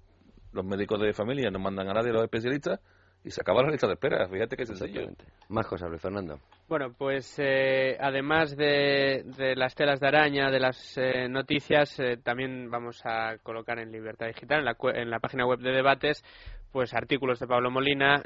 [0.53, 2.81] Los médicos de familia no mandan a nadie, los especialistas,
[3.25, 4.29] y se acaba la lista de espera.
[4.29, 5.09] Fíjate que sencillo.
[5.49, 6.39] Más cosas, Luis Fernando.
[6.67, 12.71] Bueno, pues eh, además de, las telas de araña, de las eh, noticias, eh, también
[12.71, 16.25] vamos a colocar en Libertad Digital, en la, en la página web de debates,
[16.75, 18.21] pues artículos de Pablo Molina,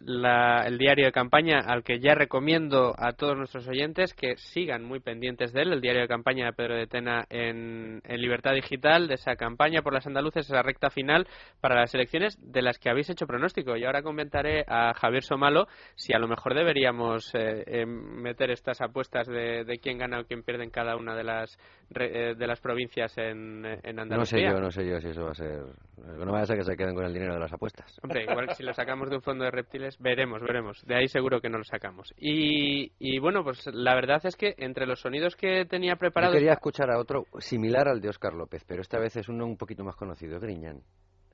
[0.64, 5.00] el diario de campaña al que ya recomiendo a todos nuestros oyentes que sigan muy
[5.00, 9.16] pendientes de él, el diario de campaña de Pedro de Tena en, Libertad Digital, de
[9.16, 11.28] esa campaña por las andaluces, esa recta final
[11.60, 13.76] para las elecciones de las que habéis hecho pronóstico.
[13.76, 17.84] Y ahora comentaré a Javier Somalo si a lo mejor deberíamos eh, eh,
[18.28, 21.58] meter estas apuestas de, quién gana o quién pierde en cada una de las
[21.98, 24.50] eh, de las provincias en, en Andalucía.
[24.50, 25.62] No sé yo, no sé yo si eso va a ser...
[25.96, 27.98] No vaya a ser que se queden con el dinero de las apuestas.
[28.02, 30.84] Hombre, si lo sacamos de un fondo de reptiles, veremos, veremos.
[30.86, 32.12] De ahí seguro que no lo sacamos.
[32.16, 36.34] Y, y bueno, pues la verdad es que entre los sonidos que tenía preparados...
[36.34, 39.46] Yo quería escuchar a otro similar al de Oscar López, pero esta vez es uno
[39.46, 40.82] un poquito más conocido, Griñán.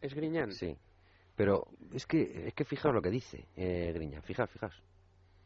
[0.01, 0.53] ¿Es Griñán?
[0.53, 0.77] Sí.
[1.37, 4.81] Pero es que, es que fijaos lo que dice eh, Griñán, fijaos, fijaos.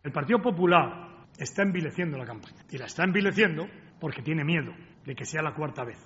[0.03, 2.65] El Partido Popular está envileciendo la campaña.
[2.71, 3.67] Y la está envileciendo
[4.01, 4.73] porque tiene miedo
[5.05, 5.99] de que sea la cuarta vez,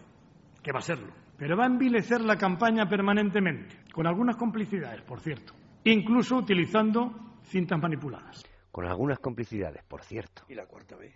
[0.62, 1.12] que va a serlo.
[1.36, 5.54] Pero va a envilecer la campaña permanentemente, con algunas complicidades, por cierto
[5.84, 7.12] incluso utilizando
[7.44, 8.44] cintas manipuladas.
[8.70, 10.44] Con algunas complicidades, por cierto.
[10.48, 11.14] Y la cuarta vez.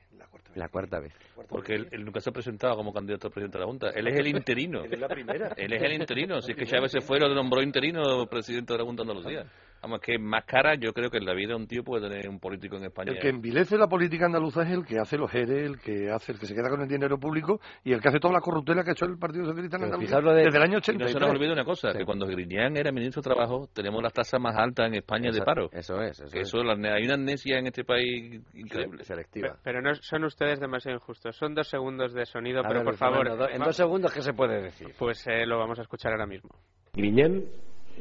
[0.54, 1.12] La cuarta vez.
[1.48, 3.90] Porque él, nunca se ha presentado como candidato a presidente de la Junta.
[3.90, 4.84] Él es el interino.
[4.84, 5.48] él es la primera.
[5.56, 6.40] Él es el interino.
[6.40, 9.46] Si es que Chávez se fue, lo nombró interino presidente de la Junta de Andalucía.
[9.82, 12.40] Vamos, que más cara yo creo que en la vida un tío puede tener un
[12.40, 13.12] político en España.
[13.12, 16.32] El que envilece la política andaluza es el que hace los ERE, el que hace
[16.32, 18.82] el que se queda con el dinero público y el que hace toda la corruptela
[18.82, 21.04] que ha hecho el Partido Socialista en Andalucía desde el año 80.
[21.04, 24.12] no se nos olvide una cosa, que cuando Griñán era ministro de Trabajo tenemos las
[24.12, 25.68] tasas más altas en España de paro.
[25.72, 26.18] Eso es.
[26.20, 29.04] Eso, eso hay una amnesia en este país increíble.
[29.04, 29.56] Selectiva.
[29.62, 31.36] Pero, no son ustedes demasiado injustos.
[31.36, 33.28] Son dos segundos de sonido, pero por favor...
[33.52, 34.88] en dos segundos, ¿qué se puede decir?
[34.98, 36.50] Pues eh, lo vamos a escuchar ahora mismo.
[36.92, 37.44] Griñán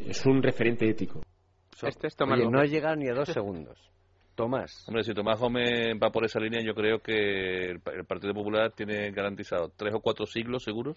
[0.08, 1.22] es un referente ético
[1.84, 3.78] este es Tomás no ha llegado ni a dos segundos.
[4.36, 4.84] Tomás.
[4.88, 9.12] Hombre, si Tomás Gómez va por esa línea, yo creo que el, Partido Popular tiene
[9.12, 10.94] garantizado tres o cuatro siglos seguro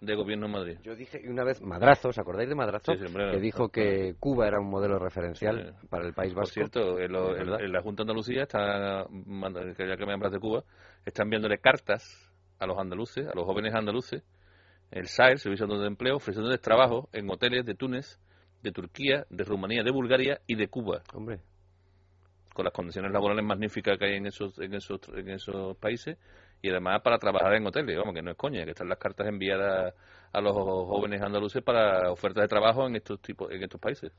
[0.00, 0.78] de gobierno en Madrid.
[0.82, 2.92] Yo dije una vez, Madrazo, ¿os acordáis de Madrazo?
[2.92, 6.42] que dijo que Cuba era un modelo referencial para el País Vasco.
[6.42, 10.64] Por cierto, en, la Junta de Andalucía, está, ya que me hablas de Cuba,
[11.06, 14.24] están enviándole cartas a los andaluces, a los jóvenes andaluces,
[14.90, 18.18] el SAER, Servicio de Empleo, ofreciéndoles trabajo en hoteles de Túnez,
[18.62, 21.02] de Turquía, de Rumanía, de Bulgaria y de Cuba.
[21.12, 21.40] Hombre.
[22.54, 26.18] Con las condiciones laborales magníficas que hay en esos, en esos, en esos países
[26.60, 29.26] y además para trabajar en hoteles, vamos, que no es coña, que están las cartas
[29.26, 29.94] enviadas
[30.32, 34.12] a los jóvenes andaluces para ofertas de trabajo en estos tipos, en estos países.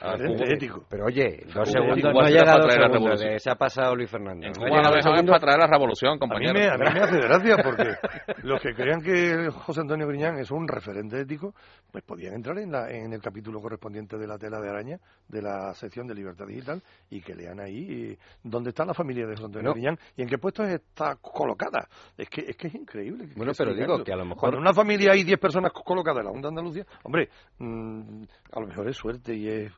[0.00, 0.84] Ah, ético.
[0.90, 4.44] Pero oye, dos segundos no llega dos segundos, se ha pasado Luis Fernando.
[4.44, 6.50] En Cuba no para traer la revolución, compañero.
[6.50, 7.94] A mí, me, a mí me hace gracia porque
[8.42, 11.54] los que crean que José Antonio Griñán es un referente ético,
[11.92, 14.98] pues podían entrar en, la, en el capítulo correspondiente de la tela de araña
[15.28, 19.34] de la sección de Libertad Digital y que lean ahí dónde está la familia de
[19.34, 21.88] José Antonio Griñán y en qué puestos está colocada.
[22.18, 23.28] Es que es, que es increíble.
[23.36, 24.40] Bueno, pero digo que a lo mejor...
[24.40, 28.24] Cuando en una familia hay 10 personas colocadas en la Junta de Andalucía, hombre, mm,
[28.52, 29.72] a lo mejor es suerte y es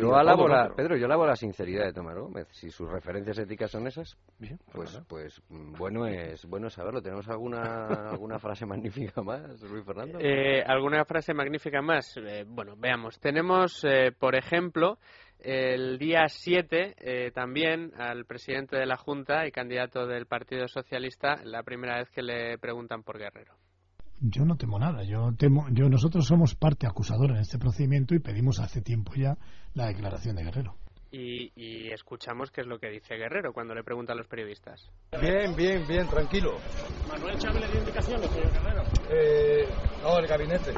[0.00, 2.48] yo alabo la, Pedro, yo alabo la sinceridad de Tomás Gómez.
[2.50, 7.02] Si sus referencias éticas son esas, Bien, pues, pues, mm, bueno es bueno saberlo.
[7.02, 10.18] ¿Tenemos alguna alguna frase magnífica más, Luis Fernando?
[10.20, 12.16] Eh, ¿Alguna frase magnífica más?
[12.16, 13.18] Eh, bueno, veamos.
[13.20, 14.98] Tenemos, eh, por ejemplo,
[15.40, 21.36] el día 7 eh, también al presidente de la Junta y candidato del Partido Socialista
[21.44, 23.54] la primera vez que le preguntan por Guerrero.
[24.20, 25.04] Yo no temo nada.
[25.04, 29.36] Yo temo, yo nosotros somos parte acusadora en este procedimiento y pedimos hace tiempo ya
[29.74, 30.76] la declaración de Guerrero.
[31.12, 34.90] Y, y escuchamos qué es lo que dice Guerrero cuando le pregunta a los periodistas.
[35.20, 36.58] Bien, bien, bien, tranquilo.
[37.08, 38.82] ¿Manuel Chávez le dio indicaciones, señor Guerrero?
[39.10, 39.68] Eh,
[40.02, 40.72] no, el gabinete.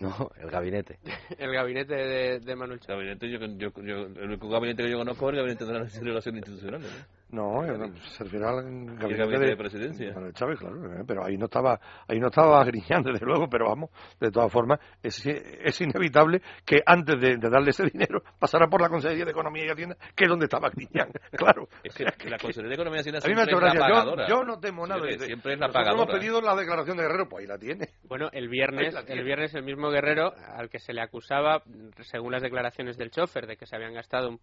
[0.00, 0.98] No, el gabinete.
[1.38, 3.06] el gabinete de, de Manuel Chávez.
[3.06, 6.00] Gabinete, yo, yo, yo, el único gabinete que yo conozco es el gabinete de las
[6.00, 7.06] relaciones institucionales.
[7.32, 7.62] No,
[8.02, 10.14] se refiere al gabinete, gabinete de, presidencia.
[10.34, 13.88] Chávez, claro, eh, pero ahí no estaba, ahí no estaba Griñán, desde luego, pero vamos,
[14.20, 18.82] de todas formas, es, es inevitable que antes de, de, darle ese dinero pasara por
[18.82, 21.68] la Consejería de Economía y Hacienda, que es donde estaba Griñán, claro.
[21.82, 23.80] Es que, que la Consejería de Economía y Hacienda a mí me siempre es la
[23.80, 24.28] pagadora.
[24.28, 25.00] Yo, yo, no temo nada.
[25.00, 26.12] Siempre, de, siempre es la Nosotros pagadora.
[26.12, 27.88] hemos pedido la declaración de Guerrero, pues ahí la tiene.
[28.04, 31.62] Bueno, el viernes, el viernes el mismo Guerrero, al que se le acusaba,
[32.00, 34.40] según las declaraciones del chofer, de que se habían gastado un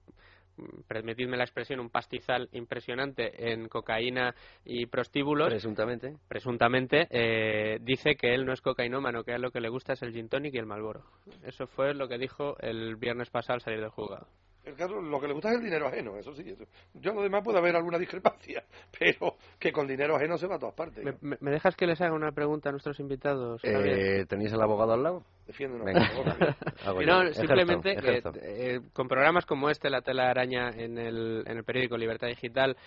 [0.88, 4.36] permitidme la expresión, un pastizal impresionante en cocaína
[4.66, 5.50] y prostíbulos.
[5.50, 6.16] Presuntamente.
[6.28, 9.94] Presuntamente, eh, dice que él no es cocainómano, que a él lo que le gusta
[9.94, 11.04] es el gin tonic y el Malboro.
[11.44, 14.28] Eso fue lo que dijo el viernes pasado al salir del juzgado.
[14.70, 16.44] El caso, lo que le gusta es el dinero ajeno, eso sí.
[16.48, 16.64] Eso.
[16.94, 18.64] Yo lo demás puede haber alguna discrepancia,
[19.00, 21.04] pero que con dinero ajeno se va a todas partes.
[21.04, 23.62] ¿Me, me, me dejas que les haga una pregunta a nuestros invitados?
[23.64, 25.24] Eh, ¿Tenéis al abogado al lado?
[25.48, 25.88] Defiéndonos.
[27.08, 31.58] no, simplemente ejerzo, que eh, con programas como este, La tela araña en el, en
[31.58, 32.78] el periódico Libertad Digital,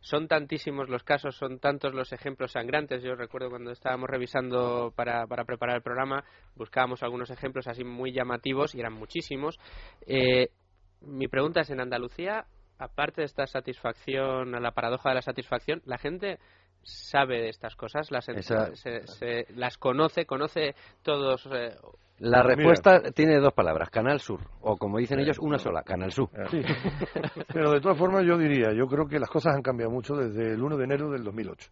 [0.00, 3.02] son tantísimos los casos, son tantos los ejemplos sangrantes.
[3.02, 6.24] Yo recuerdo cuando estábamos revisando para, para preparar el programa,
[6.56, 9.58] buscábamos algunos ejemplos así muy llamativos y eran muchísimos.
[10.06, 10.48] Eh,
[11.02, 12.46] mi pregunta es, en Andalucía,
[12.78, 16.38] aparte de esta satisfacción, la paradoja de la satisfacción, la gente
[16.82, 18.74] sabe de estas cosas, las, Esa...
[18.74, 21.46] se, se, las conoce, conoce todos.
[21.52, 21.76] Eh,
[22.18, 23.12] la respuesta Mira.
[23.12, 26.28] tiene dos palabras, Canal Sur, o como dicen ellos, una sola, Canal Sur.
[26.50, 26.60] Sí.
[27.52, 30.52] Pero de todas formas yo diría, yo creo que las cosas han cambiado mucho desde
[30.52, 31.70] el 1 de enero del 2008.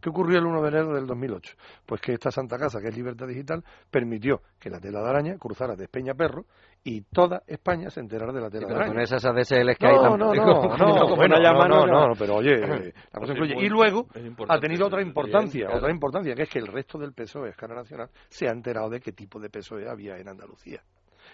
[0.00, 1.54] ¿Qué ocurrió el 1 de enero del 2008?
[1.86, 5.38] Pues que esta Santa Casa, que es Libertad Digital, permitió que la tela de araña
[5.38, 6.46] cruzara de Peña Perro
[6.84, 8.92] y toda España se enterara de la tela sí, de araña.
[8.92, 12.14] con esas ADSL que no, hay no, no, no, no, bueno, no, no, no, no,
[12.18, 12.56] pero oye,
[13.12, 13.56] la cosa influye.
[13.58, 14.06] Y luego
[14.48, 15.78] ha tenido otra importancia, claro.
[15.78, 19.00] otra importancia, que es que el resto del PSOE, escala nacional, se ha enterado de
[19.00, 20.82] qué tipo de PSOE había en Andalucía.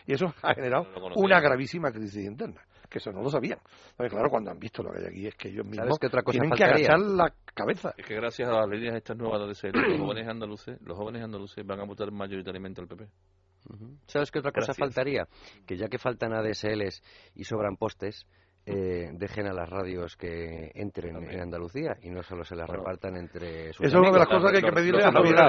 [0.07, 0.87] Y eso ha generado
[1.17, 2.61] una gravísima crisis interna,
[2.91, 3.59] que eso no lo sabían.
[3.97, 6.23] Porque claro, cuando han visto lo que hay aquí es que ellos mismos que otra
[6.23, 6.75] cosa tienen faltaría?
[6.87, 7.95] que agachar la cabeza.
[7.97, 11.67] Es que gracias a las líneas estas nuevas de los jóvenes andaluces, los jóvenes andaluces
[11.67, 13.05] van a votar mayoritariamente al PP.
[13.05, 13.99] Uh -huh.
[14.07, 14.77] ¿Sabes qué otra cosa Gracias.
[14.79, 15.27] faltaría?
[15.67, 17.03] Que ya que faltan ADSLs
[17.35, 18.27] y sobran postes,
[18.67, 22.83] eh, dejen a las radios que entren en Andalucía y no solo se las Bueno,
[22.83, 25.49] repartan entre sus Eso es una de las cosas que hay que pedirle a Navidad.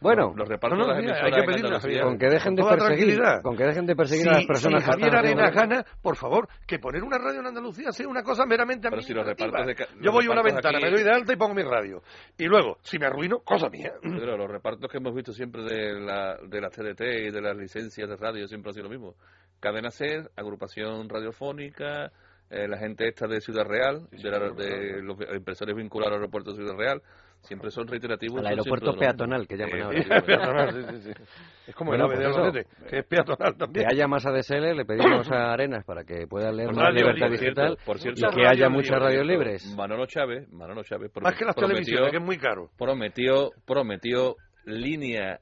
[0.00, 2.62] Bueno, los repartos no, no, de las mira, hay que pedirle con que dejen de
[2.62, 3.42] perseguir, tranquilidad.
[3.42, 6.48] con que dejen de perseguir a las personas si que Javier Arenas gana, por favor,
[6.66, 9.64] que poner una radio en Andalucía sea una cosa meramente Pero si los administrativa.
[9.64, 11.54] repartos de ca- Yo voy a una ventana, aquí- me doy de alta y pongo
[11.54, 12.02] mi radio.
[12.36, 13.92] Y luego, si me arruino, cosa mía.
[14.02, 17.56] Pero los repartos que hemos visto siempre de la, de las TDT y de las
[17.56, 19.14] licencias de radio siempre ha sido lo mismo.
[19.60, 22.10] Cadena Ser, agrupación radiofónica,
[22.50, 26.50] eh, la gente esta de Ciudad Real, de, la- de los empresarios vinculados al aeropuerto
[26.50, 27.00] de Ciudad Real,
[27.42, 28.40] siempre son reiterativos.
[28.40, 30.02] Al aeropuerto peatonal, que llaman Eh, ahora.
[30.02, 31.22] sí, peatonal, sí, sí, sí.
[31.68, 32.44] Es como Bueno, el ave de pues eso.
[32.44, 33.86] Albacete, que es peatonal Que también.
[33.88, 37.38] haya más ADSL, le pedimos a Arenas para que pueda leer Por más libertad por
[37.38, 39.74] cierto, digital por cierto, y que haya muchas radios libres.
[39.76, 42.70] Manolo Chávez, Manolo Chávez Más que las televisiones, que es muy caro.
[42.76, 45.38] prometió, prometió línea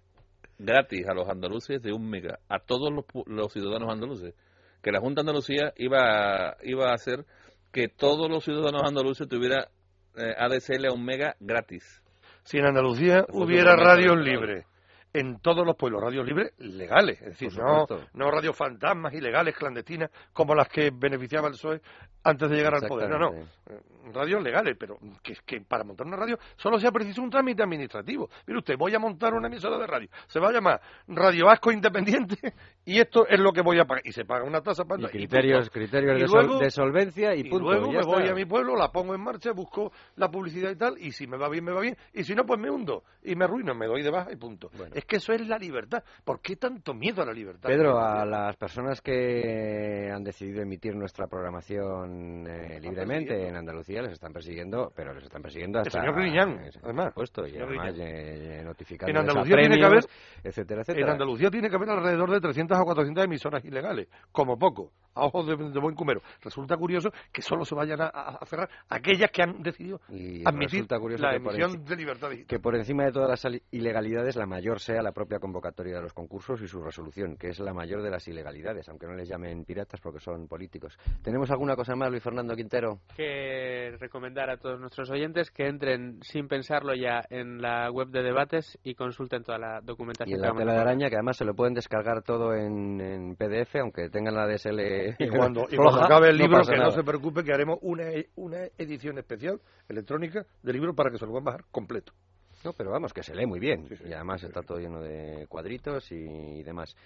[0.59, 4.35] gratis a los andaluces de un mega, a todos los, pu- los ciudadanos andaluces.
[4.83, 7.25] Que la Junta de Andalucía iba a, iba a hacer
[7.73, 9.65] que todos los ciudadanos andaluces tuvieran
[10.17, 12.03] eh, ADSL a un mega gratis.
[12.45, 14.65] Si en Andalucía hubiera radios libres,
[15.13, 20.11] en todos los pueblos, radios libres legales, es decir, no, no radios fantasmas, ilegales, clandestinas,
[20.33, 21.81] como las que beneficiaba el PSOE
[22.25, 23.09] antes de llegar al poder.
[23.09, 23.31] No, no,
[24.13, 28.29] radios legales, pero que, que para montar una radio solo sea preciso un trámite administrativo.
[28.47, 31.71] Mire usted, voy a montar una emisora de radio, se va a llamar Radio Vasco
[31.71, 32.37] Independiente
[32.87, 34.03] y esto es lo que voy a pagar.
[34.07, 36.71] Y se paga una tasa para Y y criterios, criterios Y de, sol- luego- de
[36.71, 37.69] solvencia y, y punto.
[37.71, 40.77] luego ya me voy a mi pueblo, la pongo en marcha, busco la publicidad y
[40.77, 43.05] tal, y si me va bien, me va bien, y si no, pues me hundo
[43.23, 44.71] y me arruino, me doy de baja y punto.
[44.77, 44.95] Bueno.
[44.95, 46.03] Es que eso es la libertad.
[46.25, 47.69] ¿Por qué tanto miedo a la libertad?
[47.69, 54.13] Pedro, a las personas que han decidido emitir nuestra programación eh, libremente en Andalucía les
[54.13, 56.01] están persiguiendo, pero les están persiguiendo hasta...
[56.01, 57.09] señor Griñán, eh, además.
[57.09, 60.05] supuesto, y además eh, eh, notificando En Andalucía tiene que haber-
[60.45, 61.13] etcétera, En etcétera.
[61.13, 64.93] Andalucía tiene que haber alrededor de 300 o 400 emisoras ilegales, como poco.
[65.19, 66.23] A ojos de, buen cumero.
[66.43, 70.01] Resulta curioso que solo se vayan a, cerrar aquellas que han decidido
[70.45, 70.87] admitir
[71.19, 72.49] la emisión de libertad digital.
[72.49, 76.13] Que por encima de todas las ilegalidades, la mayor sea la propia convocatoria de los
[76.13, 79.65] concursos y su resolución, que es la mayor de las ilegalidades, aunque no les llamen
[79.65, 80.99] piratas porque son políticos.
[81.23, 83.01] ¿Tenemos alguna cosa más, Luis Fernando Quintero?
[83.17, 88.23] Que recomendar a todos nuestros oyentes que entren sin pensarlo ya en la web de
[88.23, 90.31] debates y consulten toda la documentación.
[90.31, 93.77] Y en la tela de araña, que además se lo pueden descargar todo en, PDF,
[93.77, 95.08] aunque tengan la DSL.
[95.19, 98.05] Y cuando, y cuando acabe el libro, que no se preocupe, que haremos una,
[98.37, 102.13] una edición especial electrónica del libro para que se lo puedan bajar completo.
[102.65, 103.87] No, pero vamos, que se lee muy bien.
[104.05, 106.97] y además está todo lleno de cuadritos y demás.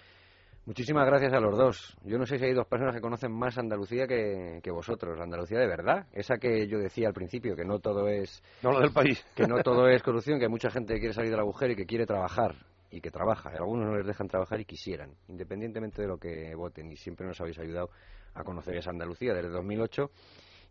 [0.65, 1.97] Muchísimas gracias a los dos.
[2.05, 5.19] Yo no sé si hay dos personas que conocen más Andalucía que, vosotros.
[5.19, 6.07] Andalucía de verdad.
[6.13, 8.41] Esa que yo decía al principio, que no todo es...
[8.61, 9.25] No lo del país.
[9.35, 12.05] Que no todo es corrupción, que mucha gente quiere salir del agujero y que quiere
[12.05, 12.55] trabajar.
[12.93, 13.49] Y que trabaja.
[13.49, 16.91] algunos no les dejan trabajar y quisieran, independientemente de lo que voten.
[16.91, 17.89] Y siempre nos habéis ayudado
[18.35, 20.11] a conocer esa Andalucía desde 2008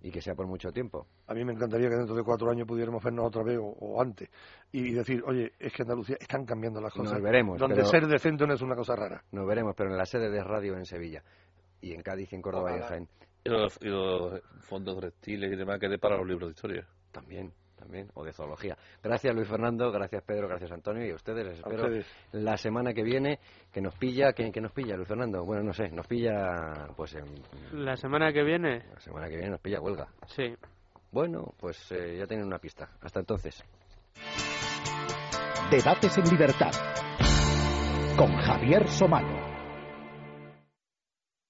[0.02, 1.08] y que sea por mucho tiempo.
[1.26, 4.30] A mí me encantaría que dentro de cuatro años pudiéramos vernos otra vez o, antes
[4.70, 7.14] y decir, oye, es que Andalucía están cambiando las cosas.
[7.14, 7.58] Nos veremos.
[7.58, 9.24] Donde ser decente no es una cosa rara.
[9.32, 11.24] Nos veremos, pero en la sede de radio en Sevilla
[11.80, 13.08] y en Cádiz, en Córdoba y en Jaén.
[13.44, 16.86] Y los, y los fondos reptiles y demás que dé para los libros de historia.
[17.10, 17.52] También
[17.82, 18.76] también, o de zoología.
[19.02, 21.88] Gracias Luis Fernando, gracias Pedro, gracias Antonio y a ustedes les espero
[22.32, 23.40] la semana que viene
[23.72, 27.26] que nos pilla, que, nos pilla Luis Fernando, bueno no sé, nos pilla pues en,
[27.72, 28.84] la semana que viene.
[28.92, 30.08] La semana que viene nos pilla huelga.
[30.26, 30.54] Sí.
[31.10, 32.88] Bueno, pues eh, ya tienen una pista.
[33.02, 33.62] Hasta entonces.
[35.70, 36.72] Debates en libertad
[38.16, 39.51] con Javier Somano.